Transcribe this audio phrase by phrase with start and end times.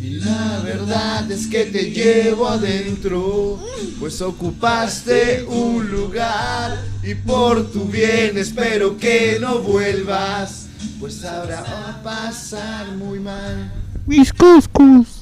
[0.00, 3.58] Y la verdad es que te llevo adentro,
[3.98, 10.68] pues ocupaste un lugar y por tu bien espero que no vuelvas,
[10.98, 13.70] pues ahora va a pasar muy mal.
[14.06, 15.20] Mis cuscus.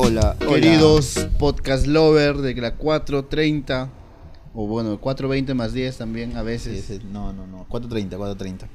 [0.06, 3.90] Hola, queridos podcast lover de la 430,
[4.54, 6.84] o bueno, 420 más 10 también a veces.
[6.84, 7.66] sí, no, no, no.
[7.70, 8.68] 4.30, 4.30.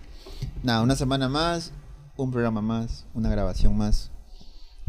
[0.62, 1.72] Nada, una semana más,
[2.16, 4.10] un programa más, una grabación más.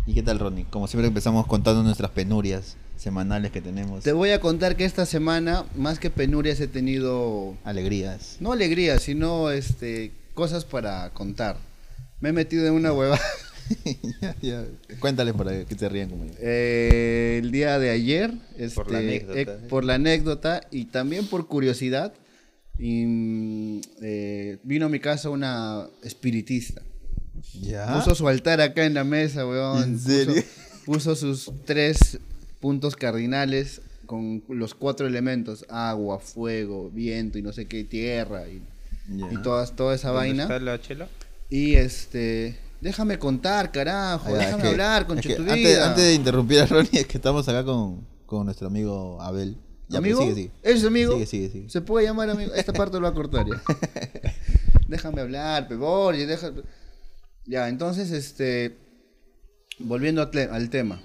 [0.06, 0.66] ¿Y qué tal, Ronnie?
[0.70, 4.06] Como siempre empezamos contando nuestras penurias semanales que tenemos.
[4.06, 8.38] Te voy a contar que esta semana, más que penurias, he tenido Alegrías.
[8.40, 11.58] no alegría, sino este cosas para contar.
[12.22, 13.20] Me he metido en una hueva.
[14.22, 14.66] Ya, ya.
[15.00, 16.32] Cuéntale para que te rían como yo.
[16.40, 18.32] Eh, el día de ayer,
[18.76, 19.40] Por la este, anécdota.
[19.40, 22.14] eh, por la anécdota y también por curiosidad,
[22.78, 26.82] y, eh, vino a mi casa una espiritista.
[27.62, 27.94] ¿Ya?
[27.94, 29.84] Puso su altar acá en la mesa, weón.
[29.84, 30.44] ¿En Puso- serio?
[30.86, 32.20] Puso, sus tres
[32.60, 38.62] puntos cardinales con los cuatro elementos: agua, fuego, viento y no sé qué, tierra y
[39.44, 40.44] todas, toda esa ¿Dónde vaina.
[40.44, 41.08] está la chela?
[41.50, 42.56] Y este.
[42.82, 44.34] Déjame contar, carajo.
[44.34, 47.48] Déjame es que- hablar, con es que antes, de interrumpir a Ronnie, es que estamos
[47.50, 49.58] acá con, con nuestro amigo Abel.
[49.90, 50.22] Ya, ¿Amigo?
[50.22, 50.52] sigue, sigue.
[50.62, 51.14] ¿Es amigo?
[51.14, 51.70] Sigue, sigue, sigue.
[51.70, 52.54] Se puede llamar amigo.
[52.54, 53.62] Esta parte lo va a cortar ya.
[54.88, 56.16] Déjame hablar, pebor.
[56.16, 56.52] Ya, deja...
[57.46, 58.78] ya, entonces, este.
[59.80, 61.02] Volviendo al tema.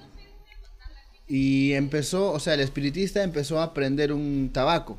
[1.27, 4.99] Y empezó, o sea, el espiritista empezó a prender un tabaco.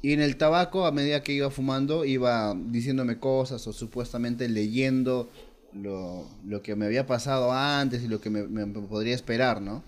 [0.00, 5.30] Y en el tabaco, a medida que iba fumando, iba diciéndome cosas o supuestamente leyendo
[5.74, 9.82] lo, lo que me había pasado antes y lo que me, me podría esperar, ¿no?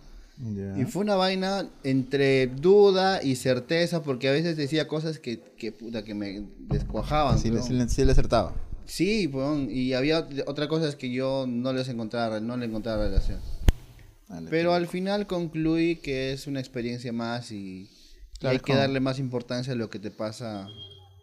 [0.76, 5.70] Y fue una vaina entre duda y certeza, porque a veces decía cosas que, que
[5.70, 7.38] puta, que me descuajaban.
[7.38, 8.52] Sí, le- sí le- sí le acertaba.
[8.84, 13.38] Sí, weón, y había otras cosas que yo no les encontraba, no le encontraba relación.
[14.28, 14.74] Dale, Pero tío.
[14.74, 17.88] al final concluí que es una experiencia más y,
[18.42, 20.68] hay que darle más importancia a lo que te pasa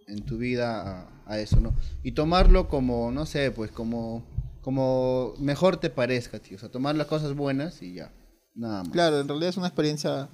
[0.07, 1.73] en tu vida a, a eso, ¿no?
[2.03, 4.23] Y tomarlo como, no sé, pues como,
[4.61, 6.57] como mejor te parezca, tío.
[6.57, 8.13] O sea, tomar las cosas buenas y ya.
[8.53, 8.91] Nada más.
[8.91, 10.29] Claro, en realidad es una experiencia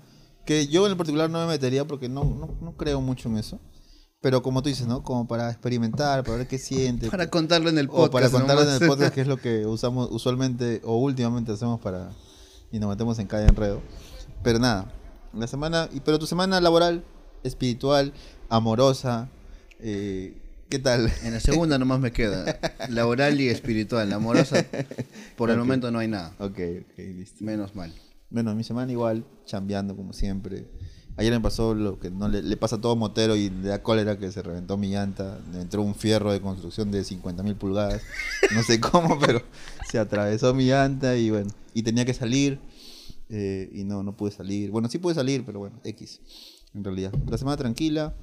[0.45, 3.59] que yo en particular no me metería porque no, no, no creo mucho en eso.
[4.21, 5.03] Pero como tú dices, ¿no?
[5.03, 7.09] Como para experimentar, para ver qué siente.
[7.11, 8.11] Para contarlo en el o podcast.
[8.11, 8.81] para contarlo en nomás.
[8.81, 12.11] el podcast, que es lo que usamos usualmente o últimamente hacemos para...
[12.71, 13.81] Y nos metemos en cada enredo.
[14.43, 14.91] Pero nada,
[15.33, 15.87] la semana...
[15.93, 17.03] y Pero tu semana laboral,
[17.43, 18.11] espiritual,
[18.49, 19.29] amorosa,
[19.79, 20.35] eh,
[20.69, 21.11] ¿qué tal?
[21.23, 22.59] En la segunda nomás me queda.
[22.89, 24.11] Laboral y espiritual.
[24.13, 24.65] Amorosa,
[25.35, 25.65] por el Ok.
[25.65, 26.33] momento no hay nada.
[26.39, 26.59] ok,
[26.91, 27.43] ok, listo.
[27.43, 27.93] Menos mal.
[28.29, 30.65] Bueno, mi semana igual, chambeando como siempre.
[31.15, 33.81] Ayer me pasó lo que no le, le pasa a todo motero y le da
[33.81, 35.39] cólera que se reventó mi llanta.
[35.51, 38.01] Le entró un fierro de construcción de 50 mil pulgadas.
[38.53, 39.41] No sé cómo, pero
[39.89, 42.59] se atravesó mi llanta y bueno, y tenía que salir.
[43.29, 44.69] eh, y no, no pude salir.
[44.69, 46.19] Bueno, sí pude salir, pero bueno, X.
[46.75, 47.11] En realidad.
[47.27, 48.13] La semana tranquila.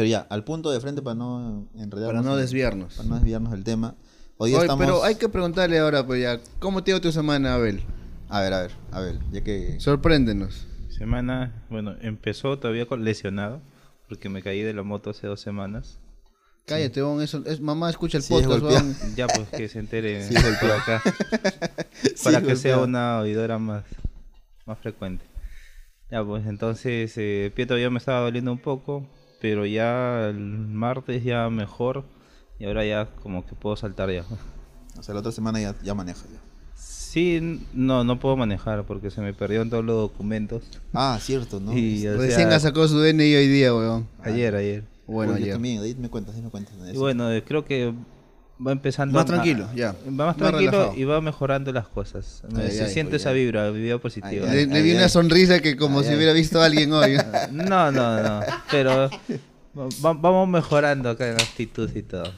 [0.00, 2.06] Pero ya, al punto de frente para no enredarnos.
[2.06, 2.94] Para no en- desviarnos.
[2.94, 3.96] Para no desviarnos del tema.
[4.38, 4.82] Hoy Oye, estamos...
[4.86, 7.82] Pero hay que preguntarle ahora, pues ya, ¿cómo te ha ido tu semana, Abel?
[8.30, 9.78] A ver, a ver, a ver, ya que...
[9.78, 10.66] Sorpréndenos.
[10.88, 13.60] Semana, bueno, empezó todavía con lesionado,
[14.08, 15.98] porque me caí de la moto hace dos semanas.
[16.64, 18.94] Cállate, bon, eso, es, mamá escucha el Sí, podcast, bon.
[19.16, 21.02] Ya, pues que se entere Sí, por acá,
[22.14, 23.84] Sí, para que sea una oidora más,
[24.64, 25.26] más frecuente.
[26.10, 29.06] Ya, pues entonces, eh, pie todavía me estaba doliendo un poco,
[29.40, 32.04] pero ya el martes ya mejor,
[32.58, 34.24] y ahora ya como que puedo saltar ya.
[34.98, 36.40] O sea, la otra semana ya, ya maneja ya.
[36.74, 40.62] Sí, no, no puedo manejar porque se me perdieron todos los documentos.
[40.92, 41.76] Ah, cierto, ¿no?
[41.76, 44.06] Y, o Recién sea, ha sacado su DNI hoy día, weón.
[44.22, 44.84] ayer, ayer.
[45.06, 45.54] Bueno, Oye, ayer.
[45.54, 46.74] también, ahí me cuentas, ahí me cuentas.
[46.92, 47.92] Y bueno, creo que
[48.64, 49.92] va empezando Más a- tranquilo, ya.
[50.06, 52.42] Va más tranquilo y va mejorando las cosas.
[52.54, 54.46] Ay, se ay, siente esa vibra, vibra positiva.
[54.50, 56.16] Ay, Le, le vi una sonrisa que como Ay, si ay.
[56.16, 57.16] hubiera visto a alguien hoy.
[57.52, 58.40] No, no, no.
[58.70, 59.08] Pero
[59.76, 62.32] va- vamos mejorando acá en actitud y todo.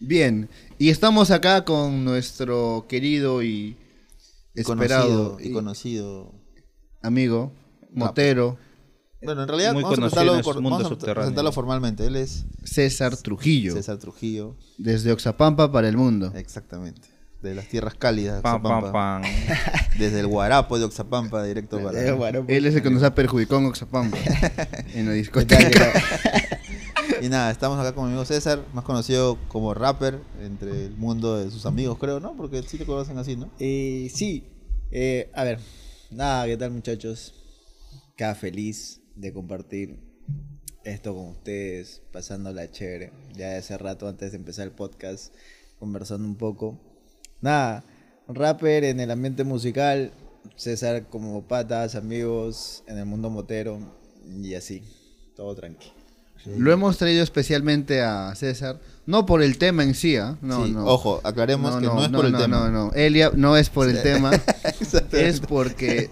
[0.00, 0.48] Bien,
[0.78, 3.76] y estamos acá con nuestro querido y
[4.54, 6.34] Y esperado conocido, y conocido.
[7.02, 7.52] amigo,
[7.92, 8.58] Motero,
[9.24, 11.22] Bueno, en realidad Muy vamos, a presentarlo, mundo vamos a subterráneo.
[11.22, 12.06] presentarlo formalmente.
[12.06, 14.56] Él es César Trujillo, César Trujillo.
[14.78, 16.32] desde Oxapampa para el mundo.
[16.34, 17.08] Exactamente.
[17.42, 19.20] de las tierras cálidas de Pam, pam, Oxapampa.
[19.22, 19.22] pam.
[19.98, 22.00] Desde el Guarapo de Oxapampa directo para...
[22.00, 24.16] Eh, Él es el que nos ha perjudicado en Oxapampa.
[24.94, 25.92] en la ¿qué discoteca.
[27.20, 31.38] Y nada, estamos acá con mi amigo César, más conocido como rapper entre el mundo
[31.38, 32.34] de sus amigos, creo, ¿no?
[32.36, 33.50] Porque sí te conocen así, ¿no?
[33.58, 34.44] Y sí,
[34.90, 35.58] eh, a ver,
[36.10, 37.34] nada, ¿qué tal muchachos?
[38.16, 39.98] Cada feliz de compartir
[40.84, 43.12] esto con ustedes, pasándola chévere.
[43.34, 45.34] Ya de hace rato antes de empezar el podcast,
[45.78, 46.78] conversando un poco.
[47.40, 47.84] Nada,
[48.28, 50.12] rapper en el ambiente musical,
[50.56, 53.78] César como patas, amigos en el mundo motero
[54.42, 54.82] y así,
[55.36, 55.92] todo tranqui.
[56.58, 60.36] Lo hemos traído especialmente a César, no por el tema en sí, ¿ah?
[60.42, 60.84] no, Sí, no.
[60.84, 62.68] Ojo, aclaremos que no, es por el no, tema.
[62.68, 64.30] No, no, Elia no es por el tema,
[65.12, 66.10] es porque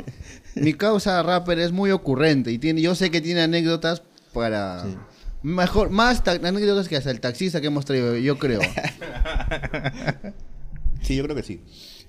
[0.54, 4.02] mi causa rapper es muy ocurrente y tiene, yo sé que tiene anécdotas
[4.32, 4.96] para Sí.
[5.42, 8.60] mejor, más ta- anécdotas que hasta el taxista que hemos traído, yo creo.
[11.02, 11.60] Sí, yo creo que sí.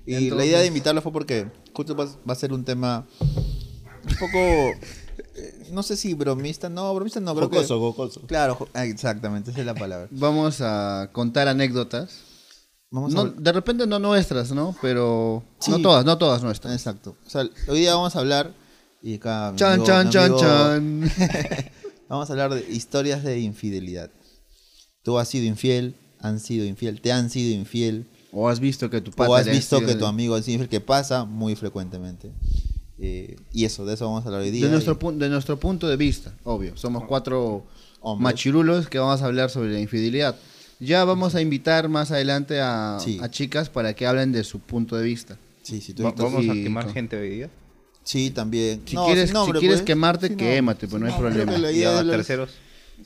[0.06, 3.06] Y la idea de invitarlo fue porque justo va, va a ser un tema
[4.08, 7.80] un poco, eh, no sé si bromista, no, bromista no, creo Jocoso, que...
[7.80, 8.20] jocoso.
[8.26, 10.06] Claro, ah, exactamente, esa es la palabra.
[10.12, 12.20] Vamos a contar anécdotas.
[12.94, 14.76] Vamos a No, hablar- de repente no nuestras, ¿no?
[14.80, 15.70] Pero Sí.
[15.72, 16.72] no todas, no todas nuestras.
[16.74, 17.16] Exacto.
[17.26, 18.52] O sea, hoy día vamos a hablar
[19.02, 21.10] y acá Chan, amigo- chan, chan, chan.
[22.08, 24.10] Vamos a hablar de historias de infidelidad.
[25.02, 29.00] Tú has sido infiel, han sido infiel, te han sido infiel, O has visto que
[29.00, 32.30] tu pata o has visto que tu amigo ha sido infiel, que pasa muy frecuentemente.
[32.98, 34.66] Eh, y eso, de eso vamos a hablar hoy día.
[34.66, 36.76] De nuestro, y- pu- de nuestro punto de vista, obvio.
[36.76, 37.64] Somos cuatro
[38.00, 38.22] Hombres.
[38.22, 40.36] machirulos que vamos a hablar sobre la infidelidad.
[40.80, 43.18] Ya vamos a invitar más adelante a, Sí.
[43.22, 45.38] a chicas para que hablen de su punto de vista.
[45.62, 47.50] Sí, sí, tú Va- estás- Vamos a quemar con- gente hoy día.
[48.02, 48.82] Sí, también.
[48.84, 49.86] Si No, quieres, nombre, si quieres pues.
[49.86, 51.70] quemarte, Sin quémate, nombre, pues no hay problema.
[51.70, 52.50] Y a la- terceros.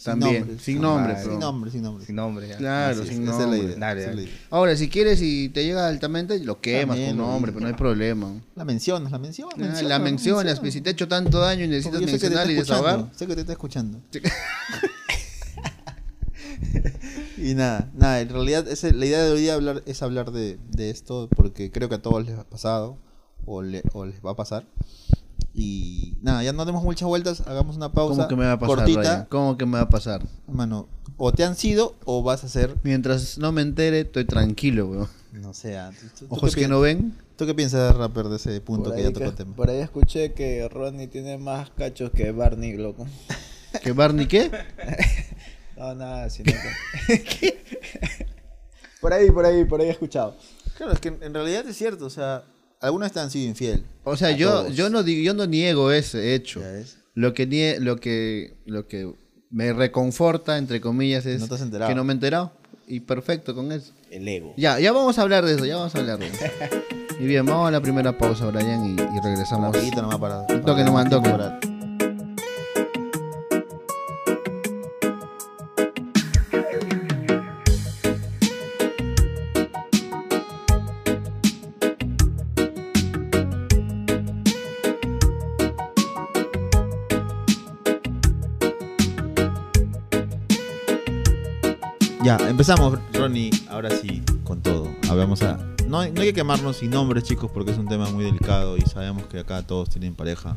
[0.04, 2.04] También, sin nombre, Sin nombre, sin nombre.
[2.06, 2.46] Sin nombre.
[2.48, 2.56] ya.
[2.58, 4.28] Claro, sin esa es la nombre.
[4.50, 8.32] Ahora, si quieres y te llega altamente, lo quemas con nombre, pero no hay problema.
[8.54, 9.78] La mencionas, la mencionas.
[9.78, 13.10] Ah, la mencionas, pues, si te ha hecho tanto daño y necesitas mencionar y desahogar.
[13.16, 14.00] Sé que te está escuchando.
[17.40, 20.58] y nada, nada, en realidad ese- la idea de hoy día hablar, es hablar de,
[20.70, 22.96] de esto porque creo que a todos les ha pasado
[23.46, 24.64] o, le- o les va a pasar.
[25.54, 28.58] Y nada, ya no demos muchas vueltas, hagamos una pausa ¿Cómo que me va a
[28.58, 29.00] pasar, cortita.
[29.00, 29.26] Ryan?
[29.28, 30.22] ¿Cómo que me va a pasar?
[30.46, 34.86] Mano, o te han sido o vas a ser, Mientras no me entere, estoy tranquilo,
[34.86, 35.08] weón.
[35.32, 37.14] no sé, ah, ¿tú- Ojos que no ven.
[37.36, 39.54] ¿Tú qué piensas, rapper, de ese punto Por que ya tocó tema?
[39.56, 43.06] Por ahí escuché que Ronnie tiene más cachos que Barney, loco.
[43.82, 44.50] ¿Que Barney qué?
[45.78, 46.52] No, nada, sino
[47.06, 47.64] que...
[49.00, 50.36] por ahí, por ahí, por ahí he escuchado.
[50.76, 52.42] Claro, es que en realidad es cierto, o sea,
[52.80, 53.84] algunos te han sido infiel.
[54.04, 54.76] O sea, yo, todos.
[54.76, 56.60] yo no digo, yo no niego ese hecho.
[56.60, 56.98] Ya ves.
[57.14, 59.12] Lo que nie- lo que lo que
[59.50, 61.88] me reconforta entre comillas es No te has enterado.
[61.88, 62.52] que no me he enterado
[62.86, 63.92] y perfecto con eso.
[64.10, 64.54] El ego.
[64.56, 66.36] Ya, ya vamos a hablar de eso, ya vamos a hablar de eso.
[67.20, 69.74] Y bien, vamos a la primera pausa, Brian, y, y regresamos.
[69.74, 70.38] Rapidito nomás para...
[70.42, 71.28] Un toque para nomás, toque.
[71.30, 71.58] para-
[92.28, 94.84] Ya, empezamos, Ronnie, ahora sí, con todo.
[95.08, 95.56] A ver, vamos a...
[95.86, 98.76] No, hay- no hay que quemarnos sin nombres, chicos, porque es un tema muy delicado
[98.76, 100.54] y sabemos que acá todos tienen pareja.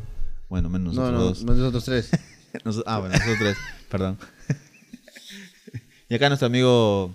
[0.50, 1.44] Bueno, menos No, nosotros no, dos.
[1.44, 2.10] no, nosotros tres.
[2.66, 3.56] Nos- ah, bueno, nosotros tres,
[3.88, 4.18] perdón.
[6.10, 7.14] y acá nuestro amigo,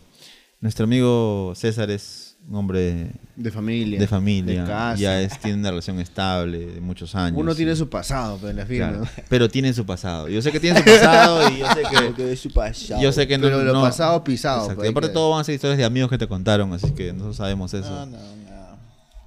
[0.59, 3.99] nuestro amigo César es un hombre De familia.
[3.99, 4.95] de familia, De casa.
[5.01, 7.37] ya es, tiene una relación estable de muchos años.
[7.39, 8.89] Uno tiene su pasado, pero en la firma.
[8.89, 10.29] claro, pero tiene su pasado.
[10.29, 13.01] Yo sé que tiene su pasado y yo sé que, Porque es su pasado.
[13.01, 14.59] yo sé que no, Pero lo no- pasado pisado.
[14.61, 14.75] Exacto.
[14.77, 16.71] pues, Y hay aparte que- todo van a ser historias de amigos que te contaron,
[16.73, 17.89] así que nosotros sabemos eso.
[17.89, 18.77] No, no, no.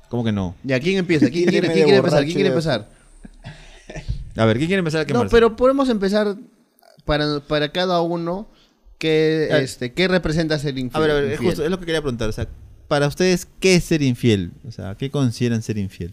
[0.08, 0.54] ¿Cómo que no?
[0.64, 1.28] Ya, ¿quién empieza?
[1.28, 2.22] ¿Quién quiere, quién quiere empezar?
[2.24, 2.88] ¿Quién quiere empezar?
[4.36, 6.36] A ver, ¿quién quiere empezar No, pero podemos empezar
[7.04, 8.48] para, para cada uno
[8.98, 9.58] que, Ah.
[9.58, 11.02] este, ¿qué representa ser infiel?
[11.02, 12.28] A ver, a ver, es, justo, es lo que quería preguntar.
[12.28, 12.46] O sea,
[12.90, 14.50] para ustedes, ¿qué es ser infiel?
[14.66, 16.12] O sea, ¿qué consideran ser infiel?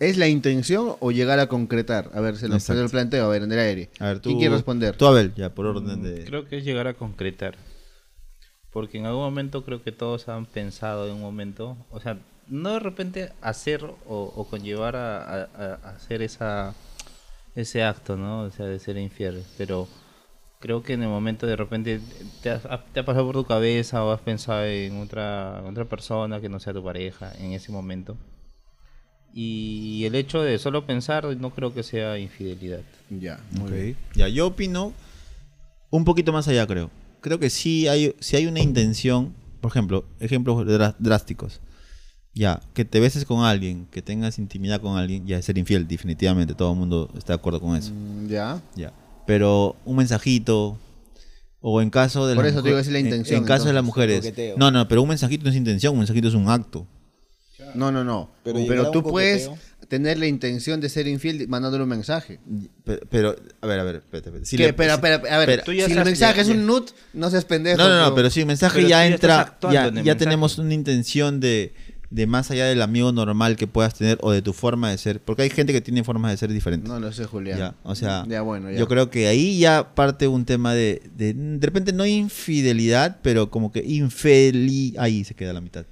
[0.00, 2.10] ¿Es la intención o llegar a concretar?
[2.14, 3.90] A ver, se lo, se lo planteo, a ver, en el aire.
[4.00, 4.96] A ver, tú, ¿Quién quiere responder?
[4.96, 6.24] Tú, Abel, ya, por orden de...
[6.24, 7.54] Creo que es llegar a concretar.
[8.72, 12.18] Porque en algún momento creo que todos han pensado en un momento, o sea,
[12.48, 15.48] no de repente hacer o, o conllevar a, a-
[15.84, 16.74] a hacer esa
[17.54, 18.42] ese acto, ¿no?
[18.42, 19.88] O sea, de ser infiel, pero
[20.60, 22.00] creo que en el momento de repente
[22.42, 22.62] te, has-
[22.92, 26.58] te ha pasado por tu cabeza o has pensado en otra otra persona que no
[26.60, 28.16] sea tu pareja en ese momento.
[29.32, 32.80] Y el hecho de solo pensar no creo que sea infidelidad.
[33.10, 33.70] Ya, muy Ok.
[33.72, 33.96] bien.
[34.14, 34.92] Ya, yo opino
[35.90, 36.90] un poquito más allá, creo.
[37.20, 41.60] Creo que sí hay, sí hay una intención, por ejemplo, ejemplos drá- drásticos.
[42.34, 45.88] ya, que te beses con alguien, que tengas intimidad con alguien, ya es ser infiel,
[45.88, 47.92] definitivamente, todo el mundo está de acuerdo con eso.
[47.92, 48.60] Mm, Ya.
[48.76, 48.92] Ya.
[49.28, 50.78] Pero un mensajito,
[51.60, 53.66] o en caso de Por eso te digo, esa es la en- intención, En, caso
[53.66, 54.32] de las mujeres.
[54.56, 56.86] No, no, pero un mensajito no es intención, un mensajito es un acto.
[57.74, 58.30] No, no, no.
[58.42, 59.50] Pero Pero, tú puedes
[59.88, 62.40] tener la intención de ser infiel mandándole un mensaje.
[62.84, 64.46] Pero, pero, a ver, a ver, espérate, espérate.
[64.46, 67.28] Si le- Espera, espera, a ver, Pero- si el mensaje ya- es un nut, no
[67.28, 67.76] seas pendejo.
[67.76, 71.38] No, no, no, pero si el mensaje Pero ya entra, ya, ya tenemos una intención
[71.40, 71.74] de,
[72.10, 75.20] de más allá del amigo normal que puedas tener o de tu forma de ser,
[75.20, 76.88] porque hay gente que tiene formas de ser diferentes.
[76.88, 77.58] No lo sé, Julián.
[77.58, 78.78] Ya, o sea, Ya, bueno, ya.
[78.78, 83.50] yo creo que ahí ya parte un tema de, de, de repente no infidelidad, pero
[83.50, 85.84] como que infeli, ahí se queda la mitad.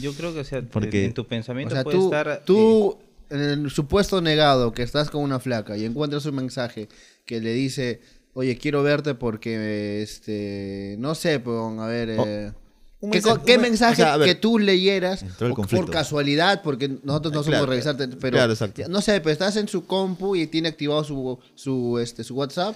[0.00, 2.28] Yo creo que o sea, Porque- en tu O pensamiento sea, puede tú, estar...
[2.28, 2.98] eh, tú
[3.30, 6.88] en el supuesto negado que estás con una flaca y encuentras un mensaje
[7.26, 8.00] que le dice,
[8.32, 12.16] oye, quiero verte porque, este, no sé, pues, a ver...
[12.18, 12.52] Oh, eh,
[13.00, 15.52] un ¿Qué, mensaje- qué un men- mensaje o sea, a ver, que tú leyeras el
[15.54, 18.82] por casualidad, porque nosotros no somos Claro, revisarte, pero claro, exacto.
[18.88, 22.74] no sé, pero estás en su compu y tiene activado su, su, este, su WhatsApp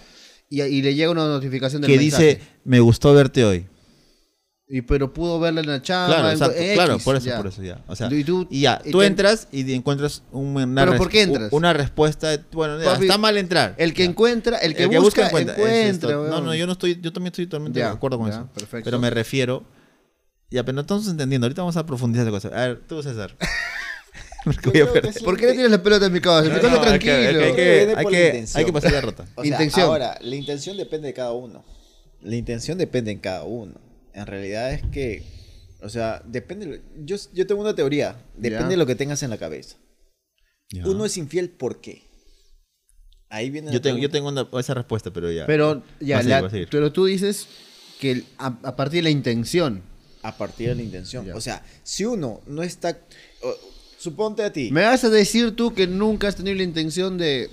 [0.48, 2.24] y, y le llega una notificación del Que mensaje.
[2.36, 3.66] dice, me gustó verte hoy.
[4.68, 6.14] Y pero pudo verla en la chamba.
[6.14, 7.36] Claro, exacto, X, claro, por eso, ya.
[7.36, 7.84] por eso ya.
[7.88, 10.92] O sea, Y tú- y ya, y tú te- entras y encuentras un- una, ¿Pero
[10.92, 11.52] res- por qué entras?
[11.52, 13.74] una respuesta, de- bueno, ya, Papi, está mal entrar.
[13.76, 14.08] El que Ya.
[14.10, 15.56] encuentra, el que, busca, encuentra.
[15.56, 15.78] encuentra.
[15.82, 16.26] Es esto.
[16.28, 18.48] no, no, yo no estoy, yo también estoy totalmente Ya, de acuerdo con ya, eso.
[18.54, 18.84] perfecto.
[18.84, 19.62] Pero me refiero,
[20.52, 21.46] ya, pero no estamos entendiendo.
[21.46, 22.48] Ahorita vamos a profundizar esa cosa.
[22.48, 23.36] A ver, tú César.
[24.44, 24.50] A.
[25.24, 26.48] ¿Por qué le tienes la pelota en mi cabeza?
[26.60, 27.14] No, no, hay que- tranquilo.
[27.14, 29.24] hay que- hay que hay la que, hay que pasar la rota.
[29.36, 29.86] O sea, Intención.
[29.86, 31.64] ahora, la intención depende de cada uno.
[32.22, 33.80] La intención depende en cada uno.
[34.14, 35.22] En realidad es que,
[35.80, 36.82] o sea, depende.
[37.04, 38.16] Yo, yo tengo una teoría.
[38.34, 38.68] Depende Ya.
[38.70, 39.76] de lo que tengas en la cabeza.
[40.70, 40.86] Ya.
[40.88, 42.02] Uno es infiel, ¿por qué?
[43.28, 43.68] Ahí viene.
[43.68, 45.46] la yo tengo, yo tengo una- esa respuesta, pero ya.
[45.46, 47.46] Pero ya, a la- a pero tú dices
[48.00, 49.82] que a, a partir de la intención.
[50.22, 51.30] A partir de la intención.
[51.32, 52.98] O sea, si uno no está.
[53.98, 54.70] suponte a ti.
[54.72, 57.50] ¿Me vas a decir tú que nunca has tenido la intención de,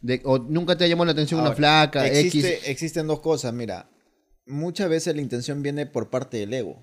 [0.00, 2.68] de o nunca te ha llamado la atención una flaca existe- X?
[2.68, 3.88] Existen dos cosas, mira.
[4.46, 6.82] Muchas veces la intención viene por parte del ego.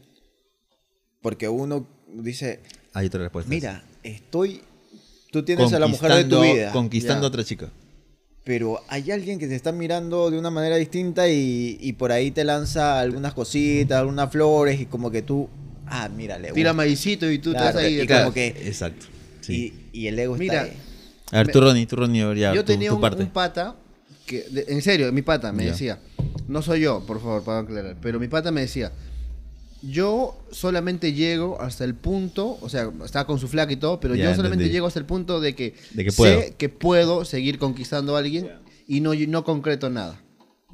[1.22, 2.60] Porque uno dice,
[2.94, 3.50] Hay otra respuesta.
[3.50, 4.62] mira, estoy...
[5.32, 7.72] Tú tienes a la mujer de tu Conquistando- vida, Conquistando a otra chica.
[8.46, 12.30] Pero hay alguien que te está mirando de una manera distinta y, y por ahí
[12.32, 15.50] te lanza algunas cositas, algunas flores y como que tú...
[15.88, 19.08] Ah, mira, le Tira maicito y tú Claro, estás ahí y como que- Exacto.
[19.42, 19.74] Sí.
[19.94, 20.78] Y, y el ego Mira, está ahí.
[21.32, 23.24] A ver, tú Ronnie, tú Ronnie, ya, yo tu- tenía tu un, parte.
[23.24, 23.75] un pata
[24.28, 25.72] que, de- en serio, mi pata me Ya.
[25.72, 26.00] decía,
[26.48, 28.92] no soy yo, por favor, para aclarar, pero mi pata me decía,
[29.82, 34.15] yo solamente llego hasta el punto, o sea, estaba con su flaca y todo, pero
[34.15, 34.70] yo solamente entendí.
[34.74, 36.41] llego hasta el punto de que, De que sé puedo.
[36.58, 38.50] que puedo seguir conquistando a alguien
[38.88, 40.22] y no, no concreto nada.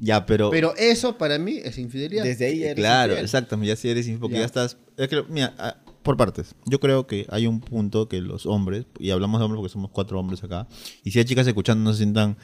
[0.00, 0.50] Ya, pero...
[0.50, 2.24] Pero eso para mí es infidelidad.
[2.24, 3.24] Desde ahí eres Claro, infiel.
[3.24, 4.40] exactamente, ya si eres infiel, porque Ya.
[4.40, 4.76] ya, estás...
[4.96, 6.54] es que, mira, ah, por partes.
[6.66, 9.90] Yo creo que hay un punto que los hombres, y hablamos de hombres porque somos
[9.92, 10.66] cuatro hombres acá,
[11.04, 12.36] y si hay chicas escuchando no se sientan...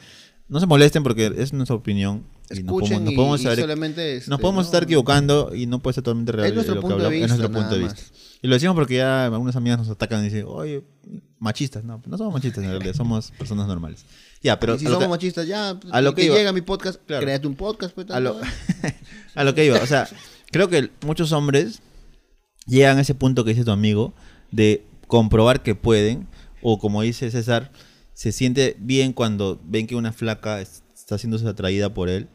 [0.49, 2.23] No se molesten porque es nuestra opinión.
[2.51, 4.83] y nos Escuchen podemos, nos y- podemos y saber- solamente, este, nos podemos no- estar
[4.83, 6.47] equivocando y no puede ser totalmente real.
[6.47, 8.01] Es nuestro lo que punto de hablamos, es nuestro vista, punto de vista.
[8.41, 10.83] Y lo decimos porque ya algunas amigas nos atacan y dicen, oye,
[11.37, 11.83] machistas.
[11.83, 14.03] No, no somos machistas en realidad, somos personas normales.
[14.41, 16.61] Ya, pero y si somos que- machistas, ya, a lo que, que iba- llega mi
[16.61, 17.21] podcast, Claro.
[17.23, 17.93] créate un podcast.
[17.93, 18.39] Pues, a lo,
[19.35, 19.77] a lo que iba.
[19.83, 20.07] O sea,
[20.49, 21.81] creo que muchos hombres
[22.65, 24.13] llegan a ese punto que dice tu amigo
[24.51, 26.27] de comprobar que pueden,
[26.63, 27.71] o como dice César,
[28.19, 32.27] se siente bien cuando ven que una flaca es- está siendo atraída por él,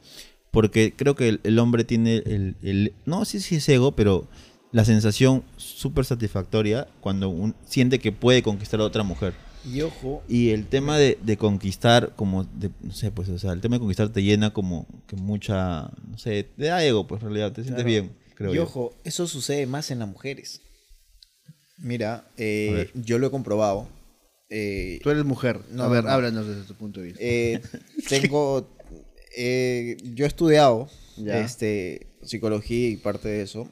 [0.50, 4.26] porque creo que el, el hombre tiene el, el- no sé si es ego, pero
[4.72, 9.34] la sensación súper satisfactoria cuando un- siente que puede conquistar a otra mujer.
[9.70, 13.52] Y ojo, Y el tema de, de conquistar, como, de, no sé, pues, o sea,
[13.52, 17.20] el tema de conquistar te llena como que mucha, no sé, te da ego, pues,
[17.20, 17.88] en realidad, te sientes Claro.
[18.06, 18.62] bien, creo y yo.
[18.62, 20.62] ojo, eso sucede más en las mujeres.
[21.76, 23.86] Mira, eh, yo lo he comprobado.
[24.50, 25.60] Eh, Tú eres mujer.
[25.70, 26.10] No, a ver, no.
[26.10, 27.20] háblanos desde tu punto de vista.
[27.22, 27.60] eh,
[28.08, 28.68] tengo,
[29.36, 31.40] eh, yo he estudiado Ya.
[31.40, 33.68] este, psicología y parte de eso.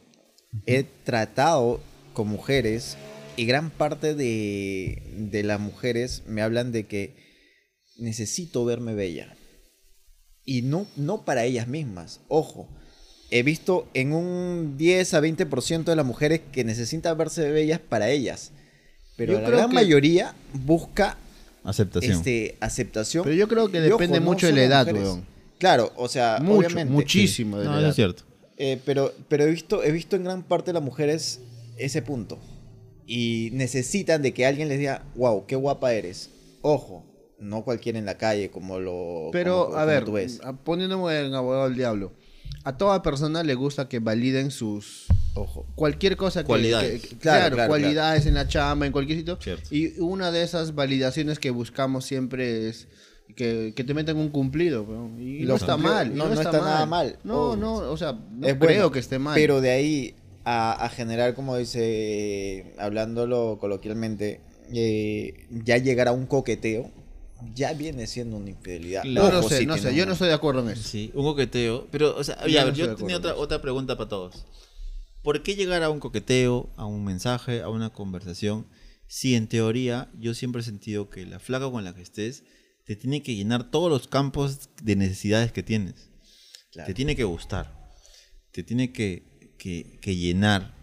[0.67, 1.81] He tratado
[2.14, 2.97] con mujeres
[3.37, 7.14] y gran parte de, de las mujeres me hablan de que
[7.99, 9.35] necesito verme bella.
[10.45, 12.21] Y no, no para ellas mismas.
[12.29, 12.69] Ojo,
[13.31, 18.11] he visto en un 10 a 20% de las mujeres que necesitan verse bellas para
[18.11, 18.52] ellas.
[19.26, 21.17] Pero Yo la creo gran que- mayoría busca
[21.64, 22.12] Aceptación.
[22.12, 23.25] este, aceptación.
[23.25, 25.25] Pero yo creo que depende mucho de la edad, weón.
[25.59, 26.93] Claro, o sea, Mucho, obviamente.
[26.93, 27.91] muchísimo de no, la edad.
[27.91, 28.25] es cierto.
[28.59, 31.41] Eh, pero pero he, visto, he visto en gran parte de las mujeres
[31.79, 32.38] ese punto.
[33.07, 36.31] Y necesitan de que alguien les diga, wow, qué guapa eres.
[36.62, 37.05] Ojo,
[37.41, 40.41] no cualquiera en la calle como lo Pero, como- a como ver, tú ves.
[40.64, 42.12] poniéndome en abogado del diablo,
[42.64, 45.66] a toda persona le gusta que validen sus Ojo.
[45.74, 47.02] cualquier cosa que, Cualidades.
[47.02, 49.38] que- que- Claro, claro, claro, cualidades en la chamba, en cualquier sitio.
[49.40, 49.74] Cierto.
[49.74, 52.88] Y una de esas validaciones que buscamos siempre es
[53.36, 54.86] que, que te metan un cumplido.
[55.18, 56.06] Y Y no lo está cumplido- mal.
[56.12, 57.18] y no- no está nada mal.
[57.24, 57.56] No, Obvio.
[57.60, 59.34] no, o sea, no Es creo bueno, que esté mal.
[59.34, 64.40] Pero de ahí a, a generar, como dice, hablándolo coloquialmente,
[64.74, 66.90] eh, ya llegar a un coqueteo,
[67.54, 69.04] ya viene siendo una infidelidad.
[69.04, 70.82] no, no Ojo, sé, sí no sé, yo no estoy de acuerdo en eso.
[70.88, 71.86] Sí, un coqueteo.
[71.90, 74.44] Pero, o sea, Yo ya, no yo de tenía otra, otra pregunta para todos.
[75.23, 78.67] ¿Por qué llegar a un coqueteo, a un mensaje, a una conversación,
[79.07, 82.45] si en teoría yo siempre he sentido que la flaca con la que estés
[82.85, 86.11] te tiene que llenar todos los campos de necesidades que tienes?
[86.73, 86.87] Claro.
[86.87, 87.91] Te tiene que gustar,
[88.50, 89.23] te tiene que,
[89.59, 90.75] que- que llenar,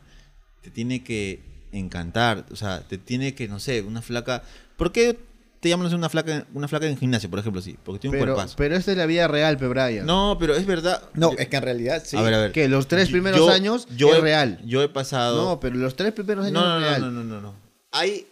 [0.61, 4.43] te tiene que encantar, o sea, te tiene que, no sé, una flaca...
[4.77, 5.17] ¿Por qué
[5.59, 7.77] te llaman una flaca, una flaca en gimnasio, por ejemplo, sí?
[7.83, 8.55] Porque tiene un Pero, cuerpazo.
[8.57, 10.05] pero esta es la vida real, pe Brian.
[10.05, 11.03] No, pero es verdad.
[11.15, 12.15] No, Yo- es que en realidad sí.
[12.17, 12.51] A ver, a ver.
[12.53, 14.61] Que los tres Yo- primeros yo- años yo es he- real.
[14.65, 15.43] Yo he pasado.
[15.49, 17.01] No, pero los tres primeros años no, no, es no, real.
[17.01, 17.55] no, no, no, no.
[17.91, 18.25] Hay.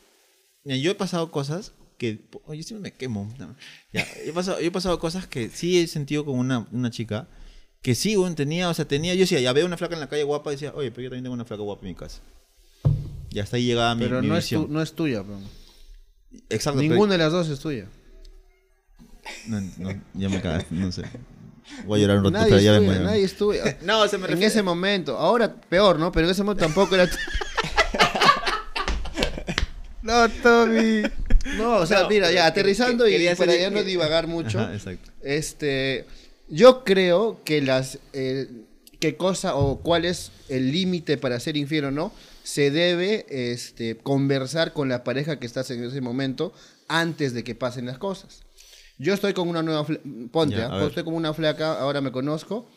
[0.63, 2.19] Mira, yo he pasado cosas que.
[2.45, 3.33] Oye, siempre me quemo.
[3.37, 3.55] No.
[3.91, 7.27] Ya, he pasado, yo he pasado cosas que sí he sentido con una, una chica.
[7.81, 9.13] Que sí, tenía, o sea, tenía.
[9.13, 11.09] Yo decía, ya veo una flaca en la calle guapa y decía, oye, pero yo
[11.09, 12.21] también tengo una flaca guapa en mi casa.
[13.29, 15.23] Y hasta ahí llegaba mi, Pero mi no es, tu- no es tuya.
[15.23, 15.33] pe.
[16.49, 16.79] Exacto.
[16.79, 17.85] pero- Ninguna de las dos es tuya.
[19.47, 21.03] No, no, ya me cagaste, no sé.
[21.85, 23.77] Voy a llorar un rato, Nadie pero es ya tuya, me nadie es tuya.
[23.81, 25.17] No, o sea, me en refiero- ese momento.
[25.17, 26.11] Ahora peor, ¿no?
[26.11, 27.09] Pero en ese momento tampoco era.
[27.09, 27.17] tu-
[30.03, 31.03] no, Tommy.
[31.57, 33.83] No, o sea, No, mira, ya que- aterrizando que- y quería para ya no que-
[33.85, 34.59] divagar mucho.
[34.59, 35.11] Ajá, exacto.
[35.21, 36.05] Este,
[36.49, 38.47] yo creo que las eh,
[38.99, 42.11] qué cosa o cuál es el límite para ser infiel o no
[42.47, 46.53] se debe este, conversar con la pareja que estás en ese momento
[46.87, 48.39] antes de que pasen las cosas.
[48.97, 49.85] Yo estoy con una nueva
[50.31, 50.85] ponte, Ya, ¿ah?
[50.87, 52.69] estoy con una flaca, ahora me conozco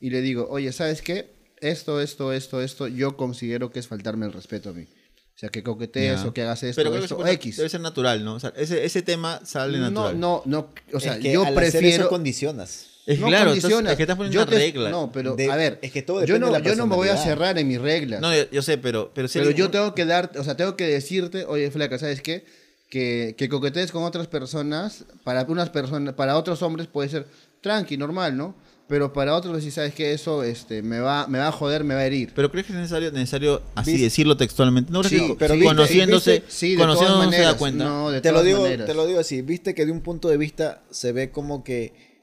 [0.00, 1.34] y le digo, oye, ¿sabes qué?
[1.60, 4.84] Esto, esto, esto, esto, yo considero que es faltarme el respeto a mí.
[4.84, 7.56] O sea, que coquetees o que hagas esto, Pero creo que se puede- X.
[7.56, 8.34] Debe ser natural, ¿no?
[8.36, 10.20] O sea, ese, ese tema sale No, natural.
[10.20, 12.04] no, no, o sea, Es que yo al hacer prefiero...
[12.04, 12.86] eso condicionas.
[13.06, 13.92] Es no claro, entonces, condicionas.
[13.92, 14.90] es que estás poniendo Yo una te- regla.
[14.90, 16.96] No, pero De- a ver, es que todo yo no, de la yo no me
[16.96, 18.20] voy a cerrar en mis reglas.
[18.20, 19.12] No, yo, yo sé, pero...
[19.14, 21.98] Pero, si pero yo un- tengo que dar, o sea, tengo que decirte, oye, flaca,
[21.98, 22.44] ¿sabes qué?
[22.90, 27.26] Que, que coquetees con otras personas, para unas personas, para otros hombres puede ser
[27.60, 28.54] tranqui, normal, ¿no?
[28.88, 31.94] Pero para otros si sabes que eso este, me, va, me va a joder, me
[31.94, 32.30] va a herir.
[32.36, 34.92] Pero crees que es necesario, necesario así Viste- decirlo textualmente.
[34.92, 37.54] No, Sí, pero sí, viste- conociéndose, viste- sí, de todas conociéndose no se da maneras,
[37.58, 37.84] cuenta.
[37.84, 38.86] no, de te lo todas digo, maneras.
[38.86, 42.15] te lo digo así, viste que de un punto de vista se ve como que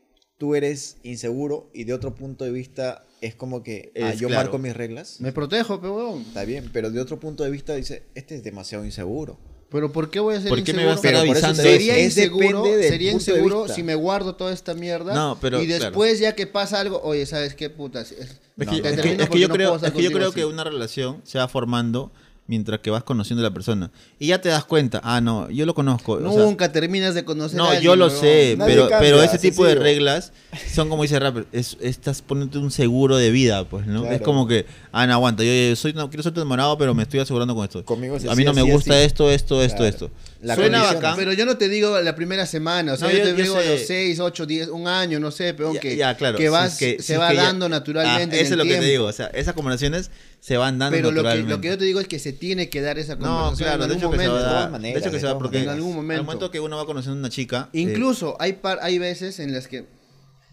[0.44, 4.28] tú eres inseguro y de otro punto de vista es como que ah, Es yo
[4.28, 4.44] claro.
[4.44, 5.22] marco mis reglas.
[5.22, 6.18] Me protejo, pero.
[6.20, 9.38] Está bien, pero de otro punto de vista dice, este es demasiado inseguro.
[9.70, 10.96] Pero ¿por qué voy a ser ¿Por qué me inseguro?
[10.98, 15.38] vas a estar avisando Sería inseguro, sería inseguro si me guardo toda esta mierda No,
[15.40, 15.86] pero, y claro.
[15.86, 18.12] después ya que pasa algo, oye, ¿sabes qué putas?
[18.12, 20.44] Es, Es no, es que- es que yo no creo, es que yo creo que
[20.44, 22.12] una relación se va formando
[22.46, 23.90] mientras que vas conociendo a la persona.
[24.20, 26.14] Y ya te das cuenta, ah, no, yo lo conozco.
[26.14, 29.00] o sea, Nunca terminas de conocer a no, alguien, yo lo sé, Nadie pero, cambia,
[29.00, 30.34] pero ese tipo de reglas
[30.74, 34.02] son como dice Rapper, es, estás poniéndote un seguro de vida, pues, ¿no?
[34.02, 34.16] Claro.
[34.16, 36.94] Es como que, ah, no, aguanta, yo, yo soy, no quiero ser tu enamorado, pero
[36.94, 37.84] me estoy asegurando con esto.
[37.86, 39.04] Conmigo es a así, mí no me así, gusta así.
[39.06, 39.90] esto, esto, esto, Claro.
[39.90, 40.12] esto.
[40.44, 43.14] La Suena condición, bacán, Pero yo no te digo la primera semana, o sea, No,
[43.14, 43.70] yo, yo- te yo digo sé.
[43.70, 46.50] los 6, 8, 10, un año, no sé, pero Ya- que, ya, claro, que si
[46.50, 48.36] vas, es que- se si es va que ya- dando naturalmente.
[48.36, 50.98] Ah, en eso es lo que te digo, o sea, esas conversaciones se van dando
[50.98, 51.50] Pero lo que, naturalmente.
[51.56, 53.84] lo que yo te digo es que se tiene que dar esa No, conversación claro,
[53.84, 54.36] en de algún momento.
[54.36, 54.50] de dar.
[54.52, 55.60] todas maneras, de hecho que de se va, porque.
[55.64, 56.20] En algún momento.
[56.20, 57.70] al momento que uno va conociendo a una chica...
[57.72, 59.86] eh, Incluso hay par, hay veces en las que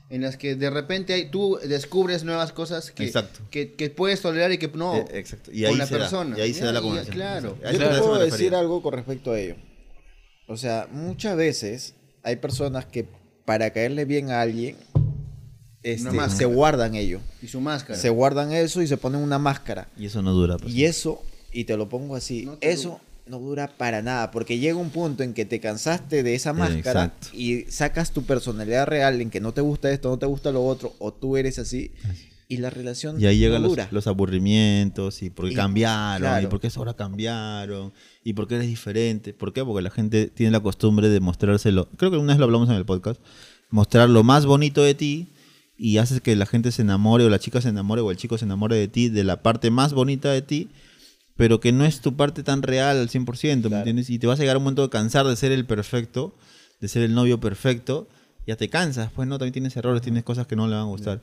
[0.09, 3.13] en las que de repente hay, tú descubres nuevas cosas que,
[3.51, 5.53] que, que puedes tolerar y que no eh, exacto.
[5.53, 6.37] Y con la se da, persona.
[6.37, 7.15] y ahí se Ya, da la conversación.
[7.17, 7.57] claro.
[7.63, 9.55] Yo te puedo decir algo con respecto a ello.
[10.51, 13.07] O sea, muchas veces hay personas que
[13.45, 14.77] para caerle bien a alguien
[15.85, 16.37] este, máscara.
[16.37, 17.21] se guardan ello.
[17.41, 17.97] Y su máscara.
[17.97, 19.87] Se guardan eso y se ponen una máscara.
[19.97, 20.59] Y eso no dura.
[20.59, 20.75] pues.
[20.75, 24.77] Y eso, y te lo pongo así, No eso no dura para nada, porque llega
[24.77, 27.29] un punto en que te cansaste de esa máscara Exacto.
[27.33, 30.67] y sacas tu personalidad real en que no te gusta esto, no te gusta lo
[30.67, 31.93] otro, o tú eres así,
[32.51, 36.45] y la relación Y ahí llegan los, aburrimientos y por qué Y- cambiaron, claro.
[36.47, 37.93] y por qué ahora cambiaron,
[38.25, 39.33] y por qué eres diferente.
[39.33, 39.65] ¿Por qué?
[39.65, 41.89] Porque la gente tiene la costumbre de mostrárselo.
[41.97, 43.21] Creo que una vez lo hablamos en el podcast.
[43.71, 45.29] Mostrar lo más bonito de ti
[45.79, 48.37] y haces que la gente se enamore, o la chica se enamore, o el chico
[48.37, 50.69] se enamore de ti, de la parte más bonita de ti,
[51.37, 53.77] pero que no es tu parte tan real al 100%, ¿me Claro.
[53.83, 54.11] entiendes?
[54.11, 56.35] Y te vas a llegar a un momento de cansar de ser el perfecto,
[56.81, 58.09] de ser el novio perfecto,
[58.47, 60.87] ya te cansas, pues no, también tienes errores, tienes cosas que no le van a
[60.89, 61.21] gustar.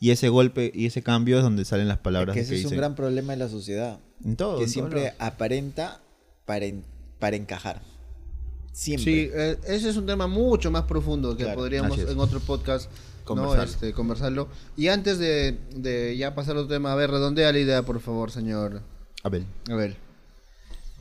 [0.00, 2.64] Y ese golpe y ese cambio es donde salen las palabras que que ese es
[2.64, 6.00] un gran problema de la sociedad, En todo, que en siempre aparenta
[6.46, 6.84] para, en-
[7.18, 7.82] para encajar.
[8.72, 9.04] Siempre.
[9.26, 12.90] Sí, eh, ese es un tema mucho más profundo que Claro, podríamos en otro podcast
[13.24, 13.56] Conversarlo.
[13.64, 13.70] ¿no?
[13.70, 14.48] Este, conversarlo.
[14.76, 18.30] Y antes de, de ya pasar otro tema, a ver, redondea la idea, por favor,
[18.30, 18.80] señor.
[19.22, 19.44] Abel.
[19.70, 19.96] A ver.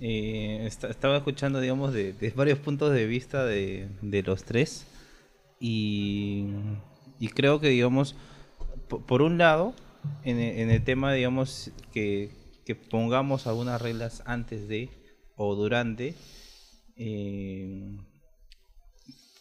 [0.01, 4.83] Eh, esta- estaba escuchando, digamos, de, de varios puntos de vista de, de los tres.
[5.59, 6.47] Y,
[7.19, 8.15] y creo que, digamos,
[8.89, 9.73] por un lado,
[10.23, 12.31] en el, en el tema, digamos, que,
[12.65, 14.89] que pongamos algunas reglas antes de
[15.35, 16.15] o durante,
[16.97, 17.97] eh,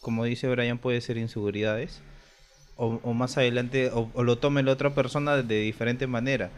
[0.01, 2.01] como dice Brian, puede ser inseguridades.
[2.77, 6.49] O, o más adelante, o, o lo tome la otra persona de diferente manera.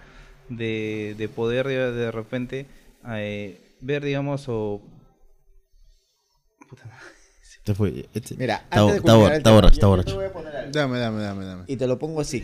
[0.49, 2.65] De, de poder de, de repente
[3.07, 4.81] eh, ver, digamos, o...
[6.69, 7.05] Puta madre.
[7.57, 10.11] Este fue, este- Mira, está, antes de está, está tema, borracho, yo- está yo borracho.
[10.11, 10.71] te voy a poner algo.
[10.71, 11.63] Dame, dame, dame, dame.
[11.67, 12.43] Y te lo pongo así.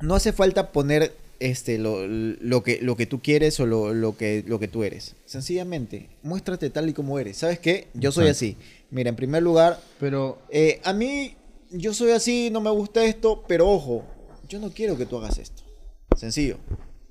[0.00, 4.16] No hace falta poner este lo, lo que lo que tú quieres o lo, lo
[4.16, 5.14] que lo que tú eres.
[5.24, 7.38] Sencillamente, muéstrate tal y como eres.
[7.38, 7.88] ¿Sabes qué?
[7.94, 8.36] Yo soy Exacto.
[8.36, 8.56] así.
[8.90, 11.34] Mira, en primer lugar, Pero, eh, a mí
[11.70, 14.04] yo soy así, no me gusta esto, pero ojo,
[14.48, 15.62] yo no quiero que tú hagas esto.
[16.16, 16.58] Sencillo.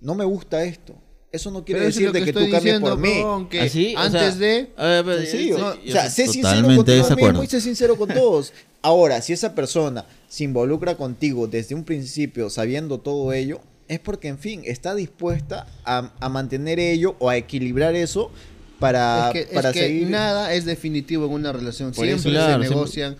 [0.01, 0.95] No me gusta esto.
[1.31, 3.47] Eso no quiere lo decirte que, tú cambies diciendo, por mí.
[3.49, 3.95] que ¿Así?
[3.95, 4.71] O antes sea, de...
[4.75, 5.73] a ver, pero- Sencillo.
[5.73, 8.51] sí, o sea, sé sincero mismo y sé sincero con todos.
[8.81, 14.27] Ahora, si esa persona se involucra contigo desde un principio sabiendo todo ello, es porque,
[14.29, 18.31] en fin, está dispuesta a, a mantener ello o a equilibrar eso
[18.79, 20.07] para, es que, es para que seguir.
[20.09, 21.89] nada es definitivo en una relación.
[21.91, 23.17] Por Siempre eso, claro, se siempre- negocian,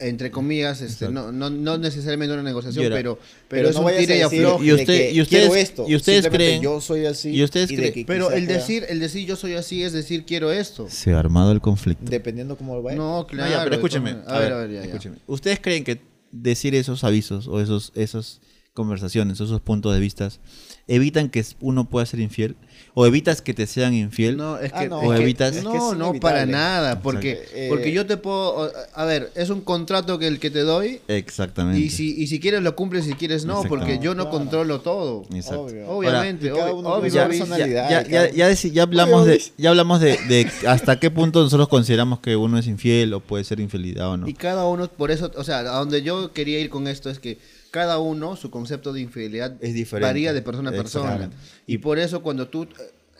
[0.00, 3.90] entre comillas, este, no, no, no necesariamente una negociación, pero, pero, Pero es no un
[3.92, 4.64] y decir afloje.
[4.64, 5.84] Y de usted- que y ustedes- esto.
[5.88, 7.30] y ustedes creen- yo soy así.
[7.30, 9.92] y ustedes de creen- que Pero el pueda- decir, el decir yo soy así es
[9.92, 10.88] decir quiero esto.
[10.90, 12.04] Se ha armado el conflicto.
[12.10, 12.96] Dependiendo cómo lo vaya.
[12.96, 13.50] No, No, claro.
[13.50, 14.16] ya, pero de escúcheme.
[14.26, 14.86] A, ver, a ver, ya, ya.
[14.86, 15.16] escúcheme.
[15.26, 16.00] ¿Ustedes creen que
[16.32, 18.40] decir esos avisos o esos, esas
[18.74, 20.28] conversaciones, esos puntos de vista,
[20.86, 22.56] evitan que uno pueda ser infiel?
[22.94, 24.36] ¿O evitas que te sean infiel?
[24.36, 26.46] No, es Ah, que, no, es o que- evitas- es que no, es no, para
[26.46, 27.44] nada, porque.
[27.54, 31.00] Eh, porque yo te puedo, a ver, es un contrato que el que te doy
[31.08, 31.78] Exactamente.
[31.80, 34.38] y si, y si quieres lo cumples, si quieres no, porque yo no Claro.
[34.38, 35.24] controlo todo.
[35.34, 35.62] Exacto.
[35.62, 35.88] Obvio.
[35.88, 37.90] Obviamente, Ahora, obvio, obvio, personalidad.
[37.90, 41.68] Ya, ya, ya, deci- ya hablamos de, ya hablamos de, de hasta qué punto nosotros
[41.68, 44.28] consideramos que uno es infiel o puede ser infidelidad o no.
[44.28, 47.18] Y cada uno, por eso, o sea, a donde yo quería ir con esto es
[47.18, 47.38] que
[47.70, 50.06] cada uno, su concepto de infidelidad Es diferente.
[50.08, 51.30] varía de persona a persona.
[51.66, 52.68] Y por eso cuando tú eh,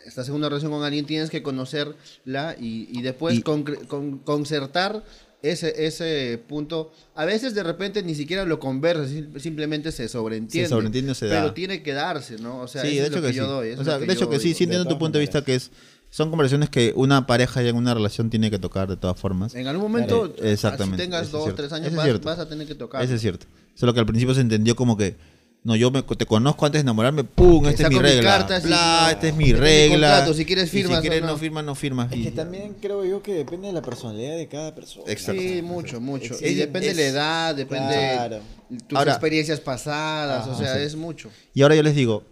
[0.05, 5.03] estás en una relación con alguien tienes que conocerla y, y después Y- con- concertar
[5.41, 6.91] ese, ese punto.
[7.15, 10.67] A veces de repente ni siquiera lo conversas, sim- simplemente se sobreentiende.
[10.67, 11.41] Se sobreentiende o se da.
[11.41, 12.59] Pero tiene que darse, ¿no?
[12.61, 13.49] O sea, sí, de es lo hecho que, que, yo sí.
[13.49, 13.71] doy.
[13.71, 14.57] O sea, de hecho que sí, digo.
[14.57, 15.71] sí entiendo tu punto de vista que es
[16.11, 19.53] son conversaciones que una pareja ya en una relación tiene que tocar de todas formas.
[19.53, 21.61] En algún momento, Eh, exactamente, si tengas dos, cierto.
[21.61, 23.03] tres años, vas, vas a tener que tocar.
[23.03, 23.45] Eso es cierto.
[23.75, 25.15] Solo que al principio se entendió como que
[25.63, 28.23] no, yo me, te conozco antes de enamorarme, pum, esta es mi regla.
[28.23, 30.07] cartas Bla, esta es mi este es mi regla.
[30.09, 31.27] contrato, si quieres firmas o si quieres no.
[31.33, 32.11] no firmas, no firmas.
[32.11, 35.05] Es y que también creo yo que depende de la personalidad de cada persona.
[35.11, 35.41] Exacto.
[35.41, 36.35] Sí, mucho, mucho.
[36.41, 38.39] Y depende es- de la edad, depende Claro.
[38.69, 40.81] de tus Ahora- experiencias pasadas, o Ajá, sea, sí.
[40.83, 41.29] es mucho.
[41.53, 42.23] Y ahora yo les digo,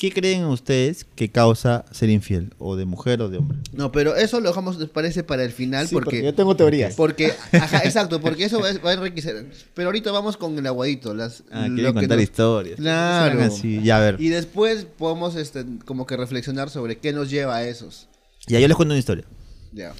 [0.00, 2.54] ¿qué creen ustedes que causa ser infiel?
[2.58, 3.58] ¿O de mujer o de hombre?
[3.72, 6.94] No, pero eso lo dejamos, les parece, para el final, Sí, porque yo tengo teorías.
[6.94, 9.50] Porque, ajá, exacto, porque eso va, va a enriquecer.
[9.74, 11.44] Pero ahorita vamos con el aguadito, las...
[11.52, 12.76] Ah, quieren contar nos- historias.
[12.76, 13.42] Claro.
[13.42, 13.82] Así.
[13.82, 14.16] Ya, a ver.
[14.18, 18.08] Y después podemos, este, como que reflexionar sobre qué nos lleva a esos.
[18.46, 19.24] Ya, yo les cuento una historia.
[19.72, 19.92] Ya.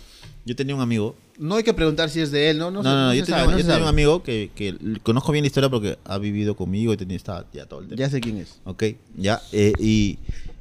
[0.47, 1.15] Yo tenía un amigo.
[1.41, 2.71] No hay que preguntar si es de él, ¿no?
[2.71, 3.83] No, No, no, se- no, no yo se tenía, sabe, no yo sabe.
[3.83, 7.47] un amigo que, que conozco bien la historia porque ha vivido conmigo y tenía, estaba
[7.53, 7.99] ya todo el tiempo.
[7.99, 8.61] Ya sé quién es.
[8.65, 8.85] Ok,
[9.17, 9.41] ya.
[9.53, 10.19] eh, y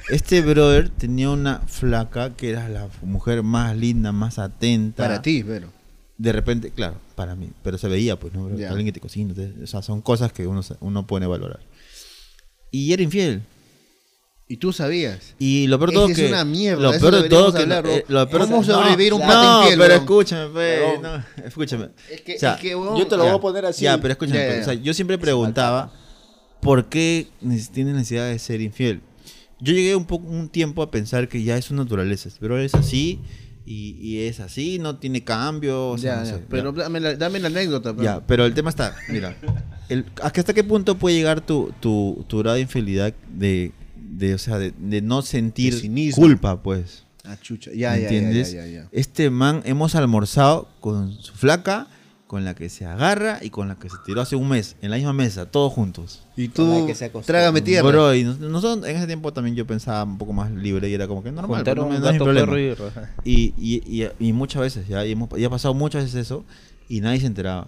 [0.10, 5.04] este brother tenía una flaca que era la mujer más linda, más atenta.
[5.04, 5.68] Para ti, pero.
[6.18, 7.50] De repente, claro, para mí.
[7.64, 8.46] Pero se veía, pues, ¿no?
[8.48, 9.34] Alguien que te cocina.
[9.34, 11.60] te- o sea, son cosas que uno, uno puede valorar.
[12.72, 13.42] Y era infiel.
[14.52, 15.36] Y tú sabías.
[15.38, 17.84] Y lo peor de todo es que una mierda, lo peor de todo que hablar,
[17.86, 18.20] no- eh, bro.
[18.22, 21.02] lo peor ¿Cómo no, sobrevivir un no, pata infiel, pero escúchame, pe, Weón.
[21.04, 21.90] no, escúchame.
[22.12, 23.84] Es que, O sea, es que, weón, yo te lo ya, voy a poner así.
[23.84, 25.94] Ya, pero escúchame, Ya, ya, pues, o sea, yo siempre preguntaba
[26.62, 27.28] por qué
[27.72, 29.02] tienes necesidad de ser infiel.
[29.62, 32.74] Yo llegué un poco un tiempo a pensar que ya es su naturaleza, pero es
[32.74, 33.20] así
[33.68, 36.32] y, y es así, no tiene cambio, o sea, Ya, no ya.
[36.38, 36.84] sé, Pero ya.
[36.84, 37.92] dame la, dame la anécdota.
[37.92, 39.38] pero- Ya, pero el tema está, mira,
[39.90, 43.74] el, ¿hasta qué punto puede llegar tu, tu, tu grado de infidelidad de,
[44.10, 45.74] de, o sea, de, de no sentir
[46.16, 47.04] culpa, pues?
[47.26, 47.72] Ah, chucha.
[47.72, 48.52] Ya, ¿Me ya, ya, entiendes?
[48.54, 48.90] ya, ya, ya.
[48.92, 51.88] Este man hemos almorzado con su flaca,
[52.28, 54.92] con la que se agarra y con la que se tiró hace un mes, en
[54.92, 56.22] la misma mesa, todos juntos.
[56.38, 56.94] Y tú, que
[57.26, 57.88] trágame tierra.
[57.90, 60.94] Bro, y nos- nosotros en ese tiempo también yo pensaba un poco más libre y
[60.94, 62.60] era como que normal, pues, no, un no es problema.
[62.60, 62.76] y.
[63.26, 66.46] Y, y, y, y muchas veces, ya, y hemos, ya ha pasado muchas veces eso
[66.88, 67.68] y nadie se enteraba.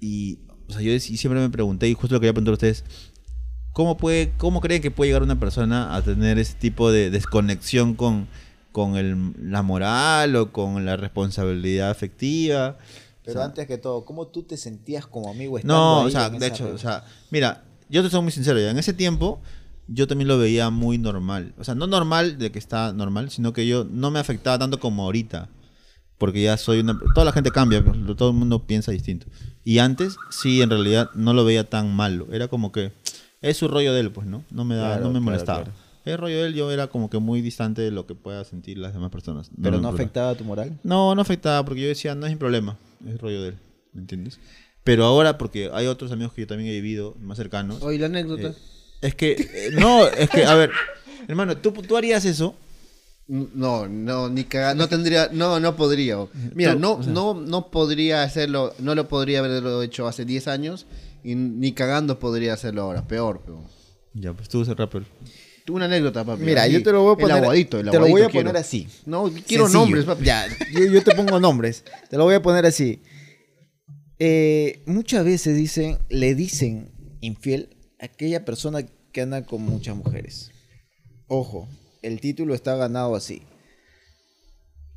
[0.00, 2.84] Y, o sea, yo siempre me pregunté, y justo lo quería preguntar a ustedes,
[3.72, 7.94] ¿cómo, puede, ¿cómo creen que puede llegar una persona a tener ese tipo de desconexión
[7.94, 8.28] con,
[8.72, 12.78] con el, la moral o con la responsabilidad afectiva?
[13.24, 16.10] Pero sea, antes que todo, ¿cómo tú te sentías como amigo estando No, ahí o
[16.10, 16.74] sea, en de hecho, red?
[16.74, 19.40] o sea, mira, yo te soy muy sincero, ya en ese tiempo
[19.92, 21.54] yo también lo veía muy normal.
[21.58, 24.78] O sea, no normal de que está normal, sino que yo no me afectaba tanto
[24.78, 25.48] como ahorita.
[26.16, 26.98] Porque ya soy una...
[27.14, 29.26] Toda la gente cambia, pues, todo el mundo piensa distinto.
[29.64, 32.28] Y antes, sí, en realidad no lo veía tan malo.
[32.30, 32.92] Era como que
[33.42, 34.44] es su rollo de él, pues, ¿no?
[34.50, 35.62] No me, da, Claro, no me claro, molestaba.
[35.64, 35.78] claro.
[36.04, 38.78] El rollo de él yo era como que muy distante de lo que pueda sentir
[38.78, 39.50] las demás personas.
[39.50, 39.94] Pero me no importaba.
[39.94, 40.78] afectaba tu moral.
[40.82, 43.58] No, no afectaba porque yo decía, no es mi problema, es el rollo de él,
[43.92, 44.38] ¿me entiendes?
[44.82, 48.06] Pero ahora, porque hay otros amigos que yo también he vivido más cercanos, Oye, la
[48.06, 48.48] anécdota.
[48.48, 48.54] eh,
[49.02, 50.70] es que, eh, no, es que, a ver,
[51.28, 52.54] hermano, ¿tú, tú harías eso?
[53.28, 56.16] No, no, ni caga- no tendría, no, no podría.
[56.54, 60.48] Mira, no, o sea- no, no podría hacerlo, no lo podría haberlo hecho hace 10
[60.48, 60.86] años
[61.24, 63.62] y ni cagando podría hacerlo ahora, peor, peor.
[64.14, 65.04] Ya, pues tú eres rapper.
[65.64, 66.42] Tuve una anécdota, papi.
[66.42, 67.36] Mira, así, yo te lo voy a poner.
[67.36, 68.58] El aguadito, el te lo voy a aguadito poner quiero.
[68.58, 68.88] así.
[69.06, 69.68] No, quiero Sencillo.
[69.68, 70.24] nombres, papi.
[70.24, 71.84] Ya, yo, yo te pongo nombres.
[72.08, 73.00] Te lo voy a poner así.
[74.18, 80.50] Eh, muchas veces dicen, le dicen infiel a aquella persona que anda con muchas mujeres.
[81.28, 81.68] Ojo,
[82.02, 83.42] el título está ganado así.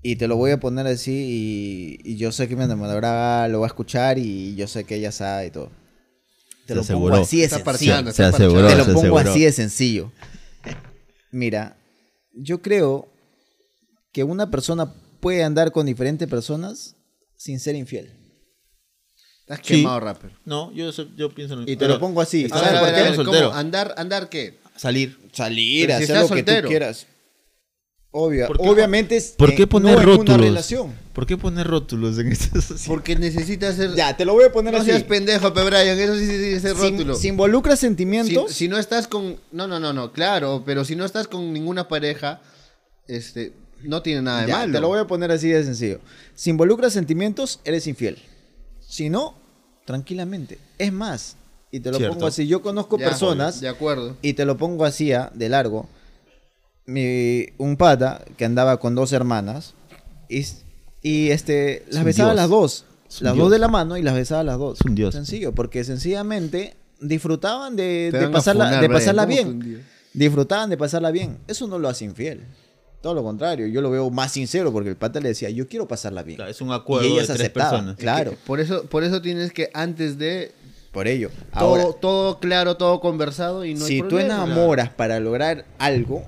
[0.02, 3.62] Y te lo voy a poner así y, y yo sé que mi enamorada lo
[3.62, 5.72] va a escuchar y yo sé que ella sabe y todo.
[6.66, 7.12] Te Se lo aseguró.
[7.16, 8.12] pongo así de sencillo.
[8.14, 8.68] Se aseguró.
[8.68, 9.30] Te lo se pongo aseguró.
[9.32, 10.12] así de sencillo.
[11.32, 11.76] Mira,
[12.34, 13.08] yo creo
[14.12, 16.96] que una persona puede andar con diferentes personas
[17.36, 18.12] sin ser infiel.
[19.42, 19.78] Estás Sí.
[19.78, 20.32] quemado, rapper.
[20.46, 22.46] No, yo, yo pienso en Y te lo pongo así.
[22.46, 23.00] A ¿Sabes ver, a por ver, qué?
[23.02, 23.48] a ver, Soltero.
[23.48, 23.60] ¿cómo?
[23.60, 24.60] ¿Andar, andar qué?
[24.78, 25.20] Salir.
[25.34, 26.62] Salir, Pero si hacer estás lo que soltero.
[26.62, 27.08] tú quieras.
[28.12, 30.36] Obvia- ¿Por qué- obviamente es- ¿Por qué poner no en rótulos?
[30.36, 30.94] una relación.
[31.14, 32.60] ¿Por qué poner rótulos en esto?
[32.88, 33.94] Porque necesitas ser...
[33.96, 34.90] Ya, te lo voy a poner no así.
[34.90, 37.16] seas pendejo, pe Brian, eso sí, sí, sí, ese Si, rótulo.
[37.16, 39.38] si involucra sentimientos, si no estás con...
[39.52, 42.42] No, no, no, no, claro, pero si no estás con ninguna pareja,
[43.08, 44.74] este, no tiene nada de ya, malo.
[44.74, 46.00] te lo voy a poner así de sencillo.
[46.34, 48.18] Si involucra sentimientos, eres infiel.
[48.80, 49.36] Si no,
[49.86, 50.58] tranquilamente.
[50.80, 51.36] Es más,
[51.72, 52.16] y te lo Cierto.
[52.16, 54.18] pongo así, yo conozco Ya, personas De acuerdo.
[54.22, 55.88] y te lo pongo así ah, de largo.
[56.86, 59.74] Mi, un pata que andaba con dos hermanas
[60.28, 60.46] y,
[61.04, 62.42] y este las besaba dios.
[62.42, 62.86] las dos.
[63.08, 63.44] Es Las dios.
[63.46, 64.80] dos de la mano y las besaba las dos.
[64.80, 65.14] Es un dios.
[65.14, 69.86] Sencillo, porque sencillamente disfrutaban de, pasarla, funar, de pasarla ¿cómo bien.
[70.14, 71.38] Disfrutaban de pasarla bien.
[71.48, 72.42] Eso no lo hace infiel.
[73.02, 75.88] Todo lo contrario, yo lo veo más sincero porque el pata le decía, yo quiero
[75.88, 76.38] pasarla bien.
[76.38, 77.98] Claro, es un acuerdo y ellas de tres aceptaban, personas.
[77.98, 80.54] Claro, Que Por eso, por eso tienes que antes de
[80.94, 81.30] por ello.
[81.52, 84.36] todo, Ahora, todo claro, todo conversado y no hay si tú problema.
[84.46, 86.24] enamoras para lograr algo,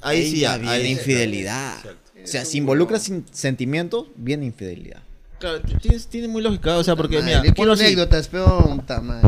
[0.00, 1.74] Ahí sí, ahí- infidelidad.
[2.22, 5.02] O sea, si involucras sin- sentimientos, viene infidelidad.
[5.38, 8.82] Claro, tienes, tiene muy lógica, o sea, porque Madre, mira, yo quiero anécdotas, peón.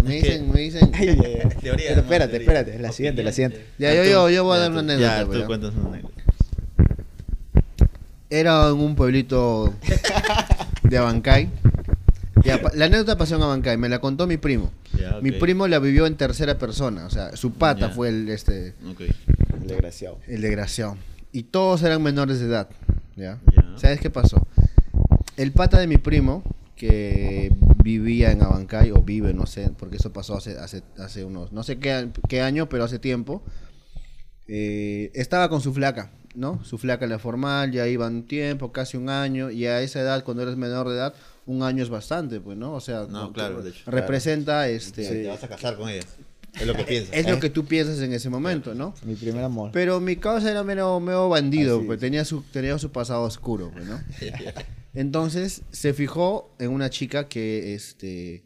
[0.05, 0.91] Me dicen, me dicen.
[0.91, 1.17] Teoría,
[1.63, 2.39] Pero nomás, espérate, teoría.
[2.41, 3.65] espérate, la siguiente, la siguiente.
[3.79, 5.19] Ya, yo, yo, yo voy a dar una anécdota.
[5.21, 5.47] Ya, pues, tú ya.
[5.47, 6.23] cuentas una anécdota.
[8.29, 9.75] Era en un pueblito
[10.83, 11.49] de Abancay.
[12.45, 14.73] Ya, la anécdota pasó en Abancay, me la contó mi primo.
[14.99, 17.95] Ya, Mi primo la vivió en tercera persona, o sea, su pata Ya.
[17.95, 19.01] fue el este Ok.
[19.63, 20.19] El desgraciado.
[20.27, 20.97] el desgraciado.
[21.33, 22.69] Y todos eran menores de edad,
[23.17, 23.39] ¿ya?
[23.55, 23.73] Ya.
[23.77, 24.47] ¿Sabes qué pasó?
[25.37, 26.43] El pata de mi primo,
[26.77, 31.53] que vivía en Abancay, o vive, no sé, porque eso pasó hace, hace, hace unos,
[31.53, 33.43] no sé qué, qué año, pero hace tiempo,
[34.49, 36.65] eh, estaba con su flaca, ¿no?
[36.65, 40.43] Su flaca la formal, ya iban tiempo, casi un año, y a esa edad, cuando
[40.43, 41.15] eres menor de edad,
[41.47, 42.75] un año es bastante, pues, ¿no?
[42.75, 43.91] O sea, No, claro, de hecho.
[43.91, 46.07] representa, este, Te vas a casar con ella.
[46.59, 47.15] Es lo que piensas.
[47.17, 48.95] es lo que tú piensas en ese momento, ¿no?
[49.05, 49.71] Mi primer amor.
[49.73, 52.01] Pero mi causa era medio, medio bandido, Así pues es.
[52.01, 54.01] tenía su, tenía su pasado oscuro, pues, ¿no?
[54.95, 58.45] Entonces se fijó en una chica que este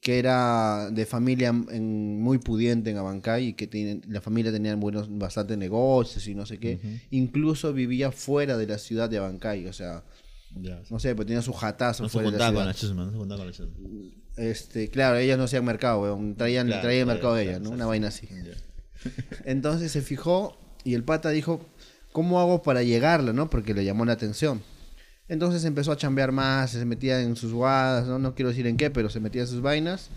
[0.00, 4.74] que era de familia en- muy pudiente en Abancay y que tiene, la familia tenía
[4.76, 7.00] buenos bastante negocios y no sé qué.
[7.10, 10.04] Incluso vivía fuera de la ciudad de Abancay, o sea,
[10.54, 10.80] Ya.
[10.88, 12.62] no sé, pues tenía su jatazo No se fuera de la juntaba ciudad.
[12.62, 13.74] con la chusma, no se juntaba con la chusma.
[14.38, 17.68] Este, claro, ellas no hacían mercado, weón, traían, Claro, traían claro, mercado de claro, ellas,
[17.68, 17.74] ¿no?
[17.74, 18.28] Una vaina así.
[19.44, 21.60] Entonces se fijó y el pata dijo,
[22.12, 23.50] ¿cómo hago para llegarla, no?
[23.50, 24.62] Porque le llamó la atención.
[25.28, 28.18] Entonces empezó a chambear más, se metía en sus guadas, ¿no?
[28.18, 30.08] No quiero decir en qué, pero se metía en sus vainas.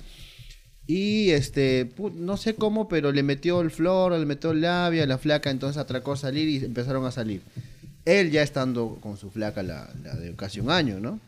[0.87, 5.17] Y este, no sé cómo, pero le metió el flor, le metió el labia, la
[5.17, 7.41] flaca, entonces atracó a salir y empezaron a salir.
[8.05, 11.19] Él ya estando con su flaca la, la de casi un año, ¿no?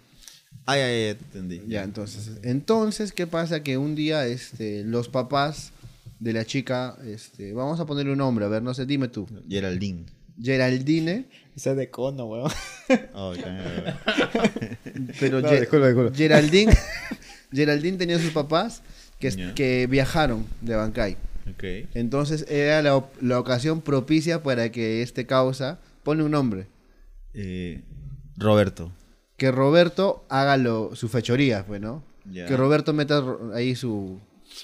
[0.66, 1.62] Ay, ay, ay, te entendí.
[1.68, 3.64] Ya, entonces, entonces, ¿qué pasa?
[3.64, 5.72] Que un día, este, los papás
[6.20, 9.28] de la chica, este, vamos a ponerle un nombre, a ver, no sé, dime tú.
[9.50, 10.06] Geraldine.
[10.42, 12.52] Geraldine, Esa es de cono, weón.
[13.14, 14.00] Oh, ya,
[15.20, 16.16] pero No, Ge- disculpa, disculpa.
[16.16, 16.74] Geraldine,
[17.52, 18.82] Geraldine tenía sus papás
[19.20, 19.54] que, Ya.
[19.54, 21.18] que viajaron de Bancay.
[21.52, 21.64] ok.
[21.94, 26.68] Entonces era la, la ocasión propicia para que este causa pone un nombre.
[27.34, 27.82] Eh,
[28.38, 28.92] Roberto.
[29.44, 32.02] Que Roberto haga lo, su fechoría, pues, ¿no?
[32.32, 32.46] Ya.
[32.46, 33.22] Que Roberto meta
[33.54, 34.22] ahí su...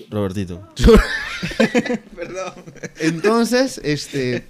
[0.10, 0.70] Robertito.
[3.00, 4.48] Entonces, este...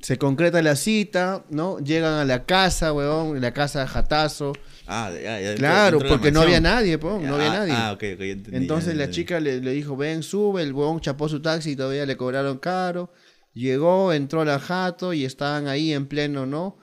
[0.00, 1.78] Se concreta la cita, ¿no?
[1.78, 4.52] Llegan a la casa, weón, en la casa de Jatazo.
[4.88, 5.54] Ah, ya, ya.
[5.54, 7.72] Claro, porque no había nadie, po, no había Ah, nadie.
[7.72, 11.28] Ah, ok, ok, entendí, Entonces la chica le, le dijo, ven, sube, el huevón chapó
[11.28, 13.12] su taxi y todavía le cobraron caro.
[13.54, 16.78] Llegó, entró a la jato y estaban ahí en pleno, ¿no?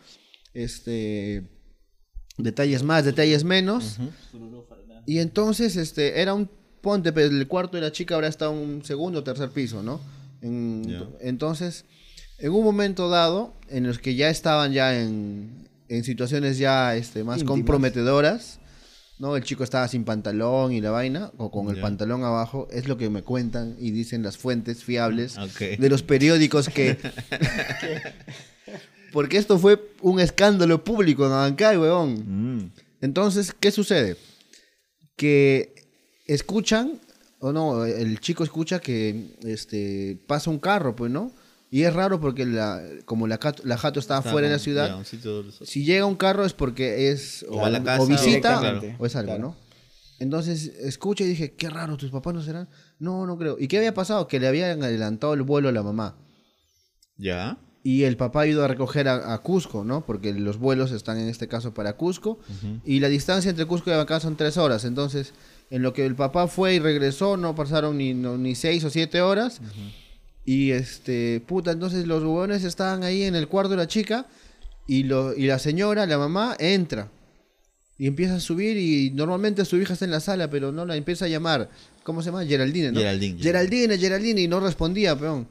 [0.53, 1.52] Este...
[2.37, 3.97] Detalles más, detalles menos.
[5.05, 6.49] Y entonces, este, era un...
[6.81, 10.01] Ponte, pero el cuarto de la chica ahora está un segundo o tercer piso, ¿no?
[10.41, 10.83] En-.
[11.21, 11.85] Entonces,
[12.39, 17.23] en un momento dado, en los que ya estaban ya en, en situaciones ya este,
[17.23, 17.57] más Íntimas.
[17.57, 18.59] comprometedoras,
[19.17, 19.37] ¿no?
[19.37, 22.97] El chico estaba sin pantalón y la vaina, o con el pantalón abajo, es lo
[22.97, 26.97] que me cuentan y dicen las fuentes fiables de los periódicos que...
[29.13, 32.55] Porque esto fue un escándalo público en Abancay, weón.
[32.57, 32.71] Mm.
[32.99, 34.17] Entonces, ¿qué sucede?
[35.15, 35.73] Que
[36.25, 36.99] escuchan,
[37.39, 41.31] o no, el chico escucha que este pasa un carro, pues, ¿no?
[41.69, 44.59] Y es raro porque la, como la, cat- la jato estaba Está fuera de la
[44.59, 47.83] ciudad, ya, un sitio- si llega un carro es porque es O va a la
[47.83, 49.41] casa, o visita o es algo, Claro.
[49.41, 49.55] ¿no?
[50.19, 52.69] Entonces escucha y dije, qué raro, tus papás no serán.
[52.99, 53.57] No, no creo.
[53.59, 54.27] ¿Y qué había pasado?
[54.27, 56.15] Que le habían adelantado el vuelo a la mamá.
[57.17, 57.57] Ya.
[57.85, 60.05] Y el papá ha ido a recoger a, a Cusco, ¿no?
[60.05, 62.39] Porque los vuelos están en este caso para Cusco.
[62.85, 64.85] Y la distancia entre Cusco y Abancay son tres horas.
[64.85, 65.33] Entonces,
[65.69, 68.89] en lo que el papá fue y regresó, no pasaron ni, no- ni seis o
[68.89, 69.59] siete horas.
[70.45, 74.27] Y este, puta, entonces los huevones estaban ahí en el cuarto de la chica.
[74.87, 77.09] Y, lo, y la señora, la mamá, entra.
[77.97, 80.95] Y empieza a subir y normalmente su hija está en la sala, pero no la
[80.95, 81.69] empieza a llamar.
[82.03, 82.45] ¿Cómo se llama?
[82.45, 82.99] Geraldine, ¿no?
[82.99, 85.47] Geraldine, Geraldine, Geraldine, y no respondía, peón.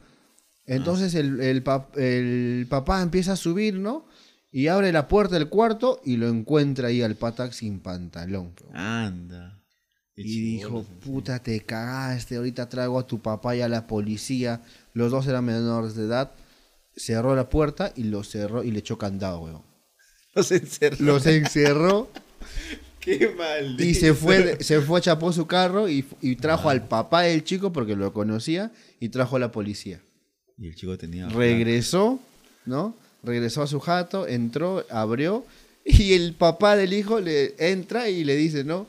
[0.66, 4.06] Entonces el, el, pap- el papá empieza a subir, ¿no?
[4.50, 8.52] Y abre la puerta del cuarto y lo encuentra ahí al patac sin pantalón.
[8.72, 9.58] Anda.
[10.14, 14.60] Y dijo, puta, te cagaste, ahorita traigo a tu papá y a la policía.
[14.92, 16.32] Los dos eran menores de edad.
[16.94, 19.62] Cerró la puerta y lo cerró y le echó candado, weón.
[20.34, 20.96] Los encerró.
[21.00, 22.08] Los encerró
[23.00, 23.80] Qué mal.
[23.80, 27.72] y se fue, se fue, chapó su carro y, y trajo al papá del chico
[27.72, 28.70] porque lo conocía
[29.00, 30.02] y trajo a la policía.
[30.58, 31.28] Y el chico tenía.
[31.28, 32.20] Regresó,
[32.66, 32.94] ¿no?
[33.22, 35.44] Regresó a su jato, entró, abrió
[35.84, 38.86] y el papá del hijo le entra y le dice, ¿no?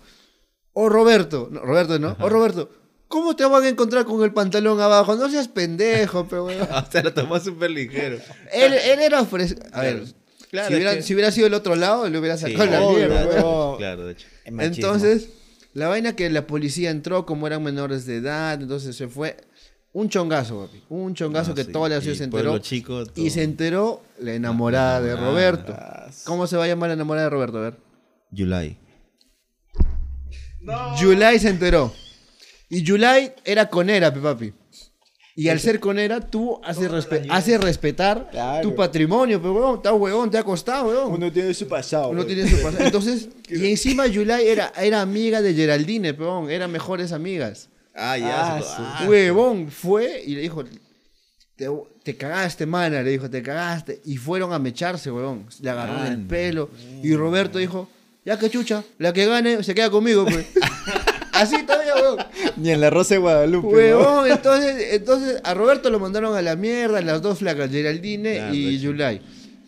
[0.73, 2.69] Oh Roberto, no, Roberto no, oh Roberto,
[3.08, 5.15] ¿cómo te van a encontrar con el pantalón abajo?
[5.15, 6.67] No seas pendejo, pero weón.
[6.71, 8.17] O sea, lo tomó súper ligero.
[8.52, 10.04] Él, él era fres- A ver,
[10.49, 12.69] Claro, si, hubiera, es que- si hubiera sido el otro lado, le hubiera sacado Sí,
[12.71, 13.43] la obvio, mierda, weón.
[13.43, 13.78] weón.
[13.78, 14.28] Claro, de hecho.
[14.45, 15.30] Entonces,
[15.73, 19.38] la vaina que la policía entró como eran menores de edad, entonces se fue
[19.93, 20.84] un chongazo, papi.
[20.89, 21.71] Un chongazo No, que sí.
[21.71, 22.58] toda la ciudad Y se enteró.
[22.60, 25.32] chico, y se enteró la enamorada de enamorada.
[25.32, 25.75] Roberto.
[26.25, 27.58] ¿Cómo se va a llamar la enamorada de Roberto?
[27.60, 27.77] A ver.
[28.32, 28.77] Yulai.
[30.99, 31.93] Yulai se enteró.
[32.69, 34.53] Y Yulai era conera, papi.
[35.36, 38.62] Y al ser conera, tú haces, respe- haces respetar Claro.
[38.69, 41.13] tu patrimonio, pero huevón, está huevón, te ha costado, huevón.
[41.13, 42.10] Uno tiene su pasado.
[42.10, 42.86] Uno tiene su pasado.
[42.86, 47.69] Entonces, y encima Yulai era, era amiga de Geraldine, peón, eran mejores amigas.
[47.95, 48.56] Ah, ya.
[48.56, 50.63] Ah, se- ah, Huevón, fue y le dijo,
[51.56, 51.69] te,
[52.03, 54.01] te cagaste, mana, le dijo, te cagaste.
[54.06, 55.45] Y fueron a mecharse, huevón.
[55.62, 56.29] Le agarró del Anda.
[56.29, 56.69] pelo.
[57.03, 57.88] Y Roberto dijo,
[58.25, 60.47] ya que chucha, la que gane se queda conmigo, pues.
[61.34, 62.17] Así todavía, huevón.
[62.58, 63.67] Ni en la Rosa de Guadalupe.
[63.67, 63.73] ¿no?
[63.73, 68.53] Huevón, entonces, entonces a Roberto lo mandaron a la mierda, las dos flacas, Geraldine Claro,
[68.53, 68.79] y.
[68.79, 69.21] Yulai.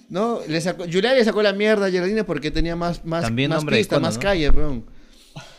[0.09, 0.39] ¿No?
[0.47, 3.65] Le sacó, Yulai le sacó la mierda a Geraldine porque tenía más, más, También más
[3.65, 4.21] pista, más ¿no?
[4.21, 4.85] calle, peón.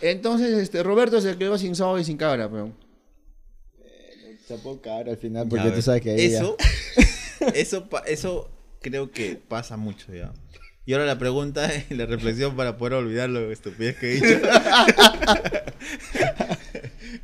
[0.00, 2.74] Entonces, este, Roberto se quedó sin sábado y sin cabra, peón.
[4.48, 6.38] Chapó cara al final ya porque tú sabes que ella...
[6.38, 6.56] Eso,
[7.54, 10.32] eso, pa- eso creo que pasa mucho ya.
[10.84, 14.26] Y ahora la pregunta y la reflexión para poder olvidar lo estupidez que he dicho.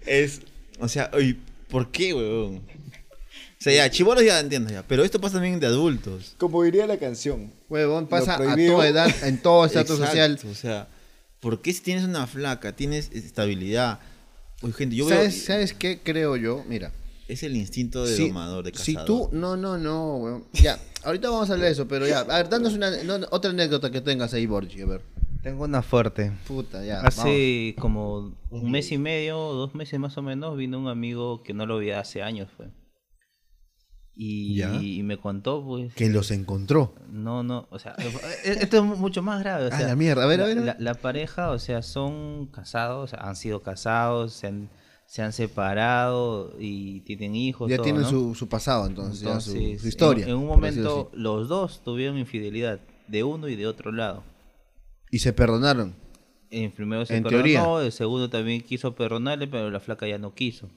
[0.07, 0.41] es,
[0.81, 1.37] o sea, oye,
[1.69, 2.57] ¿por qué, weón?
[2.57, 6.35] O sea, ya, chibolos ya entiendo ya, pero esto pasa también de adultos.
[6.39, 7.53] Como diría la canción.
[7.69, 10.41] Huevón, pasa a toda edad, en todo estatus social.
[10.51, 10.89] O sea,
[11.43, 13.99] ¿por qué si tienes una flaca, tienes estabilidad?
[14.63, 15.19] Oye, gente, yo veo...
[15.19, 16.65] ¿Sabes, ¿Sabes qué creo yo?
[16.69, 16.93] Mira.
[17.27, 19.07] Es el instinto de si, domador, de si cazador.
[19.07, 20.45] tú, no, no, no, weón.
[20.53, 23.51] Ya, ahorita vamos a hablar de eso, pero ya, a ver, danos una, no, otra
[23.51, 25.03] anécdota que tengas ahí, Borgi, a ver.
[25.43, 26.31] Tengo una fuerte.
[26.47, 26.97] Puta, ya.
[26.97, 27.19] vamos.
[27.19, 31.55] Hace como un mes y medio, dos meses más o menos, vino un amigo que
[31.55, 32.69] no lo veía hace años, fue.
[34.15, 36.95] Y, me contó, pues, Que los encontró.
[37.11, 37.95] no, no, o sea,
[38.45, 39.67] e- esto es mucho más grave.
[39.67, 40.25] O Ah, la mierda.
[40.25, 40.77] A ver, a ver, a ver.
[40.79, 44.69] La, la pareja, o sea, son casados, han sido casados, se han,
[45.07, 47.71] se han separado y tienen hijos.
[47.71, 48.09] Ya todo, tienen ¿no?
[48.11, 50.25] su, su pasado, entonces, ya su- Entonces, su, historia.
[50.25, 54.23] En, en un momento, los dos tuvieron infidelidad, de uno y de otro lado.
[55.11, 55.95] Y se perdonaron.
[56.51, 57.87] En primero se En perdonó, teoría.
[57.87, 60.69] el segundo también quiso perdonarle, pero la flaca ya no quiso.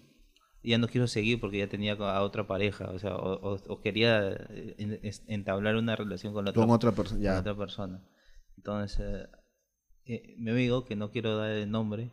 [0.66, 3.82] Ya no quiso seguir porque ya tenía a otra pareja, o sea, o, o- o
[3.82, 7.40] quería eh, entablar una relación con la otra, Con otra con Ya.
[7.40, 8.02] otra persona.
[8.58, 9.28] Entonces, eh,
[10.06, 12.12] eh, mi amigo, que no quiero dar el nombre,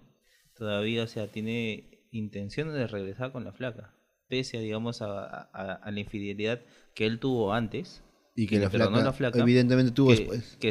[0.57, 3.95] todavía, o sea, tiene intenciones de regresar con la flaca,
[4.29, 6.61] pese a, digamos, a, a- a la infidelidad
[6.95, 8.03] que él tuvo antes.
[8.35, 10.57] Y que la flaca, la flaca, evidentemente tuvo que, después.
[10.61, 10.69] que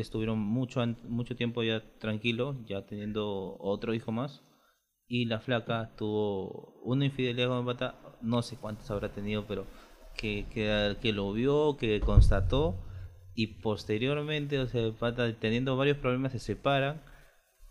[0.00, 4.42] estuvieron mucho, mucho tiempo ya tranquilos, ya teniendo otro hijo más.
[5.08, 9.66] Y la flaca tuvo una infidelidad con el pata, no sé cuántas habrá tenido, pero
[10.16, 12.76] que, que, que lo vio, que constató.
[13.34, 17.02] Y posteriormente, o sea, el pata teniendo varios problemas se separan.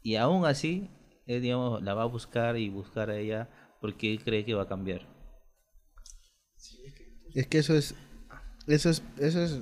[0.02, 0.90] Y aún así,
[1.26, 3.50] él, digamos, la va a buscar y buscar a ella
[3.82, 5.06] porque él cree que va a cambiar.
[7.36, 7.96] Es que eso es.
[8.66, 9.04] Eso es.
[9.20, 9.62] Eso es.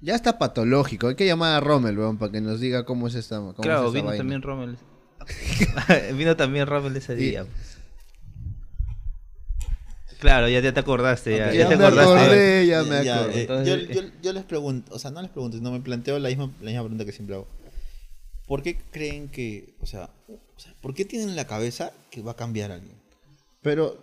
[0.00, 1.08] Ya está patológico.
[1.08, 3.36] Hay que llamar a Rommel, weón, para que nos diga cómo es esta.
[3.36, 4.18] Cómo Claro, es vino vaina.
[4.18, 4.76] también Rommel.
[6.16, 7.46] vino también Rommel ese Y- día.
[10.18, 12.14] Claro, ya, ya te acordaste, ya, Ok, ya Ya te me acordaste.
[12.14, 13.40] acordé, ya me acordé.
[13.40, 16.28] Entonces, yo, yo- yo les pregunto, o sea, no les pregunto, no me planteo la
[16.28, 17.48] misma, la misma pregunta que siempre hago.
[18.46, 22.22] ¿Por qué creen que, o sea, o sea, ¿por qué tienen en la cabeza que
[22.22, 22.94] va a cambiar alguien?
[23.62, 23.98] Pero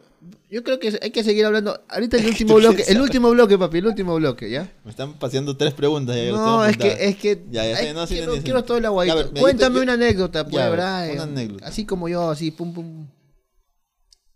[0.50, 1.82] yo creo que hay que seguir hablando.
[1.90, 4.72] Ahorita el último bloque, el último bloque, papi, el último bloque, ¿ya?
[4.84, 6.16] Me están paseando tres preguntas.
[6.16, 8.44] Ya, No, es que, es que Ya, ya no, sí, quiero, sí, sí.
[8.44, 9.16] quiero todo el aguadito.
[9.16, 11.12] Ver, Cuéntame yo- una anécdota, pues, ver, Brian.
[11.12, 11.68] una anécdota.
[11.68, 13.08] Así como yo, así, pum, pum.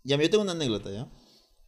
[0.04, 1.06] Ya, yo tengo una anécdota, ¿ya?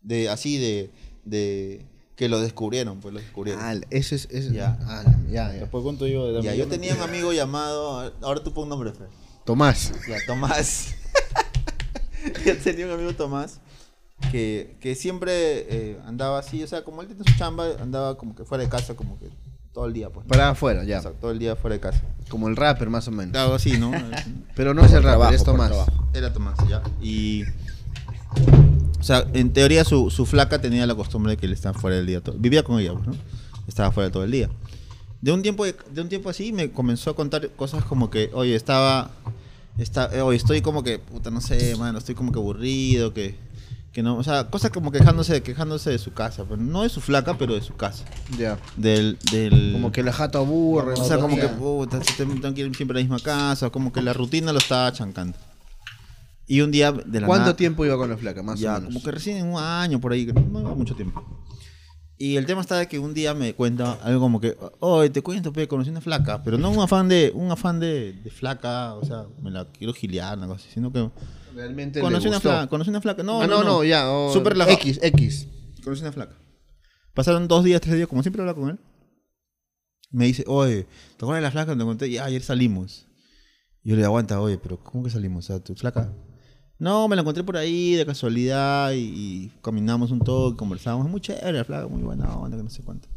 [0.00, 0.90] De, así de,
[1.24, 1.86] de,
[2.16, 3.62] que lo descubrieron, pues lo descubrieron.
[3.64, 4.78] Ah, eso es, eso- Ya.
[4.82, 5.60] ah, ya, ya.
[5.60, 8.92] Después cuento yo de ya, yo tenía un amigo llamado, ahora tú pon un nombre,
[8.92, 9.08] Fer.
[9.44, 9.92] Tomás.
[10.08, 10.94] Ya, Tomás.
[12.44, 13.60] yo tenía un amigo Tomás
[14.32, 15.32] que, que siempre
[15.68, 18.70] eh, andaba así, o sea, como él tiene su chamba, andaba como que fuera de
[18.70, 19.28] casa, como que
[19.72, 20.24] todo el día, pues.
[20.26, 20.30] ¿no?
[20.30, 20.98] Para afuera, ya.
[20.98, 22.02] O sea, todo el día fuera de casa.
[22.28, 23.36] Como el rapper, más o menos.
[23.36, 23.92] Algo así, ¿no?
[24.56, 25.72] Pero no es el rapper, trabajo, es por Tomás.
[26.14, 26.82] Era Tomás, ya.
[27.02, 27.44] Y.
[28.98, 31.96] O sea, en teoría su, su flaca tenía la costumbre de que él estaba fuera
[31.96, 32.20] del día.
[32.20, 33.14] todo- Vivía con ella, pues, ¿no?
[33.68, 34.48] Estaba fuera todo el día.
[35.20, 38.30] De un tiempo, de, de un tiempo así me comenzó a contar cosas como que,
[38.32, 39.10] oye, estaba.
[39.78, 43.36] Está, eh, oye, estoy como que, puta, no sé, mano, estoy como que aburrido, que.
[43.96, 47.00] Que no, o sea, cosas como quejándose, quejándose de su casa, pero no de su
[47.00, 48.04] flaca, pero de su casa.
[48.38, 48.58] Ya.
[48.76, 50.92] Del, del, Como que la jata aburre.
[50.92, 53.94] o sea, como que, puta, te- tengo que ir siempre a la misma casa, como
[53.94, 55.38] que la rutina lo estaba chancando.
[56.46, 58.42] Y un día de la ¿Cuánto nada- tiempo iba con la flaca?
[58.42, 58.92] Más ya, o menos.
[58.92, 61.24] como que recién en un año por ahí, no iba mucho tiempo.
[62.18, 65.22] Y el tema está de que un día me cuenta algo como que, oye, te
[65.22, 68.94] cuento, pe, conocí una flaca, pero no un afán de, un afán de, de flaca,
[68.94, 71.10] o sea, me la quiero giliar, una cosa así, sino que
[71.54, 74.10] Realmente conocí una flaca, conocí una flaca, no, ah, no, no, ya.
[74.10, 74.76] oh, Súper relajado.
[74.76, 75.46] X, X.
[75.82, 76.36] Conocí una flaca.
[77.14, 78.78] Pasaron dos días, tres días, como siempre hablaba con él.
[80.10, 81.76] Me dice, oye, ¿te acuerdas de la flaca?
[81.76, 83.06] Te conté, ya, ayer salimos.
[83.82, 85.44] Y yo le digo, aguanta, oye, pero ¿cómo que salimos?
[85.44, 86.12] O sea, ¿tu flaca?
[86.78, 91.06] No, me la encontré por ahí de casualidad y, y caminamos un toque, conversamos.
[91.06, 93.08] Es muy chévere la flaca, muy buena onda, que no sé cuánto.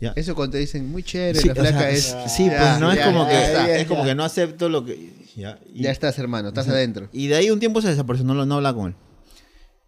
[0.00, 0.12] Ya.
[0.16, 2.16] Eso cuando te dicen muy chévere, Sí, la o sea, flaca es.
[2.28, 4.84] Sí, Ya, pues no ya, es como que ya, es como que no acepto lo
[4.84, 7.08] que ya, y- estás, hermano, estás adentro.
[7.12, 8.94] y de ahí un tiempo se desapareció, no, no hablaba con él.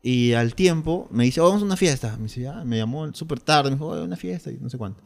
[0.02, 2.16] Y al tiempo me dice, oh, vamos a una fiesta.
[2.18, 5.02] Me dice, me llamó súper tarde, me dijo, "Oye, una fiesta, y no sé cuánto.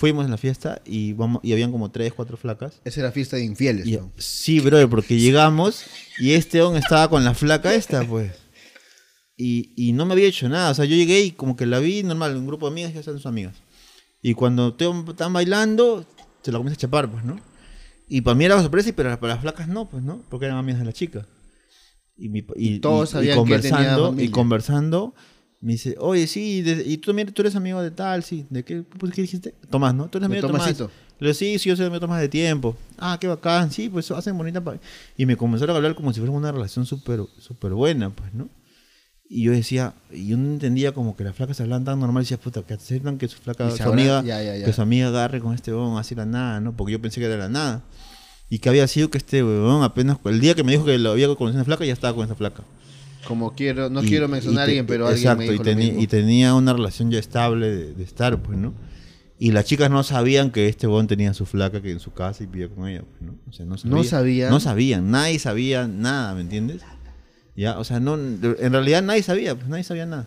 [0.00, 2.80] Fuimos a la fiesta y, vamos, y habían como tres, cuatro flacas.
[2.86, 3.86] Esa era fiesta de infieles.
[3.86, 4.10] Y, ¿no?
[4.16, 5.82] sí, brother, porque llegamos
[6.18, 8.32] y este on estaba con la flaca esta, pues.
[9.36, 10.70] Y, y no me había hecho nada.
[10.70, 13.02] O sea, yo llegué y como que la vi normal, un grupo de amigas que
[13.02, 13.56] son sus amigas.
[14.22, 16.06] Y cuando te- están bailando,
[16.42, 17.38] se la comienza a chapar, pues, ¿no?
[18.08, 20.22] Y para mí era sorpresa, y pero para las flacas no, pues, ¿no?
[20.30, 21.26] Porque eran amigas de la chica.
[22.16, 25.14] Y, mi, y, Y todos y- y sabían que tenía conversando, y conversando,
[25.60, 28.46] me dice, oye, sí, de- y tú también, tú eres amigo de tal, sí.
[28.50, 29.54] ¿De qué, pues, ¿qué dijiste?
[29.70, 30.08] Tomás, ¿no?
[30.08, 30.62] Tú eres amigo de Tomás.
[30.62, 30.90] Tomasito.
[31.18, 32.76] Le digo, sí, sí, yo soy amigo de Tomás de tiempo.
[32.98, 34.62] Ah, qué bacán, sí, pues hacen bonita.
[34.64, 34.78] pa-".
[35.18, 38.48] Y me comenzaron a hablar como si fuera una relación súper súper buena, pues, ¿no?
[39.32, 42.24] Y yo decía, y yo no entendía como que las flacas hablan tan normal y
[42.24, 44.64] decía, puta, que aceptan que su flaca, su amiga, ya, ya, ya.
[44.64, 46.76] que su amiga agarre con este huevón así la nada, ¿no?
[46.76, 47.84] Porque yo pensé que era la nada.
[48.48, 51.12] Y que había sido que este huevón apenas, el día que me dijo que lo
[51.12, 52.64] había conocido una flaca, ya estaba con esa flaca.
[53.26, 55.72] Como quiero, no Y- quiero mencionar a alguien, pero exacto, alguien me dijo y, lo
[55.72, 56.00] teni- mismo.
[56.02, 58.74] y tenía una relación ya estable de, de estar, pues, ¿no?
[59.38, 62.42] Y las chicas no sabían que este huevón tenía su flaca que en su casa
[62.42, 63.36] y vivía con ella, pues, ¿no?
[63.48, 63.96] O sea, no sabían.
[63.96, 64.50] No sabían.
[64.50, 66.82] No sabían, nadie sabía nada, ¿me entiendes?
[67.56, 70.26] Ya, o sea, no, en realidad nadie sabía, pues nadie sabía nada.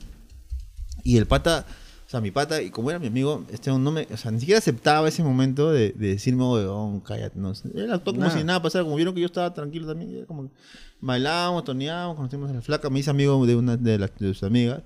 [1.03, 1.65] Y el pata,
[2.05, 4.39] o sea, mi pata, y como era mi amigo, este no me, o sea, ni
[4.39, 7.53] siquiera aceptaba ese momento de, de decirme, weón, cállate, no.
[7.75, 10.51] Él actuó como si nada pasara, como vieron que yo estaba tranquilo también, como
[11.05, 14.43] bailábamos, toneábamos, conocimos a la flaca, me hice amigo de una de, las de sus
[14.43, 14.81] amigas,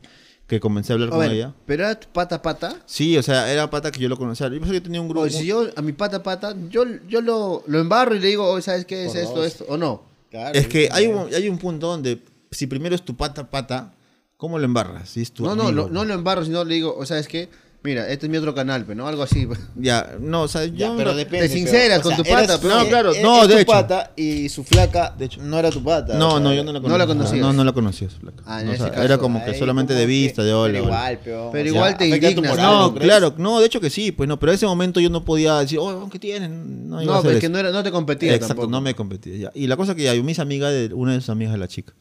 [0.47, 1.53] que comencé a hablar A con ver, ella.
[1.65, 2.75] pero era tu pata pata.
[2.85, 4.47] Sí, o sea, era pata que yo lo conocía.
[4.47, 5.25] Yo pensé que tenía un grupo.
[5.25, 8.49] O si yo a mi pata pata, yo, yo lo, lo embarro y le digo,
[8.49, 9.45] oye, ¿sabes qué es Por esto, dos.
[9.45, 9.65] esto?
[9.67, 10.03] ¿O no?
[10.31, 13.93] Claro, Es que hay un, hay un punto donde, si primero es tu pata pata,
[14.37, 15.09] ¿cómo lo embarras?
[15.09, 17.27] Si es tu No, no, amigo, no, no lo embarro, sino le digo, o ¿sabes
[17.27, 17.49] qué?
[17.83, 19.45] Mira, este es mi otro canal, pero no algo así.
[19.45, 19.59] pues.
[19.75, 20.97] Ya, no, o sea, Ya, yo.
[20.97, 21.47] pero no- depende.
[21.47, 23.71] te sinceras pero, con tu pata, pero- No, claro, no, es de tu hecho.
[23.71, 26.17] pata y su flaca, de hecho, no era tu pata.
[26.17, 26.97] No, o sea, no, yo no la no conocía.
[26.97, 27.39] la conocías.
[27.41, 28.43] No, no la conocía, su flaca.
[28.45, 30.11] Ah, en No, o ese sea, caso, era como que Ahí solamente como de que-
[30.11, 30.73] vista, de hola.
[30.73, 31.49] Pero igual, peón.
[31.53, 34.51] Pero igual te indignas, moral, No, claro, no, de hecho que sí, pues no, pero
[34.51, 36.89] en ese momento yo no podía decir, oh, ¿qué tienen?
[36.89, 38.69] No, iba a No, hacer pero es que no, era, no te competía Exacto, tampoco.
[38.71, 39.37] no me competía.
[39.37, 39.51] ya.
[39.53, 41.67] Y la cosa que ya, yo mis amigas, de, una de sus amigas de la
[41.69, 41.93] chica.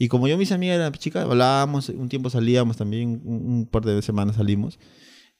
[0.00, 3.84] Y como yo mis amigas eran chicas, hablábamos, un tiempo salíamos también, un, un par
[3.84, 4.78] de semanas salimos.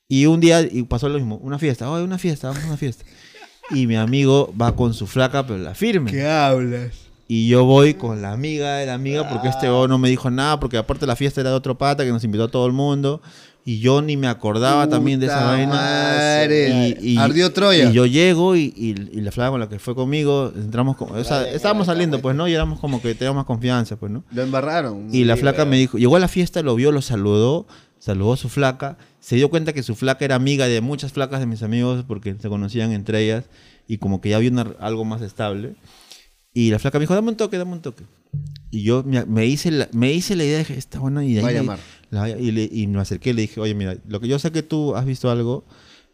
[0.07, 2.77] Y un día y pasó lo mismo, una fiesta, oh, una fiesta, vamos a una
[2.77, 3.07] fiesta.
[3.71, 6.11] Y mi amigo va con su flaca, pero la firme.
[6.11, 6.93] ¿Qué hablas?
[7.27, 9.87] Y yo voy con la amiga de la amiga porque este Ah.
[9.89, 12.45] no me dijo nada, porque aparte la fiesta era de otro pata que nos invitó
[12.45, 13.23] a todo el mundo.
[13.65, 15.75] Y yo ni me acordaba también de esa Puta vaina.
[15.75, 16.97] madre.
[17.01, 17.91] Y, y- Ardió Troya.
[17.91, 21.25] Y yo llego y, y, la flaca con la que fue conmigo, entramos como, o
[21.25, 22.49] sea, estábamos saliendo, pues, ¿no?
[22.49, 24.25] Y éramos como que teníamos más confianza, pues, ¿no?
[24.33, 25.09] Lo embarraron.
[25.15, 25.71] Y la Sí, flaca weón.
[25.71, 27.67] me dijo, llegó a la fiesta, lo vio, lo saludó,
[27.99, 31.41] saludó a su flaca, se dio cuenta que su flaca era amiga de muchas flacas
[31.41, 33.45] de mis amigos porque se conocían entre ellas
[33.87, 35.75] y como que ya había una- algo más estable.
[36.55, 38.05] Y la flaca me dijo, dame un toque, dame un toque.
[38.71, 41.41] Y yo me, me hice, la, me hice la idea, dije, está buena y de
[41.41, 41.79] ahí Va a me- llamar.
[42.11, 44.51] La- y, le- y me acerqué y le dije, oye, mira, lo que yo sé
[44.53, 45.65] que tú has visto algo,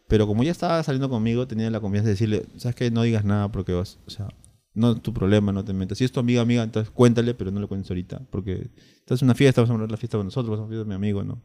[0.07, 2.91] pero como ya estaba saliendo conmigo, tenía la confianza de decirle, ¿sabes qué?
[2.91, 4.27] No digas nada porque vas, o sea,
[4.73, 5.97] no es tu problema, no te metas.
[5.97, 8.69] Si es tu amiga, amiga, entonces cuéntale, pero no lo cuentes ahorita, porque
[8.99, 10.89] esta es una fiesta, vamos a hablar la fiesta con nosotros, vamos a hablar de
[10.89, 11.41] mi amigo, ¿no?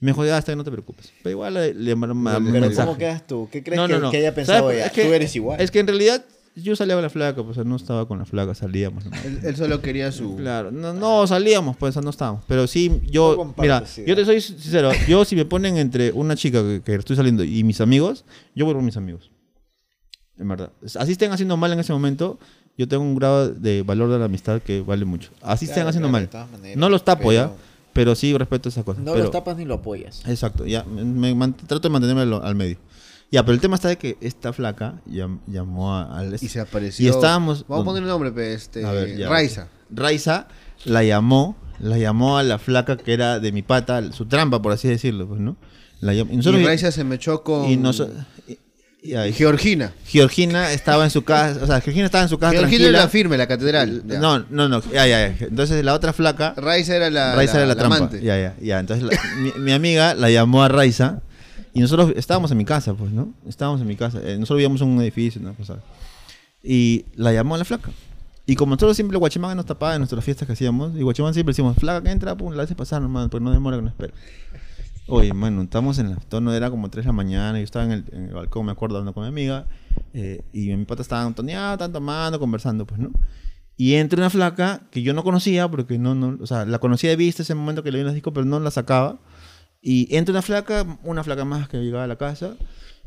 [0.00, 1.12] Me dijo, ya está, no te preocupes.
[1.22, 2.86] Pero igual le, le Pero mensaje.
[2.86, 3.48] ¿cómo quedas tú?
[3.50, 4.10] ¿Qué crees No, que, no, no.
[4.10, 4.86] que haya pensado ella?
[4.86, 5.60] Es que- tú eres igual.
[5.60, 6.24] Es que en realidad
[6.56, 9.04] yo salía con la flaca, pues no estaba con la flaca, salíamos.
[9.04, 9.24] nomás.
[9.24, 10.36] Él, él solo quería su.
[10.36, 12.44] Claro, no, no salíamos, pues no estábamos.
[12.46, 16.62] Pero sí, yo, mira, yo te soy sincero, yo si me ponen entre una chica
[16.62, 18.24] que, que estoy saliendo y mis amigos,
[18.54, 19.30] yo voy por mis amigos.
[20.38, 20.70] En verdad.
[20.98, 22.38] Así estén haciendo mal en ese momento,
[22.76, 25.30] yo tengo un grado de valor de la amistad que vale mucho.
[25.42, 26.30] Así estén Claro, haciendo claro, de mal.
[26.30, 27.58] todas maneras, No los tapo ya, pero
[27.92, 29.04] pero sí respeto esas cosas.
[29.04, 30.22] No pero, los tapas ni lo apoyas.
[30.26, 32.76] Exacto, ya, me, me trato de mantenerme al, al medio.
[33.34, 36.34] Ya, pero el tema está de que esta flaca llam- llamó a- al...
[36.40, 37.04] Y se apareció.
[37.04, 37.64] Y estábamos...
[37.66, 38.84] Vamos a poner el nombre, pe, este.
[38.84, 39.28] A ver, ya.
[39.28, 39.66] Raiza.
[39.90, 40.46] Raiza
[40.84, 44.72] la llamó, la llamó a la flaca que era de mi pata, su trampa, por
[44.72, 45.56] así decirlo, pues, ¿no?
[46.00, 47.68] La llamó- y nosotros, y Raiza se me echó con.
[47.68, 48.08] y noso-
[48.46, 48.58] y-
[49.02, 49.92] y ahí- Georgina.
[50.06, 53.08] Georgina estaba en su casa, o sea, Georgina estaba en su casa Georgina era la
[53.08, 54.02] firme, la catedral.
[54.06, 54.18] ya.
[54.20, 55.46] No, no, no, ya, ya, ya.
[55.46, 57.34] Entonces la otra flaca, Raiza era la.
[57.34, 57.96] Raiza era la, trampa.
[57.96, 58.20] amante.
[58.22, 58.78] Ya, ya, ya.
[58.78, 61.20] Entonces la- mi, mi amiga la llamó a Raiza
[61.74, 63.34] y nosotros estábamos en mi casa, pues, ¿no?
[63.48, 64.20] Estábamos en mi casa.
[64.22, 65.78] Eh, nosotros vivíamos en un edificio, una cosa.
[66.62, 67.90] Y la llamó a la flaca.
[68.46, 71.50] Y como nosotros siempre Guachimán nos tapaba en nuestras fiestas que hacíamos, y Guachimán siempre
[71.50, 74.14] decimos, flaca que entra, pum, la hace pasar nomás, porque no demora que no espera.
[75.08, 77.92] Oye, mano, estamos en la tono, era como 3 de la mañana, yo estaba en
[77.92, 79.66] el, en el balcón, me acuerdo, hablando con mi amiga,
[80.12, 83.10] eh, y mi pata estaba toneado, estaban tomando, conversando, pues, ¿no?
[83.76, 87.10] Y entra una flaca que yo no conocía, porque no, no, o sea, la conocía
[87.10, 89.18] de vista ese momento que le vi en los discos, pero no la sacaba.
[89.86, 92.56] Y entra una flaca, una flaca más que llegaba a la casa,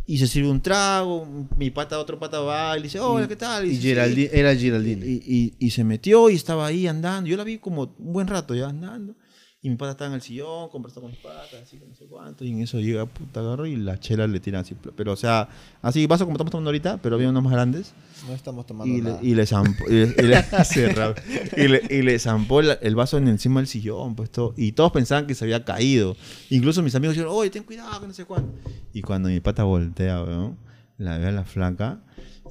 [0.05, 3.35] y se sirve un trago, mi pata, otro pata va, y le dice, hola, ¿qué
[3.35, 3.65] tal?
[3.65, 3.87] Y dice, "Sí".
[3.89, 5.05] Geraldine, era Geraldine.
[5.05, 7.27] Y, y- y se metió y estaba ahí andando.
[7.29, 9.15] Yo la vi como un buen rato ya andando.
[9.59, 12.05] Y mi pata estaba en el sillón, conversando con mis patas, así que no sé
[12.05, 12.45] cuánto.
[12.45, 14.75] Y en eso llega, puta, agarro y la chela le tira así.
[14.95, 15.49] Pero, o sea,
[15.81, 17.91] así vaso como estamos tomando ahorita, pero había unos más grandes.
[18.27, 19.19] No estamos tomando Y le, nada.
[19.23, 21.15] y le zampó, y le, y le- sí, Raúl.
[21.57, 24.53] y le- y le zampó la- el vaso en encima del sillón, pues todo.
[24.55, 26.15] Y todos pensaban que se había caído.
[26.51, 28.53] Incluso mis amigos dijeron, oye, ten cuidado, que no sé cuándo.
[28.93, 30.55] Y cuando mi pata voltea, weón,
[30.99, 31.99] la ve a la flaca,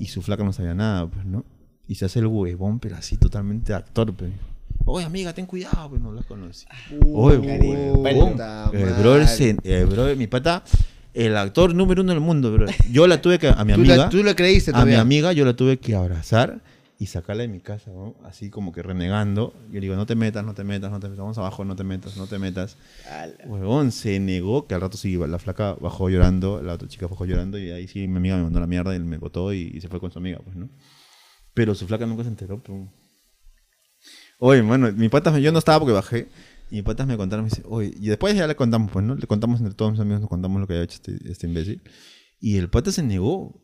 [0.00, 1.44] y su flaca no sabía nada, pues, ¿no?
[1.86, 4.32] Y se hace el huevón, pero así totalmente actor, pues.
[4.84, 6.66] Oye, amiga, ten cuidado, pues no la conocí.
[7.12, 8.32] Oye, cariño, huevón.
[8.32, 9.00] puta El madre.
[9.02, 10.62] brother, se- brother, mi pata,
[11.14, 12.66] el actor número uno del mundo, bro.
[12.90, 13.96] Yo la tuve que, a mi Tú, amiga.
[13.96, 16.60] la, tú le creíste A mi amiga yo la tuve que abrazar
[16.98, 18.14] y sacarla de mi casa, ¿no?
[18.24, 19.52] así como que renegando.
[19.68, 21.76] Yo le digo, no te metas, no te metas, no te metas, vamos abajo, no
[21.76, 22.76] te metas, no te metas.
[23.44, 27.26] Huevón, se negó, que al rato sí, la flaca bajó llorando, la otra chica bajó
[27.26, 29.80] llorando y ahí sí mi amiga me mandó la mierda y me botó y, y
[29.82, 30.68] se fue con su amiga, pues, ¿no?
[31.52, 32.86] Pero su flaca nunca se enteró, pero...
[34.38, 36.28] Oye, mano, mi patas, yo no estaba porque bajé.
[36.70, 39.14] Y mis patas me contaron, me dice, oye, y después ya le contamos, pues, ¿no?
[39.14, 41.80] Le contamos entre todos mis amigos, nos contamos lo que había hecho este, este imbécil.
[42.40, 43.60] Y el pata se negó.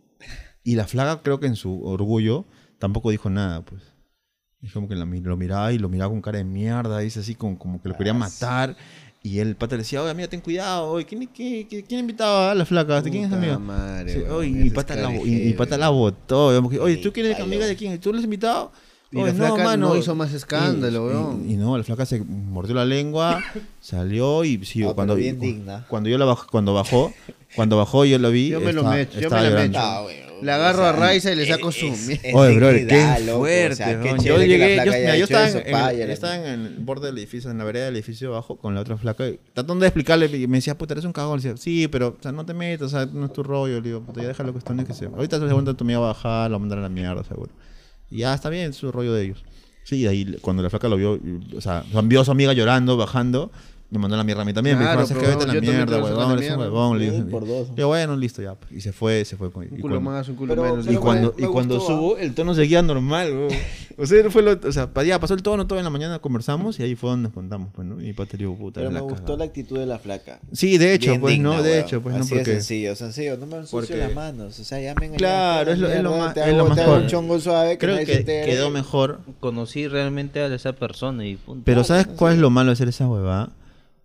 [0.64, 2.46] Y la flaca, creo que en su orgullo,
[2.78, 3.82] tampoco dijo nada, pues.
[4.60, 7.18] Dijo como que la mi- lo miraba y lo miraba con cara de mierda, dice
[7.20, 8.76] así como, como que lo quería matar.
[9.24, 12.52] Y el pata le decía, oye, amiga, ten cuidado, oye, ¿quién, quién, quién, quién invitaba
[12.52, 13.02] a la flaca?
[13.02, 13.58] ¿De quién es amiga?
[13.58, 16.50] madre, Sí, oye, y mi es pata, la, y, mi pata la botó.
[16.50, 17.46] digamos Oye, ¿tú quién eres Falló.
[17.50, 17.98] amiga de quién?
[18.00, 18.70] ¿Tú lo has invitado?
[19.12, 19.88] Y Oye, la flaca mano.
[19.90, 21.44] no hizo más escándalo, Y- weón.
[21.50, 23.42] Y, y no, la flaca se mordió la lengua,
[23.80, 25.84] salió y sí, Ah, cuando, bien digna.
[25.88, 27.12] cuando yo la baj- cuando bajó,
[27.54, 28.48] cuando bajó yo lo vi.
[28.48, 29.78] Yo me lo estaba- mecho, yo me la mecho.
[29.78, 30.04] Ah,
[30.42, 31.86] Le agarro o a sea, Raiza y le saco es- su...
[31.86, 33.72] es- es Oye, dignidad, qué loco, fuerte.
[33.74, 36.36] o sea, qué yo llegué, la yo, mira, yo estaba, eso, en, yo la- estaba
[36.36, 38.96] en el borde del edificio, en la vereda del edificio de abajo, con la otra
[38.96, 41.38] flaca, y tratando de explicarle, y me decía, puta, eres un cagón.
[41.40, 43.76] Le decía, sí, pero, o sea, no te metas, o sea, no es tu rollo.
[43.80, 45.04] Le digo, puta, ya déjalo que estén que se.
[45.04, 47.50] Ahorita se seguro tu amiga va a bajar, la mandar a la mierda, seguro.
[48.12, 49.44] Y ya está bien, es su rollo de ellos.
[49.84, 51.18] Sí, y ahí cuando la flaca lo vio,
[51.56, 53.50] o sea, vio a su amiga llorando, bajando,
[53.92, 54.78] me mandó a la mierda a mí también.
[54.78, 56.56] Claro, me dijo, "Ah, es que vete a la mierda, huevón, eres un mierda".
[56.64, 56.98] huevón.
[56.98, 57.68] Le dije, por dos.
[57.76, 58.54] Yo, bueno, listo, ya.
[58.54, 59.50] pues, Y se fue, se fue.
[59.52, 60.86] con- Un culo cuando- más, un culo Pero- menos.
[60.90, 61.96] y cuando, me y cuando gustó, ¿ah?
[61.96, 63.48] subo, el tono seguía normal, weón.
[63.98, 66.80] O sea, fue lo, o sea, ya pasó el tono, todo en la mañana conversamos
[66.80, 68.02] y ahí fue donde nos contamos, pues, ¿no?
[68.02, 70.40] Y Pate puta, Pero me gustó la actitud de la flaca.
[70.52, 71.62] Sí, de hecho, Bien pues, digna, ¿no?
[71.62, 72.22] De hecho, pues, ¿no?
[72.22, 72.52] Así de Porque...
[72.52, 73.36] sencillo, sencillo.
[73.36, 74.58] No me ensucio Porque- las manos.
[74.58, 76.98] O sea, ya me Claro, es lo- más- te es hago- lo mejor.
[77.02, 79.20] un chongo suave que Creo que quedó mejor.
[79.40, 81.62] Conocí realmente a esa persona y punto.
[81.66, 83.50] Pero ¿sabes cuál es lo malo de hacer esa huevada?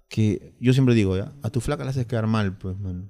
[0.10, 1.34] Que yo siempre digo, ¿ya?
[1.44, 3.10] A tu flaca la haces quedar mal, pues, mano.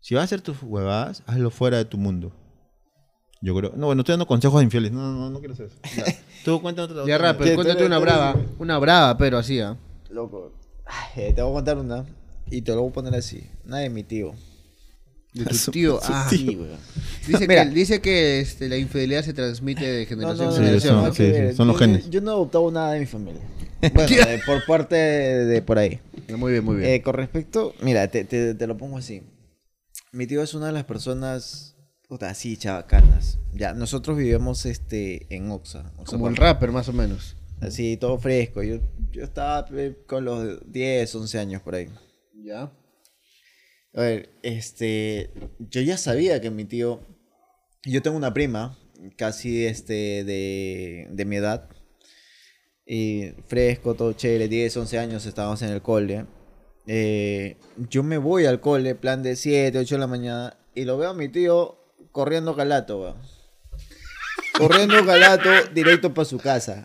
[0.00, 2.32] Si vas a hacer tus huevadas, hazlo fuera de tu mundo.
[3.42, 3.72] Yo creo...
[3.76, 4.92] No, bueno, estoy dando consejos de infieles.
[4.92, 5.76] No, no, no quiero hacer eso.
[5.96, 6.04] Ya.
[6.44, 7.54] Tú cuéntame otra Ya, rap, ¿Qué?
[7.54, 8.36] cuéntate una brava.
[8.58, 9.76] Una brava, pero así, ¿ah?
[10.10, 10.52] Loco.
[10.86, 12.04] Ay, eh, te voy a contar una.
[12.50, 13.42] Y te lo voy a poner así.
[13.64, 14.34] Una de mi tío.
[15.32, 16.00] De tu tío.
[16.02, 16.78] Ah, Sí, weón.
[17.26, 17.64] Dice Mira.
[17.64, 20.96] que, dice que este, la infidelidad se transmite de generación no, en generación.
[20.96, 21.00] no,
[21.54, 22.10] son- los Yo- genes.
[22.10, 23.42] Yo no he adoptado nada de mi familia.
[23.94, 24.16] Bueno,
[24.46, 26.00] por parte de, de por ahí.
[26.36, 26.90] Muy bien, muy bien.
[26.90, 29.22] Eh, con respecto, mira, te, te- te lo pongo así.
[30.12, 31.76] Mi tío es una de las personas,
[32.08, 33.38] puta, así, chavacanas.
[33.54, 35.92] Ya, nosotros vivimos este, en Oxa.
[35.96, 37.36] Oxa Como el rapper, más o menos.
[37.60, 38.62] Así, todo fresco.
[38.62, 38.80] Yo,
[39.12, 41.88] yo estaba eh, con los 10, 11 años por ahí.
[42.34, 42.72] Ya.
[43.94, 47.00] A ver, este, yo ya sabía que mi tío,
[47.84, 48.78] yo tengo una prima,
[49.16, 51.68] casi este, de, de mi edad,
[52.92, 56.24] y fresco, todo chévere, 10, 11 años estábamos en el cole.
[56.88, 57.56] Eh,
[57.88, 61.10] yo me voy al cole, plan de 7, 8 de la mañana, y lo veo
[61.10, 61.78] a mi tío
[62.10, 63.16] corriendo calato, weón.
[64.58, 66.84] Corriendo calato directo para su casa.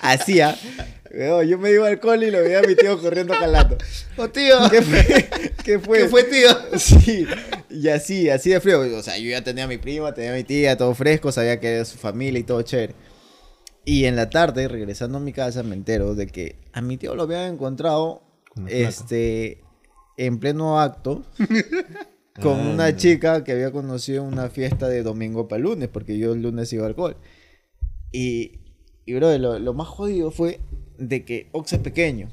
[0.00, 0.58] Hacía.
[1.12, 3.78] Weón, Yo me iba al cole y lo veía a mi tío corriendo calato.
[4.16, 4.56] ¡Oh, tío!
[4.70, 5.30] ¿Qué fue?
[5.64, 5.98] ¿Qué fue?
[5.98, 6.48] ¿Qué fue, tío?
[6.76, 7.26] Sí,
[7.68, 8.80] y así, así de frío.
[8.80, 11.58] O sea, yo ya tenía a mi prima, tenía a mi tía, todo fresco, sabía
[11.58, 12.94] que era su familia y todo chévere.
[13.84, 17.14] Y en la tarde, regresando a mi casa, me entero de que a mi tío
[17.14, 18.22] lo habían encontrado
[18.66, 19.62] este,
[20.16, 21.22] en pleno acto
[22.42, 26.32] con una chica que había conocido en una fiesta de domingo para lunes, porque yo
[26.32, 27.16] el lunes iba al alcohol.
[28.12, 28.60] Y,
[29.06, 30.60] y bro, lo, lo más jodido fue
[30.98, 32.28] de que Ox es pequeño.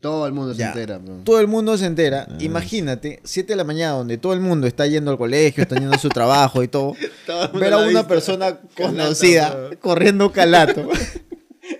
[0.00, 0.68] Todo el mundo se Ya.
[0.68, 1.16] entera, bro.
[1.24, 2.26] Todo el mundo se entera.
[2.38, 5.94] Imagínate, 7 de la mañana, donde todo el mundo está yendo al colegio, está yendo
[5.94, 6.94] a su trabajo y todo.
[7.54, 10.88] ver a una persona conocida corriendo calato.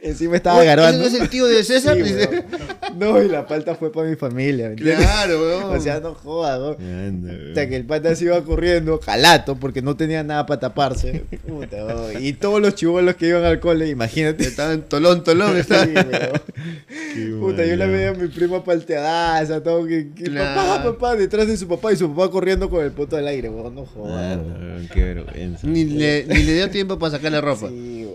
[0.03, 0.98] Encima estaba Oye, ¿ese agarrando.
[1.03, 1.96] no es el tío de César?
[1.96, 2.28] Sí, Dice.
[2.30, 2.98] weón.
[2.98, 4.66] No, y la falta fue para mi familia.
[4.68, 4.98] ¿me entiendes?
[5.07, 5.76] Claro, weón.
[5.76, 7.51] O sea, no jodas, weón.
[7.51, 11.24] O sea, que el pata se iba corriendo, calato, porque no tenía nada para taparse.
[11.46, 12.24] Puta, weón.
[12.24, 14.44] Y todos los chivolos que iban al cole, imagínate.
[14.44, 15.62] Estaban tolón, tolón.
[15.62, 17.40] Sí, weón.
[17.40, 20.92] Puta, yo la veía a mi prima palteadaza, todo que, que papá, Claro.
[20.98, 23.74] papá, detrás de su papá y su papá corriendo con el poto al aire, weón,
[23.74, 24.38] no jodas.
[24.38, 24.88] weón.
[24.92, 25.66] qué vergüenza.
[25.66, 27.68] Ni le, ni le dio tiempo para sacar la ropa.
[27.68, 28.10] Sí, weón,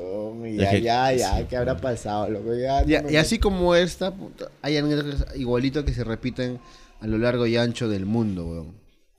[0.48, 2.54] y ya, ya, ya, ¿qué habrá pasado, loco?
[2.56, 6.60] Ya, Y, no y me- así como esta, puta, hay anécdotas igualito que se repiten
[7.02, 8.74] a lo largo y ancho del mundo, weón.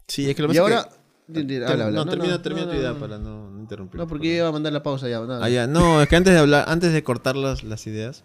[0.08, 0.88] Sí, es que lo Y ahora...
[1.32, 1.90] que- habla, habla.
[1.90, 2.98] No, termina, termina no, tu no, idea no.
[3.00, 3.98] para no, no interrumpir.
[4.00, 5.18] No, porque yo iba a mandar la pausa ya.
[5.20, 5.66] no, Ah, ya.
[5.66, 8.22] No, es que antes de hablar, antes de cortar las, las ideas,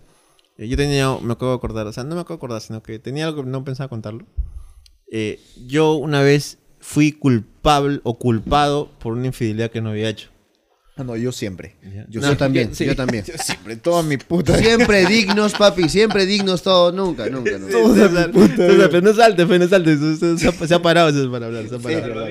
[0.59, 2.83] eh, yo tenía, me acabo de acordar, o sea, no me acabo de acordar, sino
[2.83, 4.25] que tenía algo que no pensaba contarlo.
[5.11, 10.29] Eh, yo una vez fui culpable o culpado por una infidelidad que no había hecho.
[11.01, 11.75] Ah, no, yo siempre.
[12.09, 12.85] Yo, No, yo también, sí.
[12.85, 13.23] yo también.
[13.27, 14.57] Yo siempre, toda mi puta.
[14.57, 17.71] Siempre dignos, papi, siempre dignos todos, nunca, nunca, nunca.
[17.71, 19.99] César, César, pero no saltes, no saltes.
[20.19, 21.67] Se, se ha- se ha parado César, para hablar.
[21.67, 22.25] Se ha parado.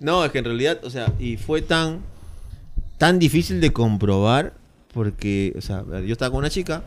[0.00, 2.00] No, es que en realidad, o sea, y fue tan,
[2.98, 4.52] tan difícil de comprobar
[4.92, 6.82] porque, o sea, yo estaba con una chica,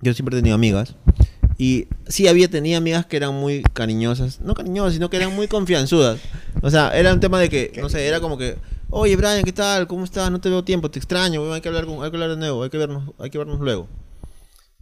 [0.00, 0.94] yo siempre he tenido amigas,
[1.56, 5.48] y sí había tenido amigas que eran muy cariñosas, no cariñosas, sino que eran muy
[5.48, 6.20] confianzudas.
[6.62, 8.56] O sea, era un tema de que, no sé, era como que,
[8.96, 9.86] oye Brian, ¿qué tal?
[9.86, 10.30] ¿Cómo estás?
[10.30, 12.36] No te veo tiempo, te extraño, weón, hay que hablar, con- hay que hablar de
[12.36, 13.88] nuevo, hay que vernos, hay que vernos luego.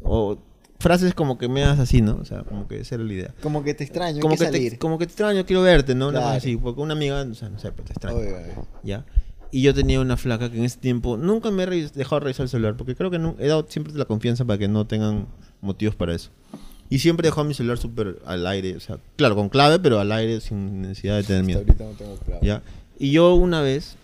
[0.03, 0.39] O
[0.79, 2.17] frases como que me das así, ¿no?
[2.21, 3.35] O sea, como que esa era la idea.
[3.43, 4.71] Como que te extraño, Como hay que, que salir.
[4.73, 6.09] te, como que te extraño, quiero verte, ¿no?
[6.09, 6.39] Una cosa Claro.
[6.39, 8.17] así, porque una amiga, o sea, no sé, pues te extraño.
[8.19, 8.55] Oye, oye.
[8.83, 9.05] ¿Ya?
[9.53, 12.49] Y yo tenía una flaca que en ese tiempo nunca me he dejado revisar el
[12.49, 15.27] celular, porque creo que nu- he dado siempre la confianza para que no tengan
[15.61, 16.31] motivos para eso.
[16.89, 20.01] Y siempre he dejado mi celular súper al aire, o sea, claro, con clave, pero
[20.01, 21.59] al aire sin necesidad de tener Hasta miedo.
[21.61, 22.41] ahorita no tengo claro.
[22.43, 22.63] ¿Ya?
[22.99, 23.97] Y yo una vez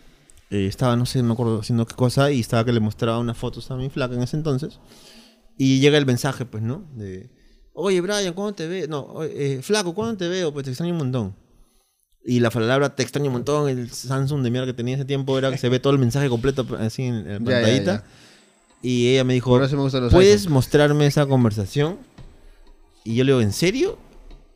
[0.50, 3.18] eh, estaba, no sé, no me acuerdo haciendo qué cosa, y estaba que le mostraba
[3.18, 4.78] unas fotos a mi flaca en ese entonces.
[5.56, 6.84] Y llega el mensaje, pues, ¿no?
[6.94, 7.30] De,
[7.72, 8.86] oye, Brian, ¿cuándo te veo?
[8.88, 10.52] No, eh, flaco, ¿cuándo te veo?
[10.52, 11.36] Pues te extraño un montón.
[12.24, 15.38] Y la palabra te extraño un montón, el Samsung de mierda que tenía ese tiempo
[15.38, 17.92] era que se ve todo el mensaje completo así en la Ya, ya, pantallita.
[17.96, 18.04] ya.
[18.82, 21.98] Y ella me dijo, Por eso me gustan los ¿puedes mostrarme esa conversación?
[23.04, 23.98] Y yo le digo, ¿en serio?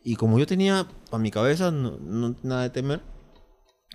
[0.03, 3.01] Y como yo tenía para mi cabeza no, no- nada de temer,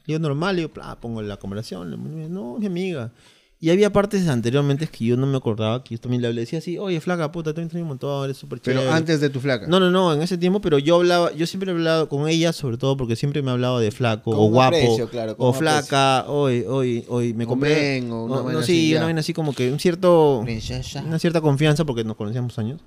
[0.08, 1.90] digo normal, digo, "Pla", pongo la conversación,
[2.32, 3.12] no, mi amiga.
[3.60, 6.60] Y había partes anteriormente que yo no me acordaba, que yo también le hablé, decía
[6.60, 8.94] así, oye, flaca, puta, te un montón, eres súper Pero chévere".
[8.96, 9.66] antes de tu flaca.
[9.66, 12.52] No, no, no, en ese tiempo, pero yo hablaba, yo siempre he hablado con ella,
[12.52, 15.52] sobre todo porque siempre me ha hablado de flaco, Con o guapo, aprecio, claro, o
[15.52, 18.00] flaca, hoy, hoy, hoy, me O compré.
[18.00, 18.98] men, o una no, así, sí, ya.
[18.98, 21.02] una vaina así como que un cierto, Princesa.
[21.04, 22.80] una cierta confianza porque nos conocíamos años.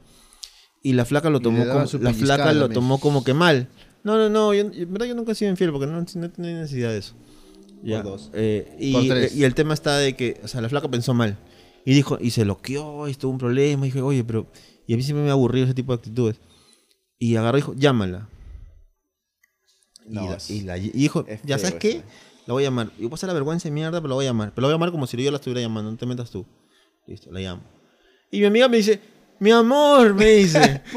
[0.82, 3.67] Y la flaca lo tomó como, la flaca lo tomó como que mal.
[4.04, 6.54] No, no, no, yo, en verdad yo nunca he sido infiel porque no, no tenía
[6.60, 7.14] necesidad de eso.
[7.84, 8.30] Ya, dos.
[8.34, 9.32] eh, y, Por tres.
[9.34, 11.38] eh, y el tema está de que, o sea, la flaca pensó mal.
[11.86, 13.86] Y dijo, y se loqueó, y tuvo un problema.
[13.86, 14.45] Y dije, oye, pero.
[14.88, 16.38] Y a mí siempre me ha aburrido ese tipo de actitudes.
[17.18, 18.28] Y agarró y dijo, llámala.
[20.08, 22.04] Y, No, la- y la- y dijo, ya sabes qué, eso.
[22.47, 22.91] la voy a llamar.
[22.99, 24.52] Y pasa la vergüenza de mierda, pero la voy a llamar.
[24.54, 26.45] Pero la voy a llamar como si yo la estuviera llamando, no te metas tú.
[27.08, 27.64] Listo, la llamo.
[28.32, 28.99] Y mi amiga me dice,
[29.39, 30.82] mi amor, me dice.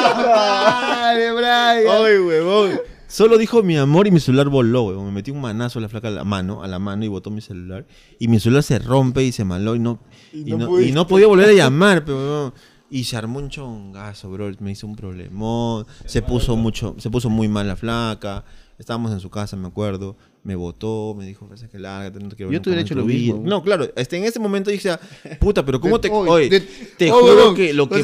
[0.00, 0.24] ¡Puta
[0.94, 2.04] madre, Brian!
[2.04, 2.80] Ay, huevón.
[3.06, 5.06] Solo dijo mi amor y mi celular voló, huevón.
[5.06, 7.30] Me metí un manazo a la flaca a la mano, a la mano y botó
[7.30, 7.86] mi celular.
[8.18, 10.00] Y mi celular se rompe y se maló y no,
[10.32, 10.90] y no no, pudiste.
[10.90, 12.54] y no podía volver a llamar, pero huevón.
[12.88, 14.50] Y se armó un chongazo, bro.
[14.58, 15.86] Me hizo un problemón.
[16.04, 18.44] Se puso mucho, se puso muy mal la flaca.
[18.80, 20.16] Estábamos en su casa, me acuerdo.
[20.42, 23.02] Me votó, me dijo, "Pasa que lárgate, no te quiero Yo te hubiera hecho lo
[23.02, 23.34] tu vida".
[23.34, 23.46] mismo.
[23.46, 24.96] No, claro, este, en ese momento dije,
[25.38, 26.08] puta, pero ¿cómo te.
[26.08, 26.60] oye,
[26.96, 28.02] te juro que lo que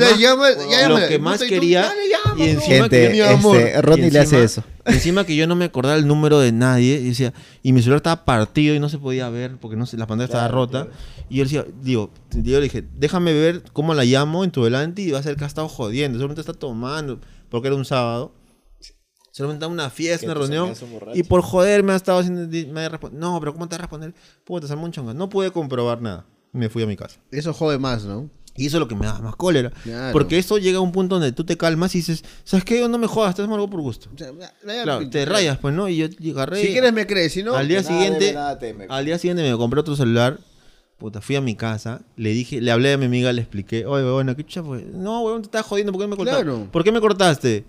[1.19, 1.91] más, lo que quería.
[2.37, 3.57] y encima Gente, que mi amor.
[3.57, 4.63] este, Ronnie y le hace eso.
[4.85, 7.01] Encima que yo no me acordaba el número de nadie.
[7.01, 9.97] Y decía, y mi celular estaba partido y no se podía ver porque no sé,
[9.97, 10.89] la pantalla estaba rota.
[11.31, 15.01] Y yo decía, digo, yo le dije, déjame ver cómo la llamo en tu delante
[15.01, 16.19] y va a ser que ha estado jodiendo.
[16.19, 17.19] Solamente está tomando,
[17.49, 18.33] porque era un sábado.
[19.37, 20.73] Solamente una fiesta, una reunión.
[21.13, 22.49] Y por joder me ha estado haciendo.
[22.73, 24.15] Me ha no, pero ¿cómo te va a responder?
[24.45, 25.13] Puta, un chonga.
[25.13, 26.25] No pude comprobar nada.
[26.53, 27.21] Me fui a mi casa.
[27.31, 28.31] Eso jode más, ¿no?
[28.57, 29.69] Y eso es lo que me da más cólera.
[29.83, 30.15] Claro.
[30.15, 32.89] Porque eso llega a un punto donde tú te calmas y dices, ¿sabes qué?
[32.89, 34.09] No me jodas, estás algo por gusto.
[34.15, 34.31] O sea,
[34.63, 35.87] Claro, te rayas, pues, ¿no?
[35.87, 36.63] Y yo agarré.
[36.63, 37.55] Si quieres me crees, si no...
[37.55, 40.39] al día siguiente, debe, al día siguiente me compré otro celular.
[40.97, 44.11] Puta, fui a mi casa, le dije, le hablé a mi amiga, le expliqué, oye,
[44.11, 44.83] bueno, ¿qué chucha fue?
[44.95, 46.43] No, weón, te estás jodiendo, ¿por qué me cortaste?
[46.43, 46.69] Claro.
[46.73, 47.67] ¿Por qué me cortaste?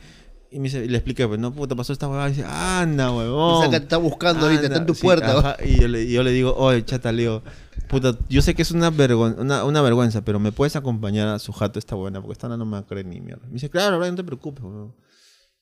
[0.50, 2.30] Y me dice- y le expliqué, pues, no, puta, pasó esta huevada.
[2.30, 3.56] Y dice, anda, huevón.
[3.56, 5.38] O sea, que te está buscando ahorita, está en tu sí, puerta.
[5.40, 5.58] ajá.
[5.66, 7.44] Y yo le, y yo le digo, oye, chata, le digo,
[7.90, 11.40] puta, yo sé que es una, vergon- una, una vergüenza, pero ¿me puedes acompañar a
[11.40, 12.22] su jato esta buena?
[12.22, 13.46] Porque esta no me va a creer ni mierda.
[13.48, 14.96] Me dice, claro, Brian, no te preocupes, weón.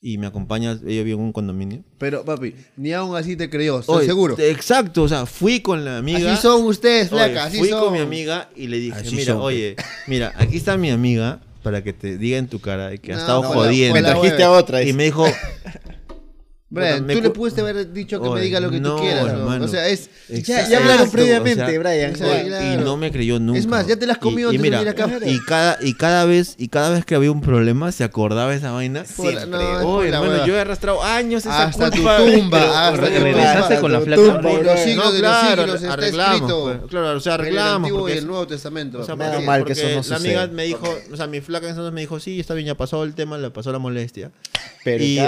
[0.02, 1.84] Y me acompaña, ella vive en un condominio.
[1.98, 4.36] Pero, papi, ni aún así te creyó, estoy Oye, seguro.
[4.38, 6.32] Exacto, o sea, fui con la amiga.
[6.34, 7.86] Así son ustedes, Oye, flaca, así fui son.
[7.86, 9.76] con mi amiga y le dije, Así mira, son, oye,
[10.06, 13.22] mira, aquí está mi amiga para que te diga en tu cara que ha No,
[13.22, 13.96] estado no, jodiendo.
[13.96, 14.84] Me trajiste a otra.
[14.84, 15.26] y me dijo,
[16.76, 19.02] Brian, me tú le pudiste haber dicho que me Oye, diga lo que no, tú
[19.02, 19.30] quieras, ¿no?
[19.32, 19.66] hermano.
[19.66, 20.10] O sea, es...
[20.28, 22.14] Ya, Exacto, ya hablaron o previamente, sea, Brian.
[22.14, 22.74] o sea, claro.
[22.82, 23.60] y no me creyó nunca.
[23.60, 25.10] Es más, ya te la has comido y, y mira, venir acá.
[25.26, 28.72] y cada y cada vez y cada vez que había un problema se acordaba esa
[28.72, 29.06] vaina.
[29.06, 29.46] Siempre.
[29.46, 32.18] No, la hermano, yo he arrastrado años esa Hasta tu culpa.
[32.18, 33.82] tumba, pero- hasta tu ¿Regresaste tumba.
[33.82, 34.22] con la tu flaca?
[34.24, 36.64] tumba, los siglos No, de claro, los siglos está arreglamos, escrito.
[36.64, 39.00] pues, claro, o sea, en el arreglamos, Antiguo y el Nuevo Testamento.
[39.00, 41.70] O sea, mal que eso porque no la amiga me dijo, o sea, mi flaca
[41.70, 44.32] entonces me dijo, sí, está bien, ya pasó el tema, le pasó la molestia.
[44.84, 45.20] Pero y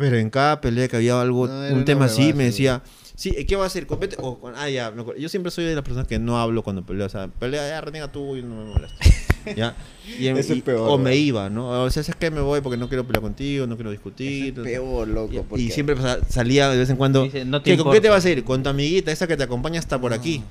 [0.00, 2.82] pero en cada pelea que había algo, No, un tema así, me decía,
[3.14, 3.86] sí, ¿qué va a hacer?
[3.86, 5.20] Compete o con- ah, ya, me acuerdo.
[5.20, 7.80] yo siempre soy de las personas que no hablo cuando peleo, o sea, pelea, ya,
[7.80, 8.96] reniega tú y no me molesta.
[9.56, 9.76] ¿Ya?
[10.18, 11.16] Y, en- es y- peor, o me ¿no?
[11.16, 11.82] iba, ¿no?
[11.84, 14.54] O sea, es que me voy porque no quiero pelear contigo, no quiero discutir.
[14.58, 15.46] Es peor, loco.
[15.56, 17.22] Y- Y, siempre o sea, salía de vez en cuando.
[17.24, 18.42] Dice, no te ¿qué, ¿Con qué te vas a ir?
[18.44, 20.42] Con tu amiguita, esa que te acompaña hasta por aquí.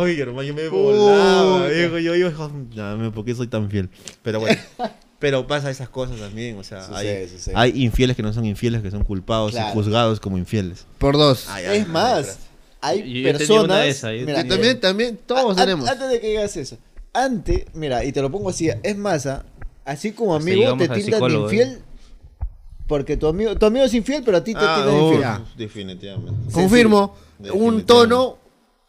[0.00, 1.98] Ay, hermano, yo me volaba, viejo.
[1.98, 3.90] Yo digo, dame, ¿por qué soy tan fiel?
[4.22, 4.58] Pero bueno.
[5.18, 7.54] Pero pasa esas cosas también, o sea, Sucede, hay, sucede.
[7.56, 9.70] hay infieles que no son infieles, que son culpados Claro.
[9.70, 10.84] y juzgados como infieles.
[10.98, 11.46] Por dos.
[11.48, 12.38] Ay, ay, Es ay, más,
[12.82, 13.64] hay Yo- personas.
[13.64, 15.88] una de esas, yo Mira, Yo también, también, todos a- tenemos.
[15.88, 16.76] Antes de que digas eso,
[17.14, 19.44] antes, mira, y te lo pongo así, es más, ah,
[19.86, 21.78] así como amigo te tildan de psicólogo, infiel,
[22.86, 25.56] porque tu amigo, tu amigo es infiel, pero a ti te Ah, tildan oh, infiel.
[25.56, 26.52] definitivamente.
[26.52, 27.16] Confirmo,
[27.54, 28.36] un tono,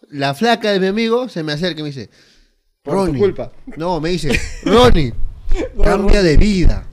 [0.09, 2.09] la flaca de mi amigo se me acerca y me dice,
[2.83, 3.19] Por tu Ronnie.
[3.21, 3.51] culpa.
[3.77, 5.13] No, me dice, Ronnie,
[5.83, 6.87] cambia de vida.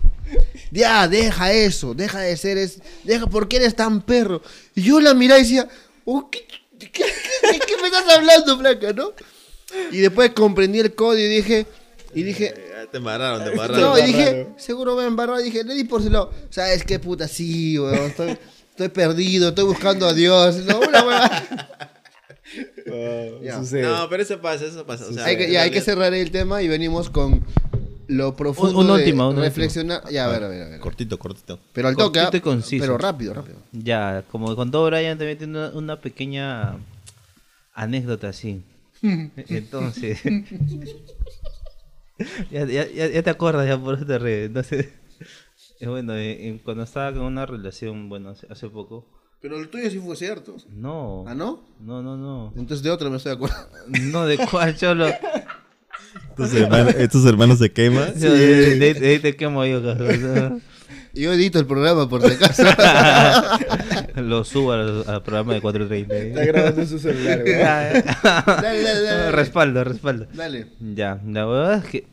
[0.71, 4.43] Ya, deja eso, deja de ser, es, deja, ¿por qué eres tan perro?
[4.75, 5.69] Y yo la miraba y decía,
[6.05, 6.45] oh, ¿qué,
[6.79, 7.05] qué, qué-
[7.53, 9.13] de qué me estás hablando, flaca, no?
[9.93, 11.67] Y después comprendí el código y dije,
[12.15, 13.81] y dije, Eh, Te embarraron, te embarraron.
[13.81, 15.39] no, y dije, seguro me embarró.
[15.41, 16.33] Y dije, le di por su lado.
[16.51, 17.27] ¿Sabes qué puta?
[17.29, 17.95] Sí, weón.
[18.07, 18.39] Estoy,
[18.71, 20.57] estoy perdido, estoy buscando a Dios.
[20.65, 21.49] No, una.
[23.43, 23.59] Ya.
[23.59, 23.83] Sucede.
[23.83, 25.07] No, pero eso pasa, eso pasa.
[25.07, 27.45] O sea, Hay que, ya, hay que cerrar el tema y venimos con
[28.09, 30.03] lo profundo Un- un de último, un reflexionar.
[30.11, 30.81] Ya, a ver, a ver, a ver.
[30.81, 31.59] Cortito, cortito.
[31.73, 32.31] Pero al toque, ¿ah?
[32.43, 32.83] conciso.
[32.83, 33.59] pero rápido, rápido.
[33.73, 36.77] Ya, como contó Brian, también tiene una, una pequeña
[37.73, 38.63] anécdota así.
[39.03, 40.21] Entonces.
[42.51, 44.47] ya, ya, te acuerdas, ya por eso te ríes.
[44.47, 44.89] Entonces.
[45.81, 49.07] Bueno, eh, eh, cuando estaba con una relación, bueno, hace, hace poco.
[49.43, 50.57] Pero el tuyo sí fue cierto.
[50.71, 51.25] No.
[51.27, 51.61] ¿Ah, no?
[51.81, 52.53] No, no, no.
[52.57, 53.69] Entonces de otro me estoy acordando.
[54.01, 55.07] No, ¿de cuál, cholo?
[56.31, 58.15] Estos hermanos, estos hermanos se queman.
[58.19, 60.62] Yo, de, de- te quemo yo, cabrón.
[61.12, 62.65] Yo edito el programa por si acaso.
[64.21, 66.17] Lo subo al, al programa de 430.
[66.17, 67.55] Está grabando su celular, güey.
[67.59, 69.31] dale, dale, dale, dale.
[69.33, 70.27] Respaldo, respaldo.
[70.35, 70.67] Dale.
[70.81, 72.07] Ya, la verdad es que,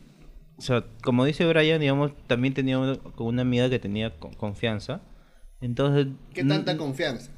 [0.58, 4.34] o sea, como dice Brian, digamos, también tenía una- con una amiga que tenía con-
[4.34, 5.02] confianza.
[5.62, 7.32] Entonces, ¿Qué tanta confianza?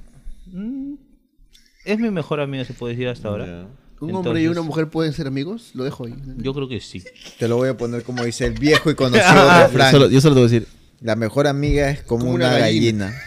[1.86, 3.68] es mi mejor amiga, se puede decir hasta ahora.
[4.04, 5.72] ¿Un hombre y una mujer pueden ser amigos?
[5.74, 6.14] Lo dejo ahí.
[6.38, 7.04] Yo creo que sí.
[7.40, 9.92] Te lo voy a poner como dice el viejo y conocido Yo refrán.
[9.92, 10.68] solo, yo solo te voy a decir,
[11.02, 13.06] La mejor amiga es como, Como una, una gallina.
[13.08, 13.22] gallina.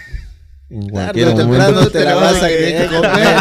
[0.71, 1.91] en cualquier momento...
[1.91, 3.37] te la vas a querer comer.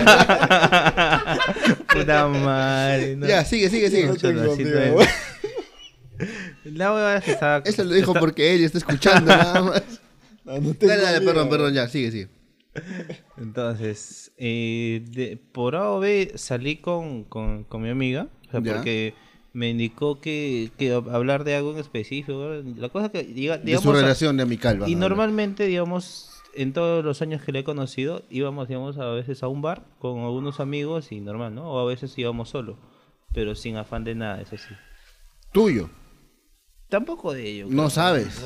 [1.94, 3.16] Puta madre.
[3.16, 3.28] no.
[3.28, 4.08] Ya, sigue, sigue, sigue.
[4.08, 4.54] No tengo
[5.02, 5.10] es.
[6.66, 7.62] La huevada que estaba...
[7.66, 9.84] Eso lo dijo porque él está escuchando nada más.
[10.46, 12.28] No, no tengo Dale, dale, perdón, perdón, ya, sigue, sigue.
[13.38, 18.62] Entonces, eh, de- por A o B salí con, con, con mi amiga, o sea,
[18.62, 19.14] porque
[19.54, 22.50] me indicó que, que hablar de algo en específico.
[22.78, 24.84] La cosa que, diga- De su digamos, a- relación de amical.
[24.88, 29.44] y normalmente, digamos, en todos los años que le he conocido, íbamos, digamos, a veces
[29.44, 31.70] a un bar con algunos amigos y normal, ¿no?
[31.72, 32.78] O a veces íbamos solo,
[33.34, 34.74] pero sin afán de nada, eso sí.
[35.52, 35.90] Tuyo.
[36.90, 37.66] Tampoco de ello.
[37.70, 37.90] No creo.
[37.90, 38.42] sabes.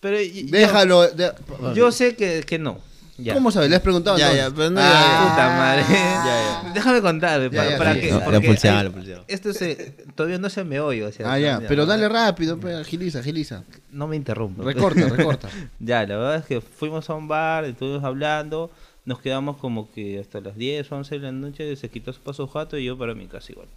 [0.00, 1.02] Pero y- yo- Déjalo.
[1.08, 1.32] de-
[1.74, 2.78] Yo, sé que, que no.
[3.16, 3.34] Ya.
[3.34, 3.70] ¿Cómo sabes?
[3.70, 4.18] ¿Le has preguntado?
[4.18, 4.50] Ya, entonces?
[4.50, 5.84] ya, pero no, Ah, ya, Puta madre.
[5.88, 8.00] Ya, Déjame contar, Ya, para, ya, para sí.
[8.00, 8.10] que.
[8.10, 9.24] No, la la.
[9.28, 9.74] Esto se,
[10.16, 11.32] todavía no se me oye, o sea.
[11.32, 11.60] Ah, ya.
[11.68, 13.62] Pero dale rápido, pues, agiliza, agiliza.
[13.90, 14.64] No me interrumpa.
[14.64, 15.48] Recorta, recorta.
[15.78, 18.70] ya, la verdad es que fuimos a un bar, estuvimos hablando,
[19.04, 22.48] nos quedamos como que hasta las 10, 11 de la noche, se quitó su paso
[22.48, 23.68] jato y yo para mi casa igual.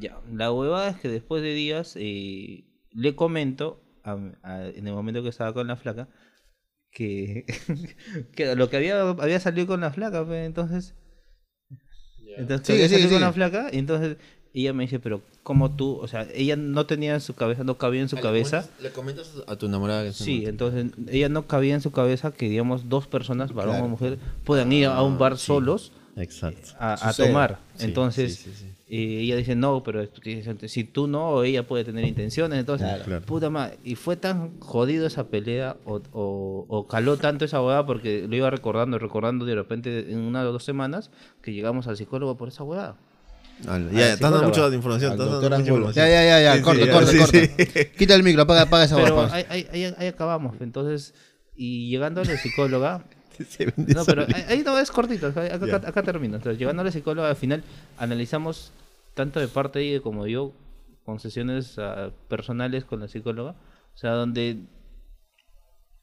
[0.00, 4.92] Ya, la huevada es que después de días eh, le comento, a- a- en el
[4.92, 6.08] momento que estaba con la flaca,
[6.90, 7.44] que,
[8.34, 10.94] que lo que había, había salido con la flaca, pues, entonces...
[12.36, 14.16] Entonces había salido con la flaca y entonces
[14.54, 15.96] ella me dice, pero ¿cómo tú?
[15.96, 18.68] O sea, ella no tenía en su cabeza, no cabía en su cabeza.
[18.80, 22.48] Le comentas a tu enamorada que Sí, entonces ella no cabía en su cabeza que,
[22.48, 26.70] digamos, dos personas, varón o mujer, puedan ir a un bar solos Exacto.
[26.78, 27.58] a, a tomar.
[27.76, 28.66] Sí, Entonces, sí, sí, sí.
[28.88, 30.02] eh, ella dice, no, pero
[30.66, 32.58] si tú no, ella puede tener intenciones.
[32.58, 33.04] Entonces, Claro.
[33.04, 33.24] Claro.
[33.26, 33.78] puta madre.
[33.84, 38.34] Y fue tan jodido esa pelea, o, o, o caló tanto esa hueá, porque lo
[38.36, 41.10] iba recordando, recordando de repente en una o dos semanas,
[41.42, 42.96] que llegamos al psicólogo por esa hueá.
[43.66, 43.88] Habla.
[43.88, 45.16] Al Ya, estás dando mucha información.
[45.94, 46.56] Ya, ya, ya, ya.
[46.56, 47.38] Sí, corta, sí, corta, sí, corta.
[47.38, 47.84] sí.
[47.98, 50.56] Quita el micro, apaga, apaga esa Pero ahí, ahí, ahí- ahí acabamos.
[50.60, 51.14] Entonces,
[51.56, 53.04] y llegando a la psicóloga,
[53.48, 55.42] Se vende No, pero ahí, no es cortito, acá,
[55.86, 56.36] acá, termino.
[56.36, 57.62] Entonces, llegando a la psicóloga, al final
[57.98, 58.72] analizamos
[59.14, 60.52] tanto de parte de ella como yo,
[61.04, 63.52] con sesiones ah, personales con la psicóloga,
[63.94, 64.58] o sea, donde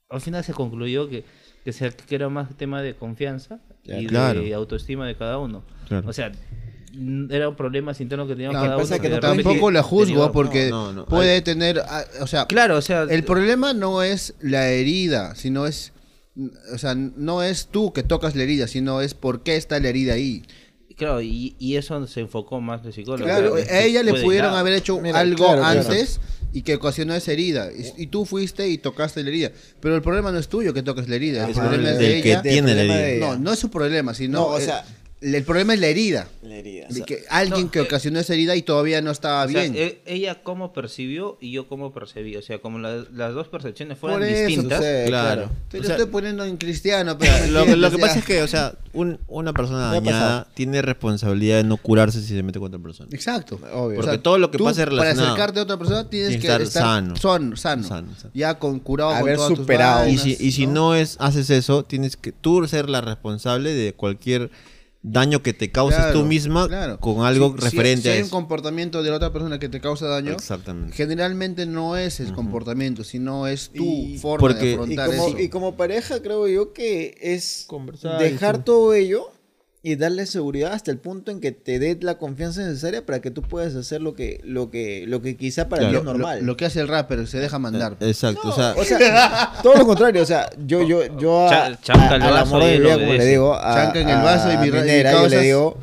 [0.10, 1.24] al final se concluyó que,
[1.64, 4.42] que, se- que era más tema de confianza Ya, y claro.
[4.42, 5.64] de autoestima de cada uno.
[5.88, 6.08] Claro.
[6.10, 6.32] O sea,
[6.94, 8.86] mm, eran problemas internos que teníamos No, cada uno.
[8.86, 11.06] que repente Tampoco la juzgo porque No, no, no.
[11.06, 15.66] puede tener, ah, o sea, Claro, o sea, el problema no es la herida, sino
[15.66, 15.92] es,
[16.74, 19.90] o sea, no es tú que tocas la herida, sino es por qué está la
[19.90, 20.44] herida ahí.
[20.98, 23.24] claro, y, y eso se enfocó más de psicólogo.
[23.26, 25.80] Claro, a ella le pudieron haber hecho Mira, algo claro, claro.
[25.82, 26.20] antes
[26.54, 27.70] y que ocasionó esa herida.
[27.72, 29.52] Y, y tú fuiste y tocaste la herida.
[29.82, 31.68] Pero el problema no es tuyo que toques la herida, el Ajá.
[31.70, 32.42] problema es de que ella.
[32.42, 33.06] tiene la problema herida.
[33.06, 33.28] de ella.
[33.28, 34.60] No, no es su problema, sino No, o
[35.22, 36.28] el, problema es la herida.
[36.44, 36.88] La herida.
[36.90, 39.62] De que alguien no, que eh, ocasionó esa herida y todavía no estaba O sea,
[39.62, 39.74] bien.
[39.76, 42.36] e- ella cómo percibió y yo cómo percibí.
[42.36, 44.80] O sea, como la- las dos percepciones fueran Por eso, distintas.
[44.80, 45.08] Claro.
[45.08, 45.52] claro.
[45.70, 48.02] Te O lo sea, estoy poniendo en cristiano, pero Lo, que- lo que ya.
[48.06, 52.28] pasa es que, o sea, un- una persona dañada tiene responsabilidad de no curarse si
[52.36, 53.10] se mete con otra persona.
[53.12, 53.60] Exacto.
[53.74, 54.02] Obvio.
[54.02, 56.62] Porque todo lo que tú, pase Para relacionado- acercarte a otra persona tienes que estar,
[56.62, 57.16] estar sano.
[57.16, 57.84] son- sano.
[57.88, 58.32] Sano, sano.
[58.34, 60.02] Ya con curado Haber con todas tus superado.
[60.04, 63.74] Y vainas, si, y si no es haces eso, tienes que tú ser la responsable
[63.74, 64.52] de cualquier
[65.08, 67.00] daño que te causes Claro, tú misma claro.
[67.00, 68.36] con algo Si- si- referente si, a hay un eso.
[68.36, 70.94] comportamiento de la otra persona que te causa daño, Exactamente.
[70.94, 75.28] generalmente no es el comportamiento, sino es tu Y- forma porque- de Y afrontar como,
[75.28, 75.40] eso.
[75.40, 79.30] y como pareja creo yo que es Conversar, dejar todo ello
[79.88, 83.30] y darle seguridad hasta el punto en que te dé la confianza necesaria para que
[83.30, 86.00] tú puedas hacer lo que, lo que, lo que quizá para ti Claro.
[86.00, 86.40] es Lo, normal.
[86.44, 87.96] lo que hace el rapper, se deja mandar.
[88.00, 91.82] Exacto, o sea, O sea, todo lo contrario, o sea, yo, yo, yo a, Cha-
[91.82, 94.52] chanca el a- vaso amor de vida, como le digo, a, Chanca en el vaso
[94.54, 95.78] y mi Minera, yo le digo,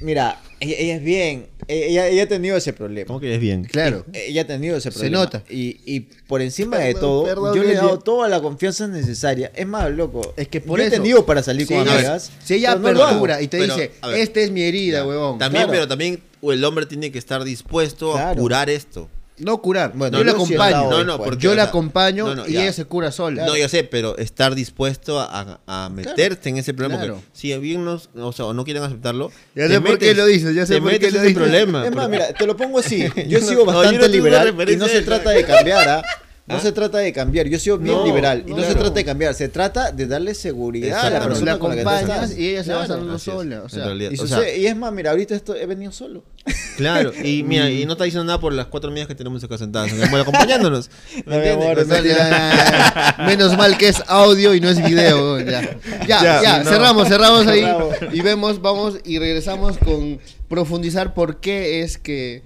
[0.00, 3.06] mira, ella, ella es bien, ella, ella ha tenido ese problema.
[3.06, 3.64] ¿Cómo que es bien?
[3.64, 4.04] Claro.
[4.12, 5.18] Ella ha tenido ese Se problema.
[5.24, 5.42] nota.
[5.48, 9.50] Y, y por encima de todo, perdón, yo le he dado toda la confianza necesaria.
[9.54, 10.34] Es más, loco.
[10.36, 10.94] Es que por yo eso.
[10.94, 12.30] he tenido para salir con ella- amigas.
[12.44, 15.38] Si ella no apertura y te Pero, dice, esta es mi herida, huevón.
[15.38, 15.72] También, Claro.
[15.72, 19.08] pero también el hombre tiene que estar dispuesto a curar esto.
[19.38, 19.92] No curar.
[19.94, 20.90] Bueno, yo la yo he acompaño.
[20.90, 22.62] No, no, porque, yo o la sea, acompaño no, no, y ya.
[22.62, 23.46] ella se cura sola.
[23.46, 26.98] No, yo sé, pero estar dispuesto a, a meterte en ese problema.
[26.98, 27.14] Claro.
[27.14, 29.32] porque si bien no, o sea, o no quieren aceptarlo.
[29.54, 31.36] Ya sé por qué lo dices, ya sé por qué metes lo dices.
[31.36, 31.86] problema.
[31.86, 33.06] Es más, mira, te lo pongo así.
[33.26, 36.02] Yo sigo no, yo bastante liberal y no se trata de cambiar, ¿ah?
[36.44, 37.46] No se trata de cambiar.
[37.46, 39.32] Yo sigo bien No, liberal y no se trata de cambiar.
[39.34, 42.38] Se trata de darle seguridad a la persona la con la que acompañas estás.
[42.38, 43.18] y ella se va Claro.
[43.18, 43.62] sola.
[43.62, 44.10] O sea, realidad.
[44.10, 46.24] Y, O sucede- sea- y es más, mira, ahorita esto, he venido solo.
[46.76, 49.56] Claro, y mira, y no está diciendo nada por las cuatro amigas que tenemos acá
[49.58, 50.90] sentadas, bueno, acompañándonos.
[51.26, 51.86] ¿Me entiendes?
[51.90, 53.24] amor, Ya, ya.
[53.26, 55.38] Menos mal que es audio y no es video.
[55.40, 55.60] Ya,
[56.08, 56.70] ya, Ya, ya, no.
[56.70, 57.96] cerramos, cerramos ahí Cerramos.
[58.12, 60.18] y vemos, vamos y regresamos con
[60.48, 62.42] profundizar por qué es que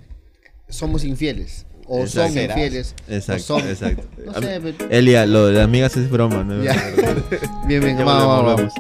[0.68, 2.32] somos infieles o Exacto.
[2.34, 2.95] son infieles.
[3.09, 4.03] Exacto, son- exacto.
[4.24, 6.62] No A sé, mí- pero- Elia, lo de las amigas es broma, ¿no?
[6.62, 6.72] Ya.
[7.66, 8.72] Bien, bien, vamos.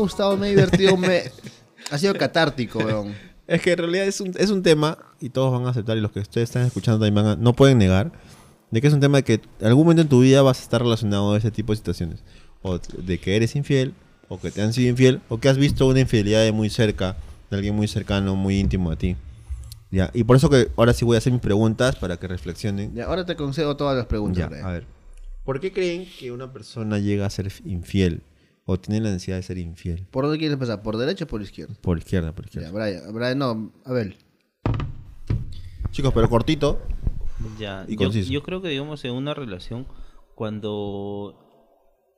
[0.00, 1.22] Gustado, me ha divertido, me...
[1.90, 3.14] ha sido catártico, weón.
[3.46, 6.00] Es que en realidad es un, es un tema, y todos van a aceptar, y
[6.00, 8.12] los que ustedes están escuchando también van a- no pueden negar,
[8.70, 10.62] de que es un tema de que en algún momento en tu vida vas a
[10.62, 12.22] estar relacionado a ese tipo de situaciones.
[12.62, 13.94] O de que eres infiel,
[14.28, 17.16] o que te han sido infiel, o que has visto una infidelidad de muy cerca,
[17.50, 19.16] de alguien muy cercano, muy íntimo a ti.
[19.90, 22.94] Ya, y por eso que ahora sí voy a hacer mis preguntas para que reflexionen.
[22.94, 24.48] Ya, ahora te concedo todas las preguntas.
[24.48, 24.86] Ya, a ver.
[25.44, 28.22] ¿Por qué creen que una persona llega a ser infiel?
[28.72, 30.06] O tiene la necesidad de ser infiel.
[30.12, 30.80] ¿Por dónde quieres empezar?
[30.80, 31.74] ¿Por derecha o por izquierda?
[31.80, 32.70] Por izquierda, por Ya, izquierda.
[32.70, 34.16] Brian, Brian, no, a ver.
[35.90, 36.80] Chicos, pero cortito.
[37.58, 38.30] Ya, Y yo, conciso.
[38.30, 39.86] yo creo que digamos en una relación
[40.36, 41.34] cuando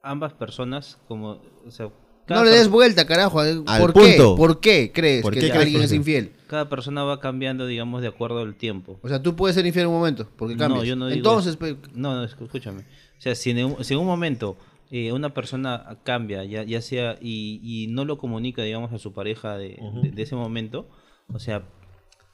[0.02, 1.88] ambas personas como o sea,
[2.26, 3.42] cada, No le des vuelta, carajo.
[3.44, 4.00] eh, Al ¿Por qué?
[4.16, 4.36] punto.
[4.36, 6.32] ¿Por qué crees ¿Por que crees alguien es infiel?
[6.48, 8.98] cada persona va cambiando digamos de acuerdo al tiempo.
[9.02, 10.80] O sea, tú puedes ser infiel en un momento, porque cambias.
[10.80, 11.56] No, yo no digo Entonces,
[11.94, 12.80] No, no, escúchame.
[12.82, 14.58] O sea, si en un, si en un momento
[14.92, 19.12] eh, una persona cambia, ya, ya sea, y, y no lo comunica, digamos, a su
[19.12, 20.88] pareja de, de- de ese momento,
[21.32, 21.66] o sea,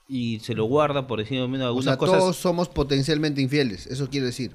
[0.09, 3.87] y se lo guarda, por decirlo menos, o algunas sea cosas todos somos potencialmente infieles.
[3.87, 4.53] Eso quiere decir.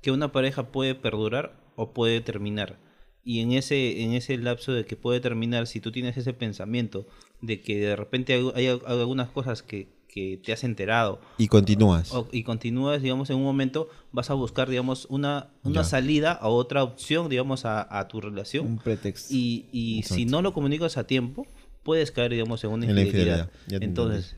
[0.00, 2.78] que una pareja puede perdurar o puede terminar.
[3.24, 7.06] Y en ese, en ese lapso de que puede terminar, si tú tienes ese pensamiento
[7.40, 12.12] de que de repente hay, hay algunas cosas que, que te has enterado Y continúas.
[12.12, 15.84] o- y continúas, digamos, en un momento, vas a buscar, digamos, una, una Ya.
[15.84, 18.64] salida a otra opción, digamos, a, a tu relación.
[18.64, 19.34] Un pretexto.
[19.34, 21.48] Y, y si no lo comunicas a tiempo,
[21.82, 23.50] puedes caer, digamos, en una En la infidelidad.
[23.66, 24.36] te Entonces,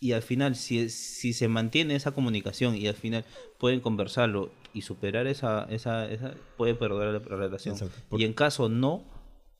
[0.00, 3.24] y al final, si, si se mantiene esa comunicación y al final
[3.58, 7.74] pueden conversarlo y superar esa, esa, esa puede perder la, la relación.
[7.76, 8.18] Exacto.
[8.18, 9.04] Y en caso no,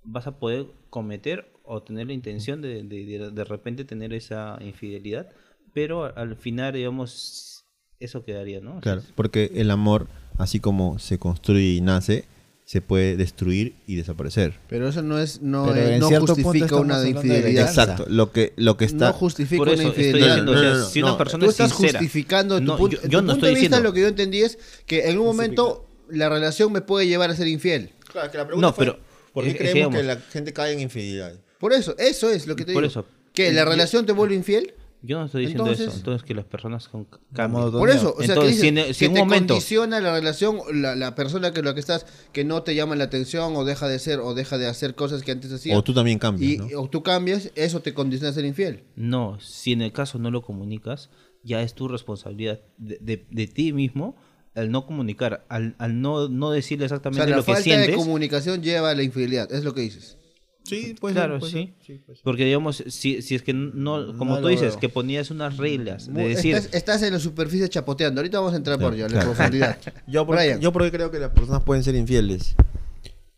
[0.02, 4.58] vas a poder cometer o tener la intención de de, de, de repente tener esa
[4.60, 5.28] infidelidad,
[5.74, 7.64] pero al- al final, digamos,
[8.00, 8.80] eso quedaría, ¿no?
[8.80, 10.08] Claro, porque el amor,
[10.38, 12.24] así como se construye y nace,
[12.64, 14.54] se puede destruir y desaparecer.
[14.68, 17.68] Pero eso no es, no, es- no justifica una infidelidad.
[17.68, 19.08] Exacto, lo que, lo que está...
[19.08, 20.26] No justifica eso una infidelidad.
[20.28, 21.18] diciendo, No, o no, sea, no, no, si una no.
[21.18, 23.48] persona Tú es estás sincera, justificando tu No, punto, yo, tu yo no punto estoy
[23.48, 23.76] de vista.
[23.76, 27.30] diciendo, Lo que yo entendí es que en un momento la relación me puede llevar
[27.30, 27.90] a ser infiel.
[28.10, 28.98] Claro, que la No, fue, pero-
[29.34, 31.34] ¿Por qué es- es creemos digamos- que la gente cae en infidelidad?
[31.58, 32.90] Por eso, eso es lo que te Por digo.
[32.90, 33.06] eso.
[33.34, 34.74] Que la Yo- relación te vuelve infiel.
[35.02, 37.70] Yo no estoy diciendo Entonces- eso, entonces que las personas con cambien.
[37.72, 40.00] Por eso, o sea, Entonces, que, si en- dices, si que un te momento- condiciona
[40.00, 43.54] la relación, la, la persona que lo que estás, que no te llama la atención
[43.56, 45.76] o deja de ser o deja de hacer cosas que antes hacía.
[45.76, 46.80] O tú también cambias, y, ¿no?
[46.80, 48.84] O tú cambias, eso te condiciona a ser infiel.
[48.96, 51.10] No, si en el caso no lo comunicas,
[51.42, 54.14] ya es tu responsabilidad de, de- de ti mismo
[54.54, 57.70] al no comunicar, al, al no, no decirle O sea, exactamente la lo que falta
[57.70, 57.96] de sientes.
[57.96, 60.18] comunicación lleva a la infidelidad, es lo que dices.
[60.64, 61.74] Sí, pues claro, sí.
[62.22, 64.80] Porque digamos, si, si es que no, como No tú dices, veo.
[64.80, 68.20] que ponías unas reglas de decir, estás, estás en la superficie chapoteando.
[68.20, 69.32] Ahorita vamos a entrar por allá, en claro.
[69.32, 69.78] profundidad.
[70.06, 70.60] Yo, por, Brian.
[70.60, 72.54] yo porque creo que las personas pueden ser infieles.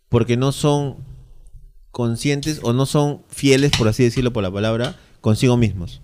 [0.08, 0.96] Porque no son
[1.90, 6.02] conscientes o no son fieles, por así decirlo por la palabra, consigo mismos.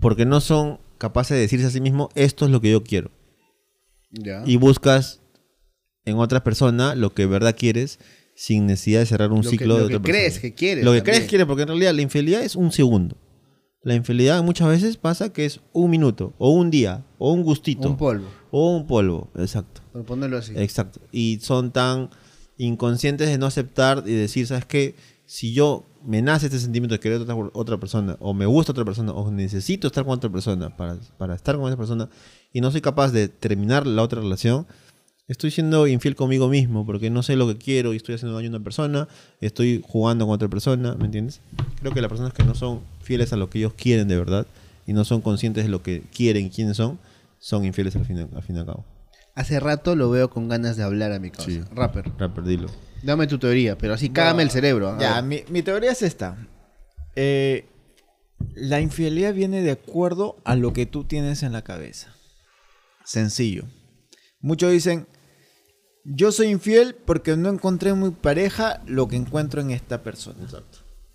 [0.00, 3.10] Porque no son capaces de decirse a sí mismos, esto es lo que yo quiero.
[4.10, 4.42] Ya.
[4.46, 5.20] Y buscas
[6.04, 7.98] en otra persona lo que de verdad quieres
[8.36, 10.84] sin necesidad de cerrar un Lo que- ciclo lo de que otra crees que quieres
[10.84, 11.04] Lo que también.
[11.14, 13.16] crees que quieres, porque en realidad la infidelidad es un segundo.
[13.82, 17.88] La infidelidad muchas veces pasa que es un minuto, o un día, o un gustito.
[17.88, 19.80] Un polvo, O un polvo, exacto.
[19.92, 20.52] por ponerlo así.
[20.56, 21.00] Exacto.
[21.12, 22.10] Y son tan
[22.58, 24.94] inconscientes de no aceptar y decir, ¿sabes qué?
[25.24, 28.84] Si yo me nace este sentimiento de querer otra, otra persona, o me gusta otra
[28.84, 32.08] persona, o necesito estar con otra persona para, para estar con esa persona,
[32.52, 34.66] y no soy capaz de terminar la otra relación,
[35.28, 38.48] estoy siendo infiel conmigo mismo, porque no sé lo que quiero y estoy haciendo daño
[38.48, 39.08] a una persona,
[39.40, 41.40] estoy jugando con otra persona, ¿me entiendes?
[41.80, 44.46] Creo que las personas que no son fieles a lo que ellos quieren de verdad,
[44.86, 46.98] y no son conscientes de lo que quieren y quiénes son,
[47.38, 48.84] son infieles al fin, al fin y al cabo.
[49.34, 51.50] Hace rato lo veo con ganas de hablar a mi causa.
[51.50, 51.60] Sí.
[51.72, 52.68] Rapper, Rapper, dilo.
[53.02, 54.90] dame tu teoría, pero así cágame el cerebro.
[54.90, 56.38] a Ya, mi, mi teoría es esta.
[57.16, 57.66] Eh,
[58.54, 62.14] la infidelidad viene de acuerdo a lo que tú tienes en la cabeza.
[63.04, 63.64] Sencillo.
[64.40, 65.06] Muchos dicen,
[66.14, 70.38] yo soy infiel porque no encontré en mi pareja lo que encuentro en esta persona.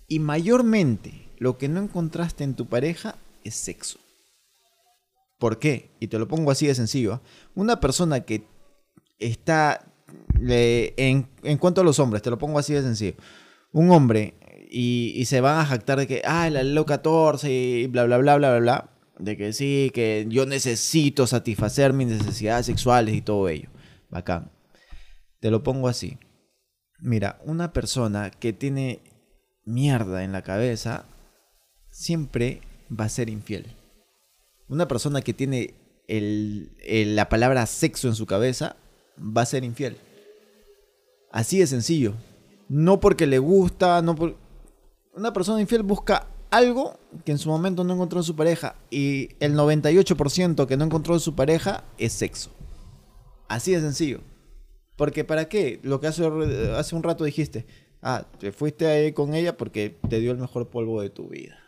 [0.08, 3.98] Y mayormente lo que no encontraste en tu pareja es sexo.
[5.38, 5.90] ¿Por qué?
[5.98, 7.14] Y te lo pongo así de sencillo.
[7.14, 7.22] ¿ah?
[7.54, 8.44] Una persona que
[9.18, 9.84] está
[10.38, 13.14] le- en, en cuanto a los hombres, te lo pongo así de sencillo.
[13.72, 14.34] Un hombre
[14.70, 18.18] y, y se van a jactar de que, ah, la LO 14 y bla, bla,
[18.18, 18.88] bla, bla, bla, bla.
[19.18, 23.68] De que sí, que yo necesito satisfacer mis necesidades sexuales y todo ello.
[24.10, 24.50] Bacán.
[25.42, 26.18] Te lo pongo así.
[27.00, 29.02] Mira, una persona que tiene
[29.64, 31.04] mierda en la cabeza
[31.90, 33.74] siempre va a ser infiel.
[34.68, 35.74] Una persona que tiene
[36.06, 38.76] el- la palabra sexo en su cabeza
[39.18, 39.96] va a ser infiel.
[41.32, 42.14] Así de sencillo.
[42.68, 44.36] No porque le gusta, no por...
[45.14, 49.30] Una persona infiel busca algo que en su momento no encontró en su pareja y
[49.40, 52.50] el 98% que no encontró en su pareja es sexo.
[53.48, 54.20] Así de sencillo.
[54.96, 55.80] Porque ¿para qué?
[55.82, 56.24] Lo que hace,
[56.76, 57.66] hace un rato dijiste,
[58.02, 61.58] ah, te fuiste ahí con ella porque te dio el mejor polvo de tu vida.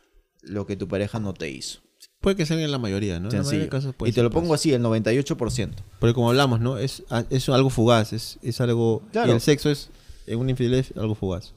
[0.43, 1.81] Lo que tu pareja no te hizo.
[2.21, 3.29] Puede que sea en la mayoría, ¿no?
[3.29, 4.55] En la mayoría de casos puede y te ser, lo pongo ser.
[4.55, 5.71] así, el 98%.
[5.99, 6.79] Porque como hablamos, ¿no?
[6.79, 9.03] Es, es algo fugaz, es, es algo...
[9.13, 9.31] Claro.
[9.31, 9.91] Y el sexo es,
[10.27, 11.55] en una infidelidad, es algo fugaz.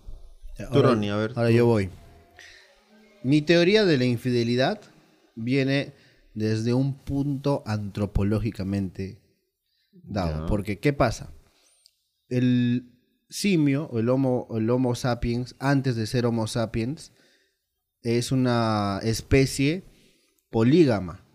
[0.71, 1.55] Tú, Ronnie, a ver, Ahora tú.
[1.55, 1.89] yo voy.
[3.23, 4.81] Mi teoría de la infidelidad
[5.35, 5.93] viene
[6.33, 9.19] desde un punto antropológicamente
[10.03, 10.41] dado.
[10.41, 10.45] Ya.
[10.47, 11.31] Porque, ¿qué pasa?
[12.29, 12.91] El
[13.29, 17.11] simio, o el homo, el homo sapiens, antes de ser Homo sapiens,
[18.01, 19.83] es una especie
[20.49, 21.25] polígama.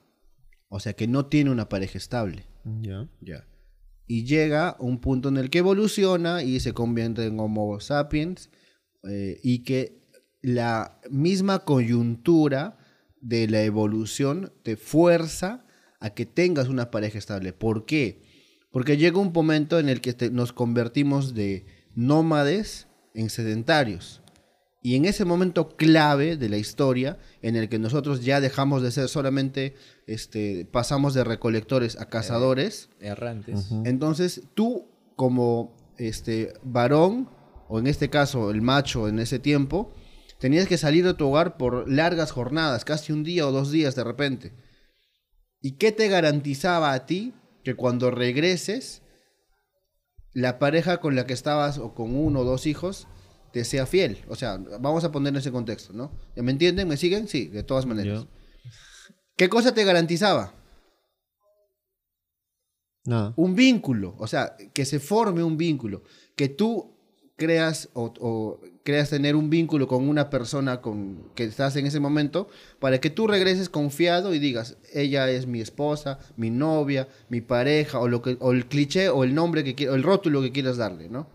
[0.68, 2.46] O sea, que no tiene una pareja estable.
[2.80, 3.08] Ya.
[3.20, 3.46] Ya.
[4.06, 8.50] Y llega un punto en el que evoluciona y se convierte en Homo sapiens
[9.08, 10.02] eh, y que
[10.40, 12.78] la misma coyuntura
[13.20, 15.64] de la evolución te fuerza
[16.00, 17.52] a que tengas una pareja estable.
[17.52, 18.22] ¿Por qué?
[18.72, 24.20] Porque llega un momento en el que te- nos convertimos de nómades en sedentarios.
[24.84, 28.90] Y en ese momento clave de la historia, en el que nosotros ya dejamos de
[28.90, 29.74] ser solamente,
[30.08, 33.70] este, pasamos de recolectores a cazadores, Errantes.
[33.84, 37.28] entonces tú como este varón,
[37.68, 39.94] o en este caso el macho en ese tiempo,
[40.40, 43.94] tenías que salir de tu hogar por largas jornadas, casi un día o dos días
[43.94, 44.52] de repente.
[45.60, 47.34] ¿Y qué te garantizaba a ti
[47.64, 49.02] que cuando regreses,
[50.32, 53.06] la pareja con la que estabas o con uno o dos hijos
[53.52, 54.24] te sea fiel?
[54.28, 56.12] O sea, vamos a poner en ese contexto, ¿no?
[56.36, 56.88] ¿Me entienden?
[56.88, 57.28] ¿Me siguen?
[57.28, 58.26] Sí, de todas maneras.
[59.36, 60.54] ¿Qué cosa te garantizaba?
[63.04, 63.34] Nada.
[63.36, 66.04] un vínculo, o sea, que se forme un vínculo,
[66.36, 66.96] que tú
[67.36, 72.00] creas o, o creas tener un vínculo con una persona con que estás en ese
[72.00, 72.48] momento
[72.80, 77.98] para que tú regreses confiado y digas, ella es mi esposa, mi novia, mi pareja
[78.00, 80.76] o lo que o el cliché o el nombre que o el rótulo que quieras
[80.76, 81.26] darle, ¿no?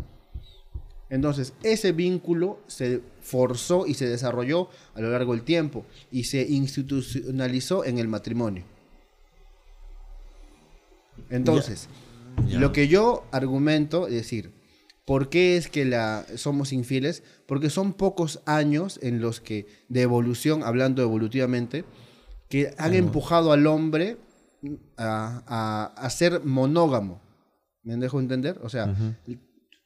[1.09, 6.41] Entonces, ese vínculo se forzó y se desarrolló a lo largo del tiempo y se
[6.41, 8.65] institucionalizó en el matrimonio.
[11.29, 11.87] Entonces,
[12.49, 14.51] lo que yo argumento es decir,
[15.07, 17.23] ¿por qué es que la, somos infieles?
[17.47, 21.85] Porque son pocos años en los que, de evolución, hablando evolutivamente,
[22.49, 24.17] que han empujado al hombre
[24.97, 27.21] a, a- a ser monógamo.
[27.83, 28.59] ¿Me dejo entender?
[28.63, 28.85] O sea,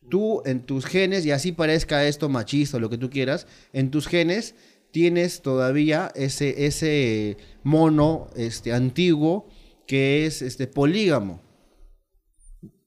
[0.10, 3.92] tú en tus genes, y así parezca esto machista o lo que tú quieras, en
[3.92, 4.56] tus genes
[4.92, 9.48] tienes todavía ese, ese mono este, antiguo
[9.88, 11.42] que es este, polígamo.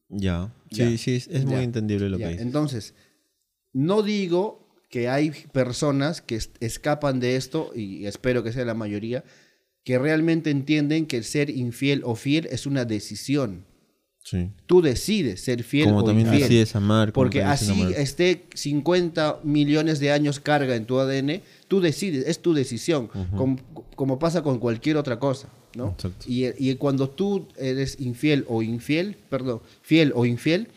[0.08, 0.52] Ya.
[0.70, 0.88] Ya.
[0.88, 2.46] Sí, sí, es, es muy entendible lo Ya, que dices.
[2.46, 2.94] Entonces,
[3.72, 8.74] no digo que hay personas que es- escapan de esto, y espero que sea la
[8.74, 9.24] mayoría,
[9.84, 13.66] que realmente entienden que el ser infiel o fiel es una decisión.
[14.24, 14.48] Sí.
[14.66, 16.42] Tú decides ser fiel Como o también infiel.
[16.48, 17.12] decides amar.
[17.12, 17.92] como Porque decides así amar.
[18.00, 23.58] esté 50 millones de años carga en tu ADN, tú decides, es tu decisión, como,
[23.94, 25.90] como pasa con cualquier otra cosa, ¿no?
[25.90, 26.24] Exacto.
[26.26, 30.68] Y, y cuando tú eres infiel o infiel, perdón, fiel o infiel,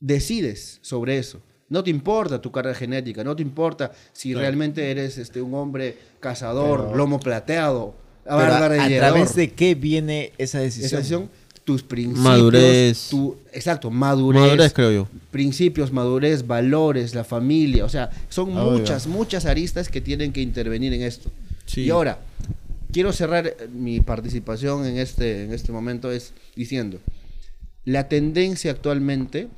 [0.00, 1.40] decides sobre eso.
[1.68, 5.96] No te importa tu carga genética, no te importa si realmente eres este, un hombre
[6.20, 7.94] cazador, Pero- lomo plateado,
[8.26, 8.36] a,
[8.66, 11.30] a través de qué viene esa esa decisión.
[11.64, 13.08] Tus principios, Madurez.
[13.10, 15.08] tu- exacto, madurez, Madurez, creo yo.
[15.30, 18.78] principios, madurez, valores, la familia, o sea, son Obvio.
[18.78, 21.30] muchas, muchas aristas que tienen que intervenir en esto.
[21.66, 21.82] Sí.
[21.82, 22.18] Y ahora,
[22.92, 26.98] quiero cerrar eh, mi participación en este, en este momento es diciendo,
[27.84, 29.48] la tendencia actualmente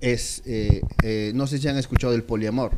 [0.00, 2.72] es, eh, eh, no sé si han escuchado del poliamor,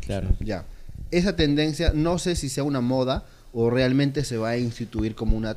[0.00, 0.28] Claro.
[0.40, 0.64] ya.
[1.10, 3.24] Esa tendencia, no sé si sea una moda
[3.54, 5.56] o realmente se va a instituir como una,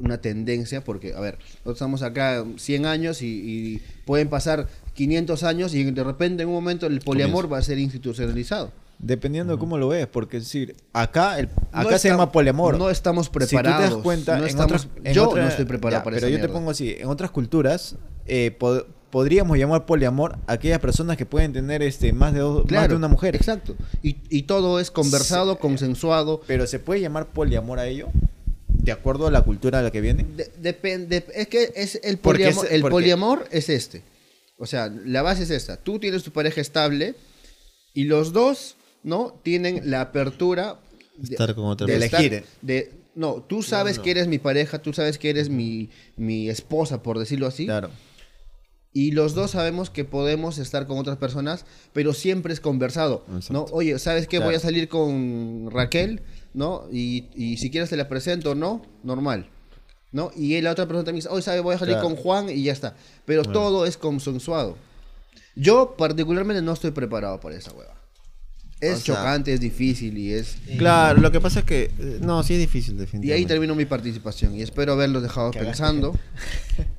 [0.00, 5.42] una tendencia, porque, a ver, nosotros estamos acá 100 años y, y pueden pasar 500
[5.42, 8.70] años y de repente en un momento el poliamor va a ser institucionalizado.
[8.98, 12.32] Dependiendo de cómo lo ves, porque es decir, acá, el, acá No se está- llama
[12.32, 12.78] poliamor.
[12.78, 13.90] No estamos Si tú te preparados.
[13.90, 16.36] das cuenta, no en estamos- otras- yo otra- no estoy preparado ya, para Pero esa
[16.36, 17.96] yo te pongo así, en otras culturas
[18.26, 22.70] eh, pod- podríamos llamar poliamor a aquellas personas que pueden tener este más de dos,
[22.70, 23.36] más de una mujer.
[23.36, 23.76] Exacto.
[24.02, 26.40] Y, y todo es conversado, consensuado.
[26.46, 28.08] Pero se puede llamar poliamor a ello,
[28.86, 30.24] de acuerdo a la cultura a la que viene.
[30.36, 34.02] De- depende, es que es el poliamor, es- el poliamor es este.
[34.56, 35.76] O sea, la base es esta.
[35.76, 37.14] Tú tienes tu pareja estable
[37.92, 39.38] y los dos, ¿no?
[39.42, 40.78] Tienen la apertura
[41.18, 42.18] de, Estar con otra de persona.
[42.20, 42.44] elegir.
[42.62, 47.02] de- no, tú sabes que eres mi pareja, tú sabes que eres mi, mi esposa,
[47.02, 47.64] por decirlo así.
[47.66, 47.90] Claro.
[48.92, 53.36] Y los dos sabemos que podemos estar con otras personas, pero siempre es conversado, ¿no?
[53.38, 53.66] Exacto.
[53.72, 54.38] Oye, ¿sabes qué?
[54.38, 54.56] Voy Claro.
[54.58, 56.22] a salir con Raquel,
[56.56, 56.88] ¿no?
[56.90, 58.82] Y, y si quieres te la presento, ¿no?
[59.04, 59.46] Normal,
[60.10, 60.32] ¿no?
[60.34, 61.62] Y la otra persona también dice, oye, ¿sabes?
[61.62, 62.08] Voy a salir Claro.
[62.08, 62.96] con Juan y ya está.
[63.24, 64.76] Pero todo es consensuado.
[65.54, 67.94] Yo particularmente no estoy preparado para esa hueva.
[68.80, 70.56] Es O sea- chocante, es difícil y es...
[70.76, 71.84] Claro, lo que pasa es que.
[71.98, 73.34] eh, No, sí es difícil, Y definitivamente.
[73.34, 76.14] ahí termino mi participación y espero haberlos dejado pensando.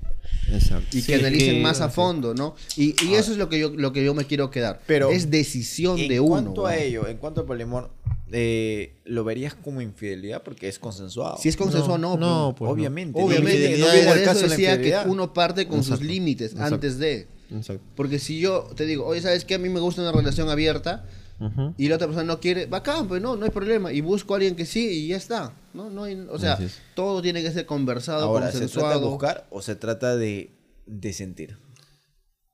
[0.52, 0.98] Exacto.
[0.98, 2.56] y Sí, que analicen que- más a fondo, ¿no?
[2.76, 4.82] Y, y eso es lo que yo lo que yo me quiero quedar.
[4.88, 6.30] Pero es decisión En de uno.
[6.30, 7.90] cuanto a ello, en cuanto al poliamor,
[8.32, 10.44] eh, ¿lo verías como infidelidad?
[10.44, 11.38] Porque es consensuado.
[11.42, 12.18] Si es consensuado, no.
[12.18, 12.68] No, pues.
[12.68, 13.22] pues, Obviamente.
[13.22, 16.76] Obviamente, no, por el eso decía que uno parte con sus límites exacto.
[16.76, 17.28] antes de.
[17.56, 17.82] Exacto.
[17.96, 19.56] Porque si yo te digo, oye, ¿sabes qué?
[19.56, 21.06] A mí me gusta una relación abierta
[21.78, 23.92] Y la otra persona no quiere, bacán, pues no, no hay problema.
[23.94, 25.54] Y busco a alguien que sí y ya está.
[25.74, 26.58] No, no hay- o sea,
[26.96, 29.10] todo tiene que ser conversado, Ahora, ¿se trata de consensuado.
[29.12, 30.52] buscar o se trata de,
[30.88, 31.58] de sentir?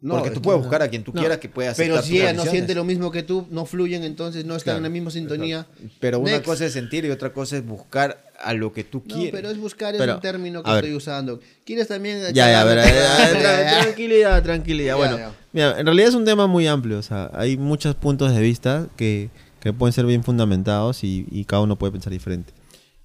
[0.01, 1.22] No, Porque tú puedes buscar a quien tú No.
[1.22, 4.43] quieras que pueda Pero si ella no siente lo mismo que tú, no fluyen, entonces
[4.43, 5.65] no están Claro, en la misma sintonía.
[6.01, 9.14] Pero una cosa es sentir y otra cosa es buscar a lo que tú No,
[9.15, 9.32] quieres.
[9.32, 10.84] pero es buscar, es Pero, un término que ver.
[10.84, 11.40] estoy usando.
[11.65, 12.20] ¿Quieres también?
[12.34, 13.80] Ya, ya, a ver, ya.
[13.84, 14.94] tranquilidad, tranquilidad.
[14.94, 15.32] Ya, Bueno, ya.
[15.53, 18.88] mira, en realidad es un tema muy amplio, o sea, hay muchos puntos de vista
[18.98, 19.30] que,
[19.60, 22.53] que pueden ser bien fundamentados y, y cada uno puede pensar diferente.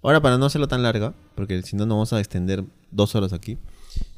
[0.03, 3.33] Ahora, para no hacerlo tan larga, porque si no nos vamos a extender dos horas
[3.33, 3.59] aquí,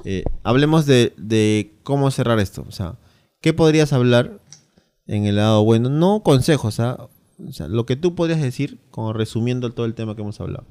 [0.05, 2.63] eh, hablemos de, de cómo cerrar esto.
[2.67, 2.95] O sea,
[3.41, 4.39] ¿qué podrías hablar
[5.07, 5.89] en el lado bueno?
[5.89, 7.07] No consejos, ¿ah?
[7.47, 10.65] o sea, lo que tú podrías decir, como resumiendo todo el tema que hemos hablado.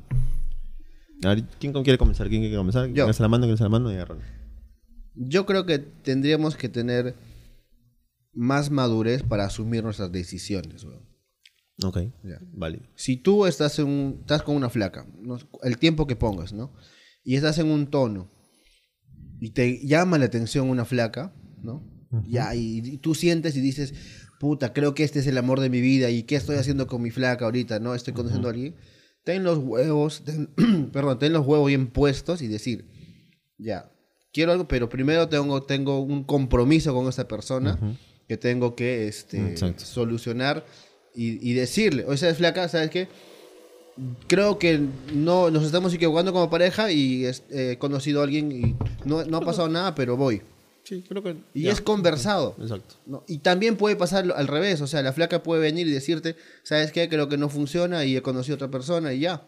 [1.24, 2.28] A ver, ¿quién quiere comenzar?
[2.28, 2.86] ¿Quién quiere comenzar?
[2.88, 2.94] Yo.
[2.94, 3.42] ¿Quién alza la mano?
[3.44, 3.90] ¿Quién alza la mano?
[3.90, 4.18] Y agarran.
[5.14, 7.14] Yo creo que tendríamos que tener
[8.32, 10.84] más madurez para asumir nuestras decisiones.
[10.84, 11.08] weón.
[11.82, 12.38] Ok, Ya.
[12.52, 12.82] vale.
[12.94, 15.38] Si tú estás, en un- estás con una flaca, ¿no?
[15.62, 16.72] el tiempo que pongas, ¿no?
[17.24, 18.30] Y estás en un tono
[19.40, 21.82] y te llama la atención una flaca, ¿no?
[22.28, 23.94] Ya, y, y tú sientes y dices,
[24.40, 27.00] puta, creo que este es el amor de mi vida y qué estoy haciendo con
[27.02, 27.94] mi flaca ahorita, ¿no?
[27.94, 28.74] Estoy conociendo a alguien.
[29.24, 30.48] Ten los huevos, ten-
[30.92, 32.84] perdón, ten los huevos bien puestos y decir,
[33.58, 33.90] ya,
[34.32, 37.78] quiero algo, pero primero tengo, tengo un compromiso con esa persona
[38.28, 39.84] que tengo que este, Exacto.
[39.84, 40.64] solucionar
[41.14, 42.68] y, y decirle, oye, ¿sabes flaca?
[42.68, 43.08] ¿Sabes qué?
[44.28, 44.80] Creo que
[45.12, 49.24] no nos estamos equivocando como pareja y es- eh, he conocido a alguien y no,
[49.24, 50.40] no ha pasado nada, pero voy.
[50.84, 51.36] Sí, creo que.
[51.54, 52.56] Y es conversado.
[52.60, 52.96] Exacto.
[53.06, 53.24] ¿no?
[53.28, 56.90] Y también puede pasar al revés, o sea, la flaca puede venir y decirte, ¿sabes
[56.92, 57.08] qué?
[57.08, 59.46] Creo que no funciona y he conocido a otra persona y ya.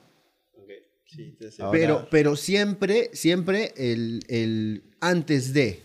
[1.58, 5.80] Ahora- Pero, pero siempre, siempre el, el antes de.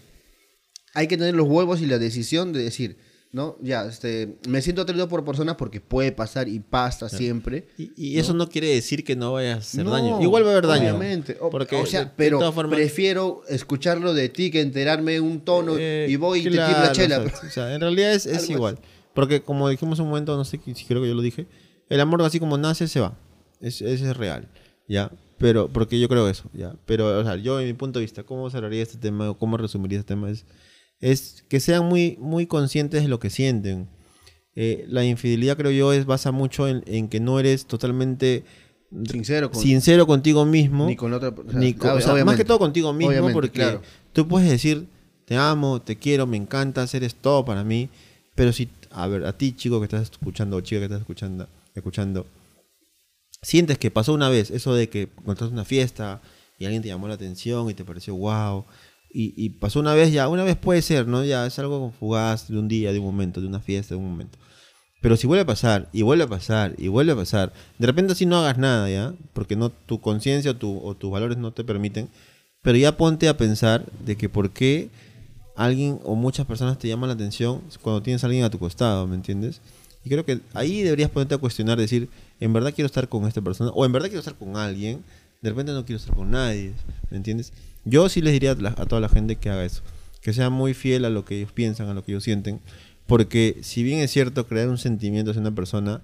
[0.94, 2.98] Hay que tener los huevos y la decisión de decir,
[3.32, 3.58] ¿no?
[3.62, 7.68] Ya, este, me siento atraído por personas porque puede pasar y pasa siempre.
[7.78, 10.22] Y, y eso no quiere decir que no vaya a hacer No, daño.
[10.22, 10.90] Igual va a haber daño.
[10.96, 11.38] Obviamente.
[11.40, 15.16] O, Porque, o de- sea, de pero todas formas- prefiero escucharlo de ti que enterarme
[15.16, 17.18] en un tono Eh, y voy y te tiro la chela.
[17.18, 17.48] exacto.
[17.48, 18.80] O sea, en realidad es, es igual.
[19.14, 21.48] Porque como dijimos un momento, no sé si creo que yo lo dije,
[21.90, 23.18] el amor así como nace, se va.
[23.60, 24.48] Es, ese es real,
[24.88, 25.12] ¿ya?
[25.40, 26.76] Pero, porque yo creo eso, ¿ya?
[26.86, 29.58] Pero, o sea, yo en mi punto de vista, ¿cómo cerraría este tema o cómo
[29.58, 30.30] resumiría este tema?
[30.30, 30.46] Es,
[31.00, 33.88] es que sean muy, muy conscientes de lo que sienten.
[34.56, 38.44] Eh, la infidelidad, creo yo, es basa mucho en, en que no eres totalmente
[39.12, 40.88] Sincero con, sincero contigo mismo.
[40.88, 43.82] ni con otra sea, ob- o sea, más que todo contigo mismo, porque claro.
[44.14, 44.88] tú puedes decir,
[45.26, 47.90] te amo, te quiero, me encanta, eres todo para mí,
[48.34, 51.48] pero si, a ver, a ti chico que estás escuchando, o chica que estás escuchando,
[51.76, 52.26] escuchando,
[53.42, 56.22] sientes que pasó una vez eso de que encontraste una fiesta
[56.58, 58.64] y alguien te llamó la atención y te pareció wow,
[59.12, 61.24] y, y pasó una vez ya, una vez puede ser, ¿no?
[61.24, 64.10] Ya es algo fugaz de un día, de un momento, de una fiesta, de un
[64.10, 64.38] momento.
[65.02, 68.14] Pero si vuelve a pasar, y vuelve a pasar, y vuelve a pasar, de repente
[68.14, 69.14] así no hagas nada, ¿ya?
[69.34, 72.10] Porque no tu conciencia tu- o tus valores no te permiten.
[72.64, 74.90] Pero ya ponte a pensar de que por qué
[75.56, 79.08] alguien o muchas personas te llaman la atención cuando tienes a alguien a tu costado,
[79.08, 79.62] ¿me entiendes?
[80.04, 82.10] Y creo que ahí deberías ponerte a cuestionar, decir,
[82.40, 83.72] ¿en verdad quiero estar con esta persona?
[83.72, 85.04] O en verdad quiero estar con alguien,
[85.42, 86.74] de repente no quiero estar con nadie,
[87.10, 87.54] ¿me entiendes?
[87.90, 89.82] Yo sí les diría a, toda la gente que haga eso,
[90.22, 92.60] que sea muy fiel a lo que ellos piensan, a lo que ellos sienten,
[93.06, 96.02] porque si bien es cierto crear un sentimiento hacia una persona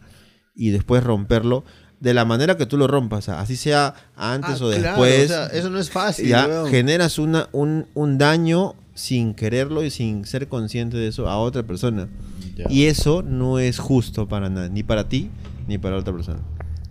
[0.56, 1.64] y después romperlo,
[2.00, 5.28] de la manera que tú lo rompas, así sea antes Ah, o claro, después, o
[5.34, 6.28] sea, eso no es fácil.
[6.28, 6.70] ya weón.
[6.70, 11.64] generas una, un, un daño sin quererlo y sin ser consciente de eso a otra
[11.64, 12.08] persona.
[12.70, 15.32] Y eso no es justo para nada, ni para ti
[15.68, 16.40] ni para otra persona.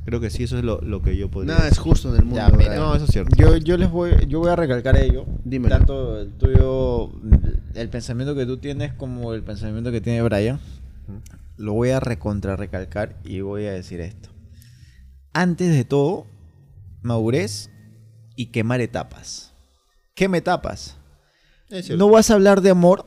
[0.05, 1.83] Creo que sí, eso es lo, lo que yo podría Nada es decir.
[1.85, 2.59] justo en el mundo.
[2.59, 2.77] Ya.
[2.77, 3.37] No, eso es cierto.
[3.37, 5.27] Yo, yo les voy, yo voy a recalcar ello.
[5.45, 5.77] Dímelo.
[5.77, 7.13] Tanto el tuyo,
[7.75, 10.59] el pensamiento que tú tienes como el pensamiento que tiene Brian.
[11.57, 14.29] Lo voy a recontra recalcar y voy a decir esto.
[15.33, 16.27] Antes de todo,
[17.03, 17.71] madurez
[18.37, 19.53] y quemar etapas.
[20.15, 20.97] Quema etapas.
[21.71, 21.91] Es.
[21.91, 23.07] No vas a hablar de amor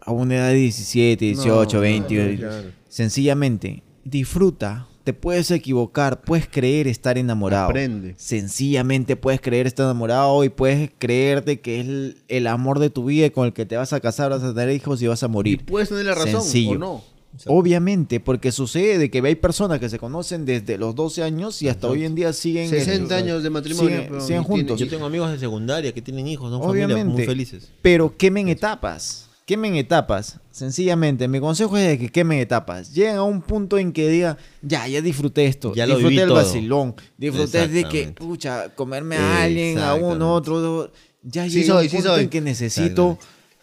[0.00, 2.32] a una edad de 17, 18, No, 20.
[2.32, 2.68] no, claro.
[2.88, 4.87] Sencillamente, disfruta.
[5.08, 7.70] Te puedes equivocar, puedes creer estar enamorado.
[7.70, 8.12] Aprende.
[8.18, 13.06] Sencillamente puedes creer estar enamorado y puedes creerte que es el, el amor de tu
[13.06, 15.22] vida y con el que te vas a casar, vas a tener hijos y vas
[15.22, 15.64] a Y morir.
[15.64, 16.72] puedes tener la razón Sencillo.
[16.72, 17.04] o no.
[17.46, 21.68] Obviamente, porque sucede de que hay personas que se conocen desde los 12 años y
[21.70, 23.88] hasta hoy en día siguen 60 años de matrimonio.
[23.88, 24.78] siguen- pero siguen juntos.
[24.78, 27.12] Yo tengo amigos de secundaria que tienen hijos, son familias Obviamente.
[27.16, 27.70] muy felices.
[27.80, 29.27] Pero quemen etapas.
[29.48, 30.38] Quemen etapas.
[30.50, 32.92] Sencillamente, mi consejo es de que quemen etapas.
[32.92, 35.72] Lleguen a un punto en que digan, ya, ya disfruté esto.
[35.74, 36.36] Ya lo disfruté viví el todo.
[36.36, 36.94] vacilón.
[37.16, 40.56] Disfruté de que, pucha, comerme a alguien, a uno, otro.
[40.56, 40.92] otro.
[41.22, 42.24] Ya Sí llegué a un sí punto soy.
[42.24, 43.18] en que necesito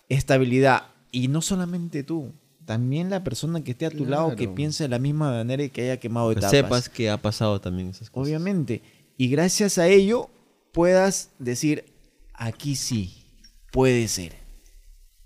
[0.10, 0.88] estabilidad.
[1.12, 2.34] Y no solamente tú.
[2.66, 5.70] También la persona que esté a tu lado que piense de la misma manera y
[5.70, 6.49] que haya quemado Que etapas.
[6.49, 8.28] sepas que ha pasado también esas cosas.
[8.28, 8.82] Obviamente.
[9.18, 10.32] Y gracias a ello
[10.72, 11.86] puedas decir,
[12.34, 13.24] aquí sí,
[13.72, 14.45] puede ser.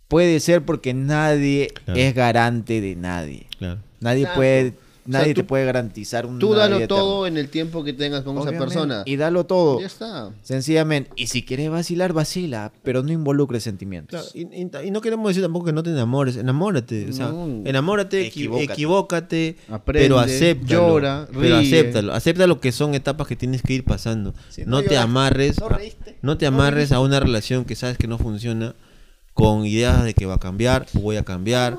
[0.10, 2.00] Puede ser porque nadie Claro.
[2.00, 3.46] es garante de nadie.
[3.58, 3.80] Claro.
[4.02, 4.74] Nadie puede,
[5.06, 8.38] nadie tú- te puede garantizar un Tú dalo todo en el tiempo que tengas con
[8.40, 9.04] esa persona.
[9.06, 9.80] Y dalo todo.
[9.80, 10.32] Ya está.
[10.42, 11.12] Sencillamente.
[11.16, 14.32] Y si quieres vacilar, vacila, pero no involucres sentimientos.
[14.34, 17.28] Claro, y, y- y no queremos decir tampoco que no te enamores, enamórate, o sea,
[17.28, 17.62] No.
[17.66, 18.74] enamórate, equi- Equivócate.
[18.74, 21.68] equivócate, Aprende, pero acéptalo, llora, pero ríe.
[21.68, 24.98] acéptalo, acepta lo que son etapas que tienes que ir pasando, Si no, no te
[24.98, 28.74] amarres, no a- reíste, no te amarres a una relación que sabes que no funciona
[29.40, 31.78] con ideas de que va a cambiar o voy a cambiar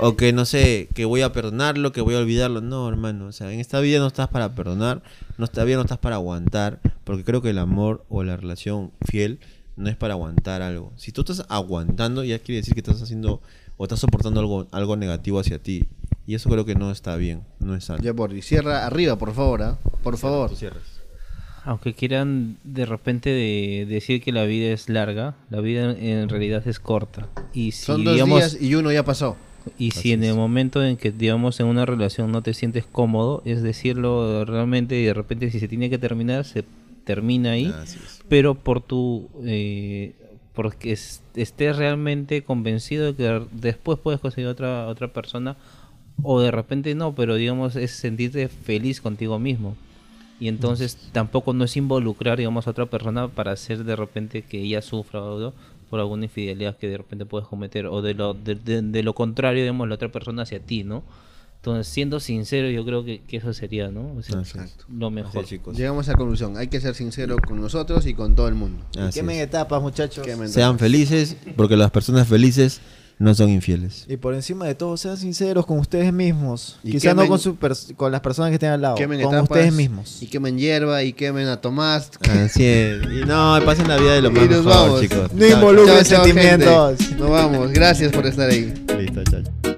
[0.00, 3.32] o que no sé, que voy a perdonarlo, que voy a olvidarlo, no, hermano, o
[3.32, 5.02] sea, en esta vida no estás para perdonar,
[5.36, 8.92] no esta vida no estás para aguantar, porque creo que el amor o la relación
[9.06, 9.40] fiel
[9.76, 10.90] no es para aguantar algo.
[10.96, 13.42] Si tú estás aguantando, ya quiere decir que estás haciendo
[13.76, 15.84] o estás soportando algo, algo negativo hacia ti.
[16.26, 18.02] Y eso creo que no está bien, no es sano.
[18.02, 19.78] Ya, Bordi, cierra arriba, por favor, ¿ah?
[20.02, 20.48] Por favor.
[20.48, 20.91] Tú cierras.
[21.64, 26.66] Aunque quieran de repente de decir que la vida es larga, la vida en realidad
[26.66, 27.28] es corta.
[27.52, 29.36] Y si, Son dos digamos, días y uno ya pasó.
[29.78, 33.42] y si en el momento en que, digamos, en una relación no te sientes cómodo,
[33.44, 36.64] es decirlo realmente y de repente si se tiene que terminar, se
[37.04, 37.72] termina ahí.
[38.28, 40.14] Pero por tu eh,
[40.54, 45.56] porque es- estés realmente convencido de que después puedes conseguir otra otra persona
[46.22, 49.76] o de repente no pero digamos es sentirte feliz contigo mismo
[50.42, 54.60] y entonces tampoco no es involucrar digamos a otra persona para hacer de repente que
[54.60, 55.54] ella sufra o algo
[55.88, 59.14] por alguna infidelidad que de repente puedes cometer o de lo de, de- de lo
[59.14, 61.02] contrario digamos la otra persona hacia ti no
[61.56, 64.54] entonces siendo sincero yo creo que, que eso sería no O sea, es.
[64.88, 65.60] lo mejor es.
[65.76, 66.56] Llegamos a la conclusión.
[66.56, 68.82] Hay que ser sincero con nosotros y con todo el mundo.
[69.14, 70.26] Quemen etapas, muchachos.
[70.26, 70.48] Quemen.
[70.48, 72.80] Sean felices, porque las personas felices
[73.22, 74.04] no son infieles.
[74.08, 76.78] Y por encima de todo, sean sinceros con ustedes mismos.
[76.82, 77.56] Y Quizá no con, su
[77.96, 80.20] con las personas que estén al lado, Quemen con etapas ustedes mismos.
[80.20, 82.10] Y quemen hierba y quemen a Tomás.
[82.28, 83.00] Así es.
[83.04, 85.00] Y no, pasen la vida de lo más mejor, vamos.
[85.00, 85.32] chicos.
[85.32, 87.12] No involucren sentimientos.
[87.12, 87.70] Nos vamos.
[87.70, 88.74] Gracias por estar ahí.
[88.98, 89.71] Listo, chao.